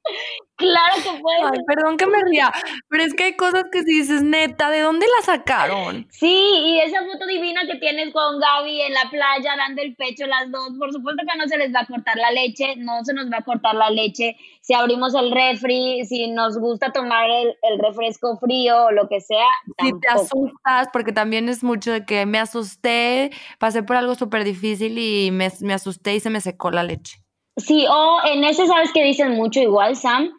claro 0.57 0.95
que 0.97 1.21
puedes. 1.21 1.53
Ay, 1.53 1.59
perdón 1.67 1.97
que 1.97 2.07
me 2.07 2.23
ría, 2.23 2.53
pero 2.89 3.03
es 3.03 3.15
que 3.15 3.25
hay 3.25 3.37
cosas 3.37 3.65
que 3.73 3.83
si 3.83 3.99
dices, 3.99 4.23
neta, 4.23 4.71
¿de 4.71 4.81
dónde 4.81 5.07
la 5.19 5.25
sacaron? 5.25 6.07
Sí, 6.11 6.51
y 6.65 6.79
esa 6.81 7.05
foto 7.05 7.27
divina 7.27 7.63
que 7.67 7.79
tienes 7.79 8.13
con 8.13 8.39
Gaby 8.39 8.83
en 8.83 8.95
la 8.95 9.11
playa 9.11 9.57
dando 9.57 9.83
el 9.83 9.97
pecho 9.97 10.27
las 10.27 10.51
dos, 10.51 10.71
por 10.79 10.93
supuesto 10.93 11.23
que 11.29 11.39
no 11.39 11.49
se 11.49 11.59
les 11.59 11.75
va 11.75 11.81
a 11.81 11.87
cortar 11.87 12.17
la 12.17 12.31
leche, 12.31 12.77
no 12.77 13.05
se 13.05 13.15
nos 13.15 13.31
va 13.31 13.39
a 13.39 13.45
cortar 13.45 13.75
la 13.75 13.91
leche. 13.91 14.37
Si 14.61 14.75
abrimos 14.75 15.15
el 15.15 15.33
refri, 15.33 16.05
si 16.05 16.29
nos 16.29 16.59
gusta 16.59 16.93
tomar 16.93 17.29
el, 17.31 17.57
el 17.63 17.79
refresco 17.79 18.37
frío 18.37 18.85
o 18.85 18.91
lo 18.91 19.09
que 19.09 19.21
sea, 19.21 19.49
si 19.93 20.01
te 20.01 20.09
asustas, 20.09 20.89
porque 20.93 21.13
también 21.13 21.49
es 21.49 21.63
mucho 21.63 21.93
de 21.93 22.05
que 22.05 22.27
me 22.27 22.39
asusté, 22.39 23.31
pasé 23.59 23.83
por 23.83 23.97
algo 23.97 24.15
súper 24.15 24.45
difícil 24.45 24.99
y 24.99 25.31
me, 25.31 25.51
me, 25.61 25.75
asusté 25.75 26.15
y 26.15 26.21
se 26.21 26.31
me 26.31 26.41
secó 26.41 26.71
la 26.71 26.83
leche. 26.83 27.23
Sí, 27.57 27.87
o 27.91 28.19
en 28.25 28.45
ese 28.45 28.67
sabes 28.67 28.93
que 28.93 29.03
dicen 29.03 29.33
mucho 29.33 29.61
igual, 29.61 29.97
Sam, 29.97 30.31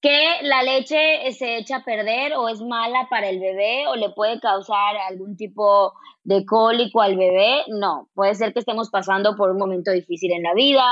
que 0.00 0.20
la 0.42 0.62
leche 0.62 1.32
se 1.32 1.58
echa 1.58 1.76
a 1.76 1.84
perder 1.84 2.34
o 2.34 2.48
es 2.48 2.60
mala 2.60 3.08
para 3.10 3.28
el 3.28 3.40
bebé 3.40 3.86
o 3.88 3.96
le 3.96 4.10
puede 4.10 4.38
causar 4.38 4.96
algún 5.08 5.36
tipo 5.36 5.92
de 6.22 6.44
cólico 6.44 7.00
al 7.00 7.16
bebé. 7.16 7.64
No, 7.68 8.08
puede 8.14 8.34
ser 8.34 8.52
que 8.52 8.60
estemos 8.60 8.90
pasando 8.90 9.34
por 9.34 9.50
un 9.50 9.58
momento 9.58 9.90
difícil 9.90 10.32
en 10.32 10.44
la 10.44 10.54
vida, 10.54 10.84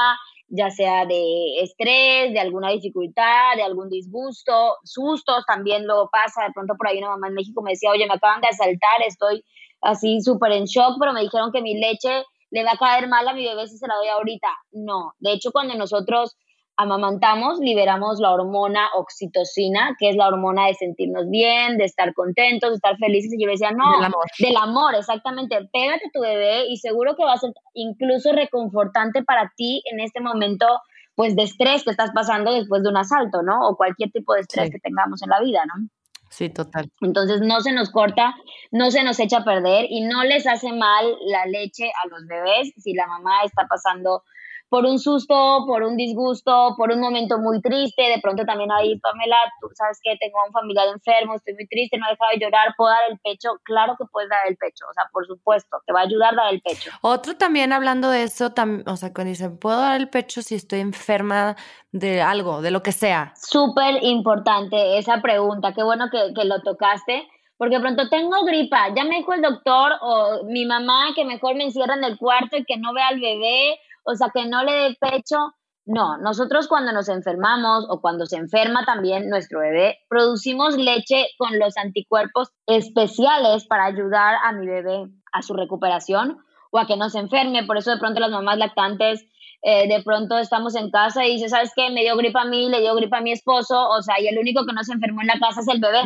ya 0.49 0.71
sea 0.71 1.07
de 1.07 1.61
estrés, 1.61 2.33
de 2.33 2.41
alguna 2.41 2.71
dificultad, 2.71 3.57
de 3.57 3.63
algún 3.63 3.89
disgusto, 3.89 4.77
sustos, 4.85 5.45
también 5.47 5.87
lo 5.87 6.09
pasa, 6.11 6.45
de 6.45 6.53
pronto 6.53 6.75
por 6.77 6.89
ahí 6.89 6.99
una 6.99 7.09
mamá 7.09 7.29
en 7.29 7.35
México 7.35 7.63
me 7.63 7.73
decía, 7.73 7.91
oye, 7.91 8.07
me 8.07 8.15
acaban 8.15 8.41
de 8.41 8.49
asaltar, 8.49 9.03
estoy 9.07 9.45
así 9.81 10.21
súper 10.21 10.53
en 10.53 10.65
shock, 10.65 10.97
pero 10.99 11.13
me 11.13 11.23
dijeron 11.23 11.51
que 11.53 11.63
mi 11.63 11.79
leche 11.79 12.25
le 12.51 12.65
va 12.65 12.73
a 12.73 12.79
caer 12.79 13.09
mal 13.09 13.27
a 13.27 13.35
mi 13.35 13.45
bebé 13.45 13.67
si 13.67 13.77
se 13.77 13.89
la 13.89 13.97
doy 13.97 14.09
ahorita. 14.09 14.49
No, 14.73 15.15
de 15.19 15.33
hecho 15.33 15.51
cuando 15.53 15.75
nosotros 15.75 16.37
amamantamos, 16.77 17.59
liberamos 17.59 18.21
la 18.21 18.33
hormona 18.33 18.89
oxitocina, 18.95 19.97
que 19.99 20.11
es 20.11 20.17
la 20.17 20.29
hormona 20.29 20.67
de 20.67 20.75
sentirnos 20.75 21.29
bien, 21.31 21.79
de 21.79 21.85
estar 21.85 22.13
contentos, 22.15 22.71
de 22.71 22.77
estar 22.77 22.97
felices. 22.99 23.33
Y 23.33 23.43
yo 23.43 23.51
decía, 23.51 23.71
no, 23.71 23.97
del 23.97 24.05
amor. 24.05 24.25
del 24.39 24.57
amor, 24.57 24.95
exactamente. 24.95 25.57
Pégate 25.73 26.07
a 26.07 26.11
tu 26.13 26.21
bebé 26.21 26.67
y 26.69 26.77
seguro 26.77 27.17
que 27.17 27.25
va 27.25 27.33
a 27.33 27.39
ser 27.39 27.53
incluso 27.75 28.33
reconfortante 28.33 29.23
para 29.23 29.53
ti 29.57 29.83
en 29.91 30.01
este 30.01 30.21
momento, 30.21 30.67
pues 31.15 31.35
de 31.35 31.45
estrés 31.45 31.85
que 31.85 31.91
estás 31.91 32.11
pasando 32.15 32.53
después 32.53 32.83
de 32.83 32.91
un 32.91 32.97
asalto, 32.97 33.43
¿no? 33.43 33.69
O 33.69 33.77
cualquier 33.77 34.11
tipo 34.11 34.35
de 34.35 34.41
estrés 34.41 34.71
que 34.71 34.79
tengamos 34.79 35.23
en 35.23 35.31
la 35.31 35.41
vida, 35.41 35.61
¿no? 35.67 35.89
Sí, 36.29 36.51
total. 36.51 36.91
Entonces 37.01 37.41
no 37.41 37.61
se 37.61 37.73
nos 37.73 37.91
corta, 37.91 38.35
no 38.71 38.91
se 38.91 39.03
nos 39.05 39.19
echa 39.21 39.39
a 39.39 39.45
perder 39.45 39.87
y 39.89 40.03
no 40.03 40.25
les 40.25 40.47
hace 40.47 40.73
mal 40.73 41.07
la 41.27 41.47
leche 41.47 41.87
a 41.87 42.09
los 42.09 42.27
bebés 42.27 42.73
si 42.77 42.93
la 42.95 43.07
mamá 43.07 43.43
está 43.45 43.67
pasando 43.69 44.23
por 44.69 44.85
un 44.85 44.99
susto, 44.99 45.65
por 45.67 45.83
un 45.83 45.97
disgusto, 45.97 46.75
por 46.77 46.91
un 46.91 47.01
momento 47.01 47.39
muy 47.39 47.61
triste, 47.61 48.03
de 48.03 48.21
pronto 48.21 48.45
también 48.45 48.71
ahí, 48.73 48.99
Pamela, 48.99 49.37
tú 49.61 49.69
sabes 49.75 50.01
que 50.03 50.17
tengo 50.19 50.41
a 50.41 50.47
un 50.47 50.53
familiar 50.53 50.89
enfermo, 50.89 51.35
estoy 51.35 51.55
muy 51.55 51.67
triste, 51.69 51.99
no 51.99 52.07
he 52.07 52.11
dejado 52.11 52.31
de 52.33 52.45
llorar, 52.45 52.75
puedo 52.77 52.91
dar 52.91 53.11
el 53.11 53.19
pecho, 53.19 53.51
claro 53.63 53.95
que 53.99 54.05
puedes 54.11 54.29
dar 54.29 54.41
el 54.49 54.57
pecho, 54.57 54.85
o 54.91 54.93
sea, 54.93 55.05
por 55.13 55.27
supuesto, 55.27 55.79
te 55.87 55.93
va 55.93 56.01
a 56.01 56.05
ayudar 56.05 56.35
a 56.35 56.45
dar 56.45 56.55
el 56.55 56.61
pecho. 56.61 56.91
Otro 57.01 57.37
también 57.37 57.73
hablando 57.73 58.11
de 58.11 58.25
eso, 58.25 58.53
o 58.87 58.97
sea, 58.97 59.13
cuando 59.13 59.31
dicen, 59.31 59.59
puedo 59.59 59.79
dar 59.79 60.01
el 60.01 60.09
pecho 60.09 60.43
si 60.43 60.57
estoy 60.57 60.81
enferma 60.81 61.57
de 61.93 62.21
algo, 62.21 62.61
de 62.61 62.73
lo 62.73 62.83
que 62.83 62.93
sea. 62.93 63.33
Súper 63.37 64.03
importante 64.03 64.99
esa 64.99 65.23
pregunta, 65.23 65.75
qué 65.75 65.85
bueno 65.85 66.07
que, 66.11 66.35
que 66.35 66.45
lo 66.45 66.61
tocaste 66.63 67.29
porque 67.59 67.81
pronto 67.81 68.09
tengo 68.11 68.45
gripa, 68.45 68.89
ya 68.95 69.05
me 69.05 69.17
dijo 69.17 69.33
el 69.33 69.41
doctor 69.41 69.93
o 70.03 70.45
mi 70.45 70.67
mamá 70.67 71.13
que 71.15 71.25
mejor 71.25 71.55
me 71.55 71.65
encierra 71.65 71.95
en 71.95 72.05
el 72.05 72.19
cuarto 72.19 72.57
y 72.57 72.65
que 72.65 72.77
no 72.77 72.93
vea 72.93 73.09
al 73.09 73.21
bebé 73.21 73.79
o 74.07 74.15
sea, 74.15 74.31
que 74.33 74.47
no 74.47 74.63
le 74.65 74.73
dé 74.73 74.97
pecho. 75.01 75.55
No, 75.85 76.19
nosotros 76.19 76.67
cuando 76.67 76.93
nos 76.93 77.09
enfermamos 77.09 77.87
o 77.89 78.01
cuando 78.01 78.27
se 78.27 78.37
enferma 78.37 78.85
también 78.85 79.29
nuestro 79.29 79.61
bebé, 79.61 79.99
producimos 80.09 80.77
leche 80.77 81.27
con 81.39 81.59
los 81.59 81.77
anticuerpos 81.77 82.51
especiales 82.67 83.67
para 83.67 83.85
ayudar 83.85 84.37
a 84.43 84.53
mi 84.53 84.67
bebé 84.67 85.09
a 85.33 85.43
su 85.43 85.55
recuperación 85.55 86.39
o 86.73 86.79
a 86.79 86.87
que 86.87 86.97
no 86.97 87.09
se 87.09 87.21
enferme. 87.21 87.65
Por 87.65 87.77
eso 87.77 87.93
de 87.93 87.99
pronto 87.99 88.19
las 88.19 88.33
mamás 88.33 88.59
lactantes, 88.59 89.25
eh, 89.63 89.87
de 89.89 90.03
pronto 90.03 90.39
estamos 90.39 90.75
en 90.75 90.91
casa 90.91 91.25
y 91.25 91.35
dice, 91.35 91.49
¿sabes 91.49 91.73
qué? 91.77 91.91
Me 91.91 92.03
dio 92.03 92.17
gripa 92.17 92.43
a 92.43 92.47
mí, 92.47 92.69
le 92.69 92.81
dio 92.81 92.95
gripa 92.97 93.19
a 93.19 93.23
mi 93.23 93.33
esposo, 93.33 93.89
o 93.89 94.03
sea, 94.03 94.21
y 94.21 94.27
el 94.27 94.39
único 94.39 94.67
que 94.67 94.73
no 94.73 94.83
se 94.83 94.93
enfermó 94.93 95.21
en 95.21 95.29
la 95.29 95.39
casa 95.39 95.61
es 95.61 95.69
el 95.69 95.81
bebé. 95.81 96.01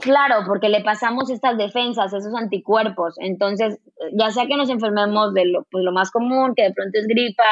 Claro, 0.00 0.42
porque 0.46 0.68
le 0.68 0.82
pasamos 0.82 1.30
estas 1.30 1.56
defensas, 1.56 2.12
esos 2.12 2.34
anticuerpos. 2.34 3.14
Entonces, 3.18 3.78
ya 4.18 4.30
sea 4.30 4.46
que 4.46 4.56
nos 4.56 4.68
enfermemos 4.68 5.32
de 5.34 5.46
lo, 5.46 5.64
pues, 5.70 5.84
lo 5.84 5.92
más 5.92 6.10
común, 6.10 6.54
que 6.56 6.64
de 6.64 6.72
pronto 6.72 6.98
es 6.98 7.06
gripa, 7.06 7.44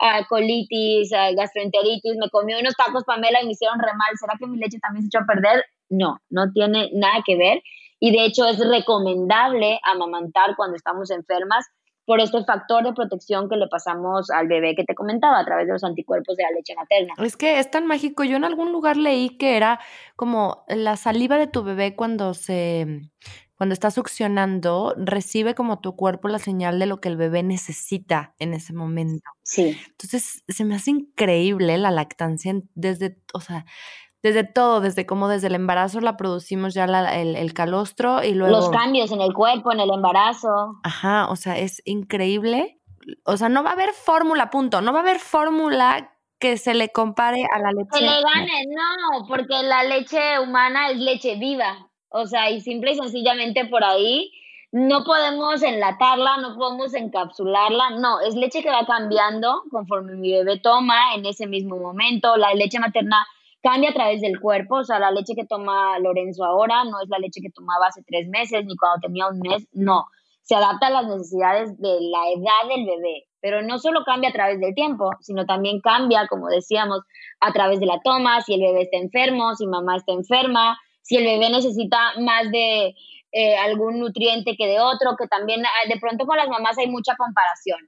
uh, 0.00 0.24
colitis, 0.26 1.12
uh, 1.12 1.36
gastroenteritis, 1.36 2.16
me 2.18 2.30
comí 2.30 2.54
unos 2.54 2.74
tacos 2.76 3.04
Pamela 3.04 3.42
y 3.42 3.46
me 3.46 3.52
hicieron 3.52 3.78
re 3.78 3.92
mal, 3.92 4.16
¿será 4.18 4.34
que 4.38 4.46
mi 4.46 4.56
leche 4.56 4.78
también 4.80 5.02
se 5.02 5.08
echó 5.08 5.22
a 5.22 5.26
perder? 5.26 5.64
No, 5.90 6.18
no 6.30 6.50
tiene 6.52 6.88
nada 6.94 7.22
que 7.26 7.36
ver. 7.36 7.62
Y 8.00 8.10
de 8.10 8.24
hecho 8.24 8.46
es 8.46 8.58
recomendable 8.58 9.78
amamantar 9.84 10.56
cuando 10.56 10.76
estamos 10.76 11.10
enfermas 11.10 11.66
por 12.04 12.20
este 12.20 12.44
factor 12.44 12.84
de 12.84 12.92
protección 12.92 13.48
que 13.48 13.56
le 13.56 13.68
pasamos 13.68 14.30
al 14.30 14.48
bebé 14.48 14.74
que 14.74 14.84
te 14.84 14.94
comentaba 14.94 15.38
a 15.38 15.44
través 15.44 15.66
de 15.66 15.74
los 15.74 15.84
anticuerpos 15.84 16.36
de 16.36 16.42
la 16.42 16.50
leche 16.50 16.74
materna. 16.74 17.14
Es 17.18 17.36
que 17.36 17.58
es 17.58 17.70
tan 17.70 17.86
mágico. 17.86 18.24
Yo 18.24 18.36
en 18.36 18.44
algún 18.44 18.72
lugar 18.72 18.96
leí 18.96 19.36
que 19.36 19.56
era 19.56 19.80
como 20.16 20.64
la 20.68 20.96
saliva 20.96 21.38
de 21.38 21.46
tu 21.46 21.62
bebé 21.62 21.94
cuando 21.94 22.34
se 22.34 23.10
cuando 23.62 23.74
está 23.74 23.92
succionando, 23.92 24.92
recibe 24.96 25.54
como 25.54 25.78
tu 25.78 25.94
cuerpo 25.94 26.26
la 26.26 26.40
señal 26.40 26.80
de 26.80 26.86
lo 26.86 27.00
que 27.00 27.08
el 27.08 27.16
bebé 27.16 27.44
necesita 27.44 28.34
en 28.40 28.54
ese 28.54 28.72
momento. 28.72 29.30
Sí. 29.44 29.78
Entonces, 29.88 30.42
se 30.48 30.64
me 30.64 30.74
hace 30.74 30.90
increíble 30.90 31.78
la 31.78 31.92
lactancia 31.92 32.60
desde, 32.74 33.20
o 33.32 33.40
sea, 33.40 33.64
desde 34.22 34.44
todo, 34.44 34.80
desde 34.80 35.04
cómo 35.04 35.28
desde 35.28 35.48
el 35.48 35.54
embarazo 35.54 36.00
la 36.00 36.16
producimos 36.16 36.74
ya 36.74 36.84
el, 36.84 37.54
calostro 37.54 38.22
y 38.22 38.34
luego... 38.34 38.56
Los 38.56 38.70
cambios 38.70 39.10
en 39.10 39.20
el 39.20 39.32
cuerpo, 39.32 39.72
en 39.72 39.80
el 39.80 39.90
embarazo. 39.90 40.78
Ajá, 40.84 41.28
o 41.28 41.36
sea, 41.36 41.58
es 41.58 41.82
increíble. 41.84 42.80
O 43.24 43.36
sea, 43.36 43.48
no 43.48 43.64
va 43.64 43.70
a 43.70 43.72
haber 43.72 43.92
fórmula, 43.92 44.48
punto. 44.50 44.80
No 44.80 44.92
va 44.92 45.00
a 45.00 45.02
haber 45.02 45.18
fórmula 45.18 46.12
que 46.38 46.56
se 46.56 46.74
le 46.74 46.90
compare 46.90 47.44
a 47.52 47.58
la 47.58 47.72
leche. 47.72 47.90
Que 47.92 48.00
le 48.00 48.22
gane, 48.22 48.66
no, 48.68 49.26
porque 49.26 49.62
la 49.64 49.82
leche 49.84 50.38
humana 50.38 50.90
es 50.90 50.98
leche 50.98 51.36
viva. 51.36 51.88
O 52.08 52.26
sea, 52.26 52.50
y 52.50 52.60
simple 52.60 52.92
y 52.92 52.96
sencillamente 52.96 53.64
por 53.64 53.82
ahí 53.82 54.32
no 54.70 55.04
podemos 55.04 55.62
enlatarla, 55.62 56.38
no 56.38 56.56
podemos 56.56 56.94
encapsularla, 56.94 57.90
no, 57.90 58.20
es 58.20 58.34
leche 58.34 58.62
que 58.62 58.70
va 58.70 58.86
cambiando 58.86 59.62
conforme 59.70 60.14
mi 60.14 60.32
bebé 60.32 60.58
toma 60.58 61.14
en 61.14 61.26
ese 61.26 61.46
mismo 61.46 61.76
momento. 61.76 62.36
La 62.36 62.54
leche 62.54 62.78
materna 62.78 63.26
cambia 63.62 63.90
a 63.90 63.94
través 63.94 64.20
del 64.20 64.40
cuerpo, 64.40 64.76
o 64.76 64.84
sea, 64.84 64.98
la 64.98 65.10
leche 65.10 65.34
que 65.34 65.46
toma 65.46 65.98
Lorenzo 66.00 66.44
ahora 66.44 66.84
no 66.84 67.00
es 67.00 67.08
la 67.08 67.18
leche 67.18 67.40
que 67.40 67.50
tomaba 67.50 67.86
hace 67.86 68.02
tres 68.06 68.28
meses 68.28 68.64
ni 68.66 68.76
cuando 68.76 69.00
tenía 69.00 69.28
un 69.28 69.38
mes, 69.38 69.66
no, 69.72 70.04
se 70.42 70.56
adapta 70.56 70.88
a 70.88 70.90
las 70.90 71.06
necesidades 71.06 71.78
de 71.78 71.98
la 72.00 72.30
edad 72.30 72.68
del 72.68 72.84
bebé, 72.84 73.24
pero 73.40 73.62
no 73.62 73.78
solo 73.78 74.04
cambia 74.04 74.30
a 74.30 74.32
través 74.32 74.60
del 74.60 74.74
tiempo, 74.74 75.10
sino 75.20 75.46
también 75.46 75.80
cambia, 75.80 76.26
como 76.28 76.48
decíamos, 76.48 77.00
a 77.40 77.52
través 77.52 77.78
de 77.78 77.86
la 77.86 78.00
toma, 78.02 78.40
si 78.40 78.54
el 78.54 78.60
bebé 78.60 78.82
está 78.82 78.98
enfermo, 78.98 79.54
si 79.54 79.66
mamá 79.66 79.96
está 79.96 80.12
enferma, 80.12 80.78
si 81.02 81.16
el 81.16 81.24
bebé 81.24 81.50
necesita 81.50 81.98
más 82.20 82.50
de 82.50 82.94
eh, 83.32 83.56
algún 83.56 84.00
nutriente 84.00 84.56
que 84.56 84.66
de 84.66 84.80
otro, 84.80 85.16
que 85.16 85.28
también 85.28 85.64
ah, 85.64 85.88
de 85.88 85.98
pronto 86.00 86.26
con 86.26 86.36
las 86.36 86.48
mamás 86.48 86.78
hay 86.78 86.88
mucha 86.88 87.16
comparación. 87.16 87.78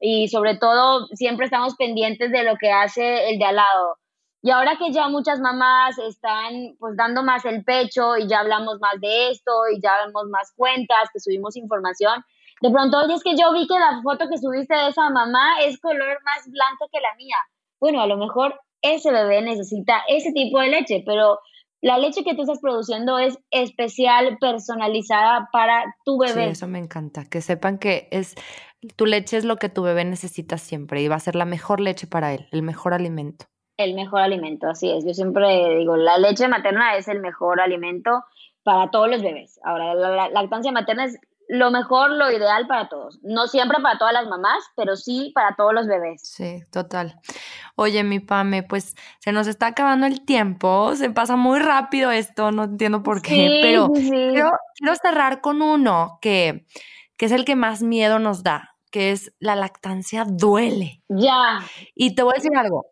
Y 0.00 0.28
sobre 0.28 0.56
todo 0.56 1.06
siempre 1.08 1.46
estamos 1.46 1.74
pendientes 1.76 2.30
de 2.30 2.44
lo 2.44 2.56
que 2.56 2.70
hace 2.70 3.30
el 3.30 3.38
de 3.38 3.44
al 3.44 3.56
lado 3.56 3.96
y 4.42 4.50
ahora 4.50 4.76
que 4.78 4.92
ya 4.92 5.08
muchas 5.08 5.40
mamás 5.40 5.98
están 5.98 6.76
pues 6.78 6.96
dando 6.96 7.22
más 7.22 7.44
el 7.44 7.64
pecho 7.64 8.16
y 8.16 8.28
ya 8.28 8.40
hablamos 8.40 8.78
más 8.80 9.00
de 9.00 9.30
esto 9.30 9.52
y 9.74 9.80
ya 9.80 10.06
vemos 10.06 10.28
más 10.30 10.52
cuentas, 10.56 11.10
que 11.12 11.20
subimos 11.20 11.56
información, 11.56 12.24
de 12.60 12.70
pronto, 12.70 12.98
oye, 12.98 13.14
es 13.14 13.22
que 13.22 13.36
yo 13.36 13.52
vi 13.52 13.66
que 13.66 13.78
la 13.78 14.00
foto 14.02 14.28
que 14.28 14.38
subiste 14.38 14.74
de 14.74 14.88
esa 14.88 15.10
mamá 15.10 15.60
es 15.60 15.78
color 15.80 16.18
más 16.24 16.44
blanco 16.50 16.88
que 16.92 17.00
la 17.00 17.14
mía. 17.16 17.36
Bueno, 17.80 18.00
a 18.00 18.06
lo 18.06 18.16
mejor 18.16 18.60
ese 18.82 19.12
bebé 19.12 19.42
necesita 19.42 20.02
ese 20.08 20.32
tipo 20.32 20.60
de 20.60 20.68
leche, 20.68 21.02
pero 21.06 21.38
la 21.80 21.98
leche 21.98 22.24
que 22.24 22.34
tú 22.34 22.42
estás 22.42 22.58
produciendo 22.60 23.18
es 23.18 23.38
especial, 23.50 24.38
personalizada 24.40 25.48
para 25.52 25.94
tu 26.04 26.18
bebé. 26.18 26.46
Sí, 26.46 26.50
eso 26.50 26.66
me 26.66 26.80
encanta. 26.80 27.24
Que 27.24 27.40
sepan 27.40 27.78
que 27.78 28.08
es 28.10 28.34
tu 28.96 29.06
leche 29.06 29.36
es 29.36 29.44
lo 29.44 29.56
que 29.56 29.68
tu 29.68 29.82
bebé 29.82 30.04
necesita 30.04 30.58
siempre 30.58 31.02
y 31.02 31.08
va 31.08 31.16
a 31.16 31.20
ser 31.20 31.36
la 31.36 31.44
mejor 31.44 31.80
leche 31.80 32.08
para 32.08 32.34
él, 32.34 32.48
el 32.50 32.62
mejor 32.62 32.94
alimento. 32.94 33.46
El 33.78 33.94
mejor 33.94 34.20
alimento, 34.20 34.68
así 34.68 34.90
es. 34.90 35.04
Yo 35.06 35.14
siempre 35.14 35.78
digo, 35.78 35.96
la 35.96 36.18
leche 36.18 36.48
materna 36.48 36.96
es 36.96 37.08
el 37.08 37.20
mejor 37.20 37.60
alimento 37.60 38.24
para 38.64 38.90
todos 38.90 39.08
los 39.08 39.22
bebés. 39.22 39.60
Ahora, 39.62 39.94
la 39.94 40.28
lactancia 40.28 40.72
materna 40.72 41.04
es 41.04 41.18
lo 41.48 41.70
mejor, 41.70 42.10
lo 42.10 42.30
ideal 42.30 42.66
para 42.66 42.88
todos. 42.88 43.18
No 43.22 43.46
siempre 43.46 43.78
para 43.80 43.96
todas 43.96 44.12
las 44.12 44.26
mamás, 44.26 44.58
pero 44.76 44.96
sí 44.96 45.32
para 45.34 45.54
todos 45.56 45.72
los 45.72 45.86
bebés. 45.86 46.20
Sí, 46.22 46.62
total. 46.70 47.18
Oye, 47.76 48.04
mi 48.04 48.20
Pame, 48.20 48.62
pues 48.62 48.96
se 49.20 49.32
nos 49.32 49.46
está 49.46 49.68
acabando 49.68 50.06
el 50.06 50.24
tiempo, 50.24 50.94
se 50.94 51.10
pasa 51.10 51.36
muy 51.36 51.58
rápido 51.58 52.10
esto, 52.10 52.50
no 52.50 52.64
entiendo 52.64 53.02
por 53.02 53.22
qué, 53.22 53.60
pero 53.62 53.88
Quiero, 53.92 54.50
cerrar 55.00 55.40
con 55.40 55.62
uno 55.62 56.18
que, 56.20 56.66
que 57.16 57.26
es 57.26 57.32
el 57.32 57.44
que 57.44 57.56
más 57.56 57.82
miedo 57.82 58.18
nos 58.18 58.42
da, 58.42 58.74
que 58.90 59.12
es 59.12 59.32
la 59.38 59.56
lactancia 59.56 60.24
duele. 60.28 61.02
Ya. 61.08 61.60
Y 61.94 62.14
te 62.14 62.22
voy 62.22 62.32
a 62.32 62.40
decir 62.40 62.56
algo, 62.56 62.86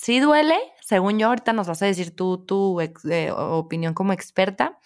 sí 0.00 0.18
duele, 0.18 0.56
según 0.80 1.18
yo 1.18 1.28
ahorita 1.28 1.52
nos 1.52 1.66
vas 1.66 1.82
a 1.82 1.86
decir 1.86 2.16
tú 2.16 2.38
tu 2.46 2.80
eh, 2.80 3.30
opinión 3.32 3.92
como 3.92 4.14
experta, 4.14 4.78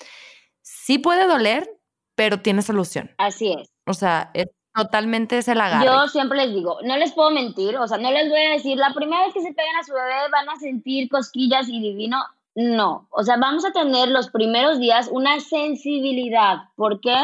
sí 0.61 0.99
puede 0.99 1.29
doler, 1.29 1.71
pero 2.17 2.41
tiene 2.41 2.63
solución. 2.63 3.13
Así 3.19 3.53
es. 3.53 3.71
O 3.87 3.95
sea, 3.95 4.33
es 4.35 4.49
totalmente 4.75 5.39
ese 5.39 5.53
agarre. 5.53 5.87
Yo 5.87 6.09
siempre 6.09 6.39
les 6.39 6.53
digo, 6.53 6.79
no 6.83 6.97
les 6.97 7.13
puedo 7.13 7.31
mentir, 7.31 7.77
o 7.77 7.87
sea, 7.87 7.99
no 7.99 8.11
les 8.11 8.29
voy 8.29 8.41
a 8.41 8.51
decir, 8.51 8.77
la 8.77 8.93
primera 8.93 9.25
vez 9.25 9.35
que 9.35 9.43
se 9.43 9.53
peguen 9.53 9.77
a 9.77 9.85
su 9.85 9.93
bebé 9.93 10.31
van 10.33 10.49
a 10.49 10.57
sentir 10.57 11.09
cosquillas 11.09 11.69
y 11.69 11.81
divino. 11.81 12.19
No, 12.57 13.07
o 13.11 13.23
sea, 13.23 13.37
vamos 13.37 13.65
a 13.65 13.73
tener 13.73 14.09
los 14.09 14.31
primeros 14.31 14.81
días 14.81 15.09
una 15.13 15.39
sensibilidad. 15.39 16.71
¿Por 16.75 17.01
qué? 17.01 17.17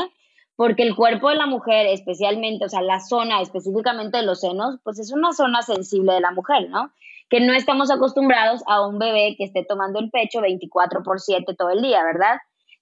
Porque 0.55 0.84
el 0.84 0.95
cuerpo 0.95 1.30
de 1.30 1.36
la 1.36 1.47
mujer, 1.47 1.86
especialmente, 1.86 2.66
o 2.66 2.68
sea, 2.68 2.82
la 2.82 3.01
zona 3.01 3.41
específicamente 3.41 4.18
de 4.18 4.24
los 4.24 4.41
senos, 4.41 4.78
pues 4.84 5.01
es 5.01 5.11
una 5.11 5.32
zona 5.32 5.62
sensible 5.62 6.12
de 6.12 6.20
la 6.20 6.30
mujer, 6.30 6.68
¿no? 6.68 6.93
Que 7.31 7.41
no 7.41 7.55
estamos 7.55 7.91
acostumbrados 7.91 8.62
a 8.66 8.87
un 8.87 8.99
bebé 8.99 9.37
que 9.39 9.45
esté 9.45 9.64
tomando 9.64 10.01
el 10.01 10.11
pecho 10.11 10.41
24 10.41 11.03
por 11.03 11.20
7 11.20 11.55
todo 11.57 11.70
el 11.70 11.81
día, 11.81 12.03
¿verdad? 12.05 12.37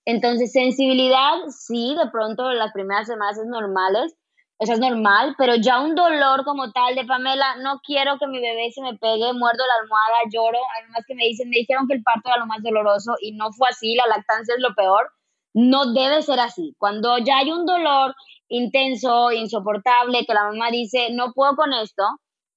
Entonces, 0.05 0.53
sensibilidad, 0.53 1.35
sí, 1.51 1.95
de 2.03 2.11
pronto 2.11 2.51
las 2.53 2.73
primeras 2.73 3.07
semanas 3.07 3.39
es 3.39 3.47
normales, 3.47 4.17
eso 4.59 4.73
es 4.73 4.81
normal, 4.81 5.37
pero 5.39 5.55
ya 5.55 5.81
un 5.81 5.95
dolor 5.95 6.45
como 6.45 6.73
tal 6.73 6.97
de 6.97 7.05
Pamela, 7.05 7.57
no 7.63 7.79
quiero 7.85 8.19
que 8.19 8.27
mi 8.27 8.41
bebé 8.41 8.73
se 8.73 8.83
me 8.83 8.97
pegue, 8.97 9.33
muerdo 9.33 9.63
la 9.67 9.83
almohada, 9.83 10.31
lloro, 10.33 10.59
además 10.77 11.05
que 11.07 11.15
me 11.15 11.27
dicen, 11.27 11.49
me 11.49 11.59
dijeron 11.59 11.87
que 11.87 11.95
el 11.95 12.03
parto 12.03 12.31
era 12.31 12.39
lo 12.39 12.47
más 12.47 12.63
doloroso 12.63 13.13
y 13.21 13.37
no 13.37 13.53
fue 13.53 13.69
así, 13.69 13.95
la 13.95 14.07
lactancia 14.09 14.55
es 14.57 14.61
lo 14.61 14.75
peor, 14.75 15.13
no 15.55 15.93
debe 15.93 16.23
ser 16.23 16.41
así. 16.41 16.75
Cuando 16.79 17.19
ya 17.19 17.39
hay 17.39 17.53
un 17.53 17.67
dolor 17.67 18.17
intenso, 18.49 19.31
insoportable, 19.31 20.25
que 20.27 20.35
la 20.35 20.45
mamá 20.45 20.71
dice, 20.71 21.11
no 21.13 21.33
puedo 21.35 21.55
con 21.55 21.73
esto, 21.73 22.03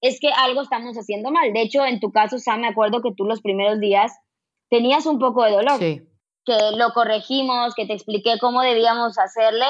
es 0.02 0.20
que 0.20 0.30
algo 0.30 0.62
estamos 0.62 0.98
haciendo 0.98 1.32
mal. 1.32 1.54
De 1.54 1.62
hecho, 1.62 1.86
en 1.86 2.00
tu 2.00 2.12
caso, 2.12 2.38
Sam, 2.40 2.62
me 2.62 2.68
acuerdo 2.68 3.02
que 3.02 3.14
tú 3.16 3.26
los 3.26 3.42
primeros 3.42 3.80
días 3.80 4.12
tenías 4.70 5.06
un 5.06 5.20
poco 5.20 5.44
de 5.44 5.52
dolor. 5.52 5.80
Sí 5.80 6.08
que 6.46 6.58
lo 6.76 6.92
corregimos, 6.94 7.76
que 7.76 7.86
te 7.86 7.94
expliqué 7.94 8.38
cómo 8.40 8.62
debíamos 8.62 9.18
hacerle, 9.20 9.66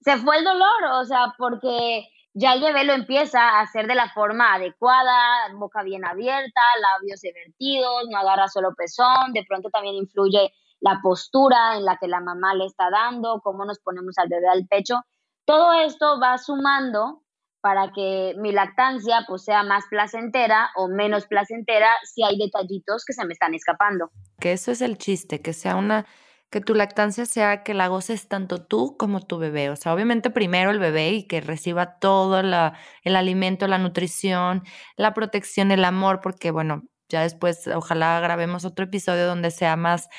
se 0.00 0.16
fue 0.18 0.38
el 0.38 0.44
dolor, 0.44 0.84
o 1.00 1.04
sea, 1.04 1.34
porque 1.38 2.08
ya 2.34 2.54
el 2.54 2.60
bebé 2.60 2.84
lo 2.84 2.92
empieza 2.92 3.40
a 3.40 3.60
hacer 3.60 3.86
de 3.86 3.94
la 3.94 4.10
forma 4.12 4.54
adecuada, 4.54 5.48
boca 5.54 5.82
bien 5.82 6.04
abierta, 6.04 6.60
labios 6.80 7.20
vertidos, 7.22 8.08
no 8.10 8.18
agarra 8.18 8.48
solo 8.48 8.74
pezón, 8.76 9.32
de 9.32 9.44
pronto 9.48 9.70
también 9.70 9.96
influye 9.96 10.52
la 10.80 11.00
postura 11.02 11.76
en 11.76 11.84
la 11.84 11.96
que 11.98 12.08
la 12.08 12.20
mamá 12.20 12.54
le 12.54 12.66
está 12.66 12.90
dando, 12.90 13.40
cómo 13.42 13.64
nos 13.64 13.78
ponemos 13.78 14.18
al 14.18 14.28
bebé 14.28 14.48
al 14.48 14.66
pecho. 14.66 14.96
Todo 15.44 15.72
esto 15.72 16.18
va 16.20 16.38
sumando 16.38 17.22
para 17.62 17.92
que 17.94 18.34
mi 18.38 18.52
lactancia 18.52 19.24
pues 19.26 19.44
sea 19.44 19.62
más 19.62 19.84
placentera 19.88 20.70
o 20.76 20.88
menos 20.88 21.26
placentera 21.26 21.88
si 22.04 22.22
hay 22.22 22.36
detallitos 22.36 23.04
que 23.06 23.14
se 23.14 23.24
me 23.24 23.32
están 23.32 23.54
escapando. 23.54 24.10
Que 24.40 24.52
eso 24.52 24.72
es 24.72 24.82
el 24.82 24.98
chiste, 24.98 25.40
que 25.40 25.52
sea 25.52 25.76
una 25.76 26.04
que 26.50 26.60
tu 26.60 26.74
lactancia 26.74 27.24
sea 27.24 27.62
que 27.62 27.72
la 27.72 27.88
goces 27.88 28.28
tanto 28.28 28.62
tú 28.62 28.96
como 28.98 29.24
tu 29.24 29.38
bebé. 29.38 29.70
O 29.70 29.76
sea, 29.76 29.94
obviamente 29.94 30.28
primero 30.28 30.70
el 30.70 30.78
bebé 30.78 31.12
y 31.12 31.26
que 31.26 31.40
reciba 31.40 31.98
todo 31.98 32.40
el 32.40 33.16
alimento, 33.16 33.66
la 33.66 33.78
nutrición, 33.78 34.62
la 34.96 35.14
protección, 35.14 35.70
el 35.70 35.82
amor, 35.82 36.20
porque 36.20 36.50
bueno, 36.50 36.82
ya 37.08 37.22
después 37.22 37.66
ojalá 37.68 38.20
grabemos 38.20 38.66
otro 38.66 38.84
episodio 38.84 39.26
donde 39.26 39.50
sea 39.50 39.76
más, 39.76 40.10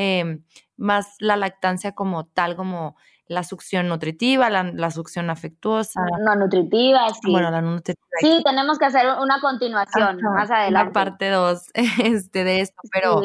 eh, 0.00 0.38
más 0.76 1.16
la 1.18 1.36
lactancia 1.36 1.92
como 1.92 2.26
tal, 2.26 2.54
como 2.54 2.96
la 3.26 3.42
succión 3.42 3.88
nutritiva, 3.88 4.48
la, 4.48 4.90
succión 4.92 5.28
afectuosa. 5.28 6.00
No 6.24 6.36
nutritiva, 6.36 7.08
sí. 7.10 7.32
Bueno, 7.32 7.50
la 7.50 7.60
nutritiva. 7.60 8.06
Sí, 8.20 8.40
tenemos 8.44 8.78
que 8.78 8.86
hacer 8.86 9.06
una 9.20 9.40
continuación 9.40 10.20
más 10.22 10.50
adelante. 10.52 10.88
La 10.88 10.92
parte 10.92 11.30
2 11.30 11.62
este, 12.04 12.44
de 12.44 12.60
esto, 12.60 12.80
pero, 12.92 13.22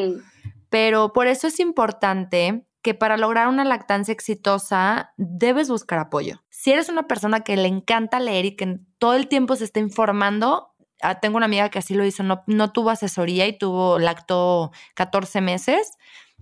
pero 0.70 1.14
por 1.14 1.28
eso 1.28 1.46
es 1.46 1.60
importante 1.60 2.66
que 2.82 2.96
para 2.96 3.18
lograr 3.18 3.48
una 3.48 3.64
lactancia 3.64 4.12
exitosa 4.12 5.14
debes 5.18 5.70
buscar 5.70 6.00
apoyo. 6.00 6.44
Si 6.50 6.74
eres 6.74 6.90
una 6.90 7.08
persona 7.08 7.42
que 7.42 7.56
le 7.56 7.68
encanta 7.68 8.20
leer 8.20 8.46
y 8.46 8.56
que 8.56 8.80
todo 8.98 9.14
el 9.14 9.28
tiempo 9.28 9.56
se 9.56 9.64
está 9.64 9.80
informando, 9.80 10.74
ah, 11.04 11.20
tengo 11.20 11.38
una 11.38 11.46
amiga 11.46 11.70
que 11.70 11.78
así 11.78 11.94
lo 11.94 12.04
hizo, 12.04 12.24
no, 12.24 12.44
no 12.48 12.72
tuvo 12.74 12.90
asesoría 12.90 13.48
y 13.48 13.58
tuvo 13.58 14.00
lacto 14.00 14.72
14 14.96 15.40
meses. 15.40 15.92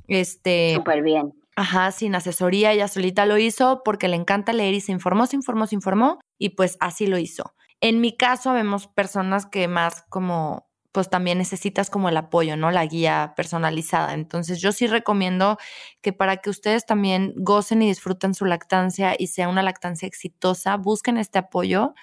Este, 0.08 0.74
Súper 0.76 1.02
bien 1.02 1.34
Ajá, 1.56 1.92
sin 1.92 2.16
asesoría, 2.16 2.72
ella 2.72 2.88
solita 2.88 3.26
lo 3.26 3.38
hizo 3.38 3.84
porque 3.84 4.08
le 4.08 4.16
encanta 4.16 4.54
leer 4.54 4.74
y 4.74 4.82
se 4.82 4.92
informó, 4.94 5.26
se 5.28 5.36
informó, 5.36 5.68
se 5.68 5.76
informó 5.76 6.20
y 6.38 6.50
pues 6.50 6.78
así 6.80 7.08
lo 7.08 7.18
hizo. 7.18 7.54
En 7.82 8.00
mi 8.00 8.16
caso 8.16 8.54
vemos 8.54 8.88
personas 8.88 9.46
que 9.46 9.68
más 9.68 10.04
como 10.10 10.70
pues 10.94 11.10
también 11.10 11.38
necesitas 11.38 11.90
como 11.90 12.10
el 12.10 12.18
apoyo, 12.18 12.58
¿no? 12.58 12.70
La 12.72 12.86
guía 12.86 13.34
personalizada. 13.38 14.14
Entonces 14.14 14.60
yo 14.60 14.72
sí 14.74 14.88
recomiendo 14.88 15.58
que 16.02 16.12
para 16.14 16.38
que 16.38 16.50
ustedes 16.50 16.86
también 16.86 17.34
gocen 17.38 17.82
y 17.82 17.88
disfruten 17.88 18.34
su 18.34 18.46
lactancia 18.46 19.16
y 19.18 19.28
sea 19.28 19.48
una 19.48 19.64
lactancia 19.64 20.08
exitosa, 20.08 20.76
busquen 20.78 21.18
este 21.18 21.40
apoyo. 21.40 21.94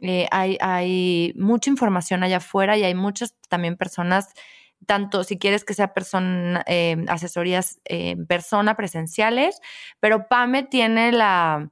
Eh, 0.00 0.26
hay, 0.30 0.58
hay 0.60 1.32
mucha 1.36 1.70
información 1.70 2.22
allá 2.22 2.38
afuera 2.38 2.76
y 2.76 2.84
hay 2.84 2.94
muchas 2.94 3.34
también 3.48 3.76
personas 3.76 4.28
tanto 4.84 5.24
si 5.24 5.38
quieres 5.38 5.64
que 5.64 5.74
sea 5.74 5.94
persona, 5.94 6.62
eh, 6.66 7.04
asesorías 7.08 7.80
en 7.84 8.26
persona, 8.26 8.76
presenciales, 8.76 9.60
pero 10.00 10.28
PAME 10.28 10.64
tiene 10.64 11.12
la, 11.12 11.70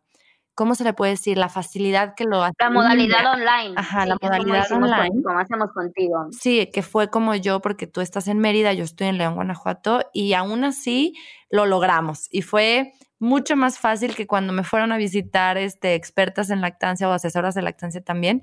¿cómo 0.54 0.74
se 0.74 0.84
le 0.84 0.92
puede 0.92 1.12
decir? 1.12 1.36
La 1.36 1.48
facilidad 1.48 2.14
que 2.14 2.24
lo 2.24 2.42
hace. 2.42 2.54
La 2.58 2.70
modalidad 2.70 3.32
online. 3.32 3.74
Ajá, 3.76 4.06
la 4.06 4.16
modalidad 4.20 4.70
online. 4.72 5.22
como 5.22 5.38
hacemos 5.38 5.72
contigo. 5.72 6.28
Sí, 6.30 6.70
que 6.72 6.82
fue 6.82 7.08
como 7.08 7.34
yo, 7.34 7.60
porque 7.60 7.86
tú 7.86 8.00
estás 8.00 8.28
en 8.28 8.38
Mérida, 8.38 8.72
yo 8.72 8.84
estoy 8.84 9.08
en 9.08 9.18
León, 9.18 9.34
Guanajuato, 9.34 10.04
y 10.12 10.32
aún 10.34 10.64
así 10.64 11.14
lo 11.50 11.66
logramos. 11.66 12.28
Y 12.30 12.42
fue 12.42 12.92
mucho 13.18 13.56
más 13.56 13.78
fácil 13.78 14.14
que 14.14 14.26
cuando 14.26 14.52
me 14.52 14.64
fueron 14.64 14.92
a 14.92 14.96
visitar 14.96 15.56
este, 15.56 15.94
expertas 15.94 16.50
en 16.50 16.60
lactancia 16.60 17.08
o 17.08 17.12
asesoras 17.12 17.54
de 17.54 17.62
lactancia 17.62 18.02
también. 18.02 18.42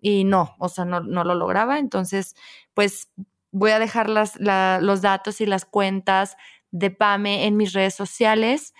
Y 0.00 0.24
no, 0.24 0.54
o 0.58 0.68
sea, 0.68 0.86
no, 0.86 1.00
no 1.00 1.24
lo 1.24 1.34
lograba. 1.34 1.78
Entonces, 1.78 2.34
pues 2.72 3.10
Voy 3.52 3.70
a 3.72 3.78
dejar 3.78 4.08
los 4.08 5.02
datos 5.02 5.40
y 5.40 5.46
las 5.46 5.64
cuentas 5.64 6.36
de 6.70 6.90
PAME 6.90 7.46
en 7.46 7.56
mis 7.56 7.72
redes 7.72 7.94
sociales. 7.94 8.74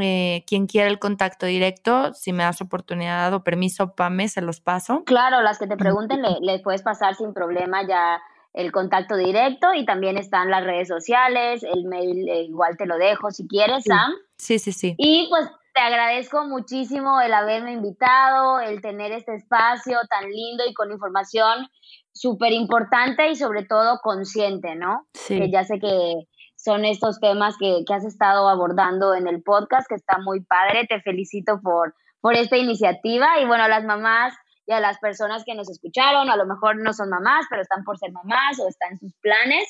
Eh, 0.00 0.42
quien 0.48 0.66
quiera 0.66 0.88
el 0.88 0.98
contacto 0.98 1.46
directo, 1.46 2.12
si 2.12 2.32
me 2.32 2.42
das 2.42 2.60
oportunidad 2.60 3.32
o 3.32 3.44
permiso, 3.44 3.94
PAME, 3.94 4.28
se 4.28 4.40
los 4.40 4.60
paso. 4.60 5.04
Claro, 5.04 5.42
las 5.42 5.58
que 5.58 5.68
te 5.68 5.76
pregunten 5.76 6.22
le, 6.22 6.58
puedes 6.58 6.82
pasar 6.82 7.14
sin 7.14 7.32
problema 7.32 7.86
ya 7.86 8.20
el 8.52 8.72
contacto 8.72 9.16
directo 9.16 9.74
y 9.74 9.84
también 9.84 10.16
están 10.16 10.50
las 10.50 10.64
redes 10.64 10.88
sociales, 10.88 11.62
el 11.62 11.84
mail 11.84 12.28
eh, 12.28 12.42
igual 12.42 12.76
te 12.76 12.86
lo 12.86 12.96
dejo 12.96 13.30
si 13.30 13.46
quieres, 13.46 13.84
Sam. 13.84 14.12
Sí, 14.38 14.58
sí, 14.58 14.72
sí. 14.72 14.94
Y 14.98 15.28
pues 15.28 15.48
te 15.72 15.82
agradezco 15.82 16.46
muchísimo 16.46 17.20
el 17.20 17.34
haberme 17.34 17.72
invitado, 17.72 18.60
el 18.60 18.80
tener 18.80 19.12
este 19.12 19.34
espacio 19.34 19.98
tan 20.08 20.30
lindo 20.30 20.64
y 20.66 20.72
con 20.72 20.90
información 20.90 21.68
súper 22.16 22.52
importante 22.52 23.28
y 23.28 23.36
sobre 23.36 23.64
todo 23.64 24.00
consciente, 24.02 24.74
¿no? 24.74 25.06
Sí. 25.14 25.38
Que 25.38 25.50
ya 25.50 25.64
sé 25.64 25.78
que 25.78 26.14
son 26.56 26.84
estos 26.84 27.20
temas 27.20 27.56
que, 27.58 27.84
que, 27.86 27.94
has 27.94 28.04
estado 28.04 28.48
abordando 28.48 29.14
en 29.14 29.26
el 29.26 29.42
podcast, 29.42 29.86
que 29.88 29.94
está 29.94 30.18
muy 30.18 30.42
padre. 30.44 30.86
Te 30.88 31.00
felicito 31.00 31.60
por, 31.62 31.94
por 32.20 32.34
esta 32.34 32.56
iniciativa 32.56 33.38
y 33.40 33.46
bueno, 33.46 33.64
a 33.64 33.68
las 33.68 33.84
mamás 33.84 34.34
y 34.66 34.72
a 34.72 34.80
las 34.80 34.98
personas 34.98 35.44
que 35.44 35.54
nos 35.54 35.70
escucharon, 35.70 36.28
a 36.28 36.36
lo 36.36 36.46
mejor 36.46 36.76
no 36.82 36.92
son 36.92 37.10
mamás, 37.10 37.46
pero 37.48 37.62
están 37.62 37.84
por 37.84 37.98
ser 37.98 38.10
mamás 38.12 38.58
o 38.58 38.68
están 38.68 38.92
en 38.92 38.98
sus 38.98 39.14
planes. 39.20 39.64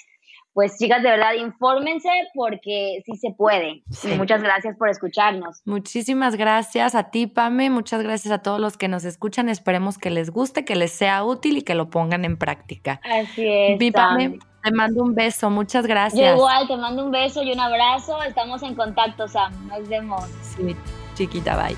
Pues 0.57 0.79
chicas, 0.79 1.03
de 1.03 1.11
verdad, 1.11 1.35
infórmense 1.35 2.09
porque 2.35 3.03
sí 3.05 3.15
se 3.19 3.31
puede. 3.31 3.83
Y 4.05 4.17
muchas 4.17 4.43
gracias 4.43 4.75
por 4.79 4.89
escucharnos. 4.89 5.61
Muchísimas 5.67 6.35
gracias 6.35 6.95
a 6.95 7.11
ti, 7.11 7.27
Pame. 7.27 7.69
Muchas 7.69 8.03
gracias 8.03 8.33
a 8.33 8.39
todos 8.39 8.59
los 8.59 8.79
que 8.79 8.89
nos 8.89 9.05
escuchan. 9.05 9.51
Esperemos 9.51 9.99
que 9.99 10.09
les 10.09 10.31
guste, 10.31 10.65
que 10.65 10.75
les 10.75 10.93
sea 10.93 11.23
útil 11.25 11.59
y 11.59 11.63
que 11.63 11.75
lo 11.75 11.91
pongan 11.91 12.25
en 12.25 12.39
práctica. 12.39 13.03
Así 13.05 13.47
es. 13.47 13.79
Mi 13.79 13.91
Pame, 13.91 14.39
Te 14.65 14.71
mando 14.71 15.03
un 15.03 15.15
beso, 15.15 15.51
muchas 15.51 15.87
gracias. 15.87 16.27
Yo 16.27 16.37
igual, 16.37 16.67
te 16.67 16.77
mando 16.79 17.05
un 17.05 17.11
beso 17.11 17.43
y 17.43 17.53
un 17.53 17.61
abrazo. 17.61 18.23
Estamos 18.23 18.63
en 18.63 18.75
contacto, 18.77 19.29
Sam. 19.29 19.53
Nos 19.69 19.87
vemos. 19.91 20.25
Sí, 20.41 20.75
chiquita, 21.17 21.55
bye. 21.63 21.77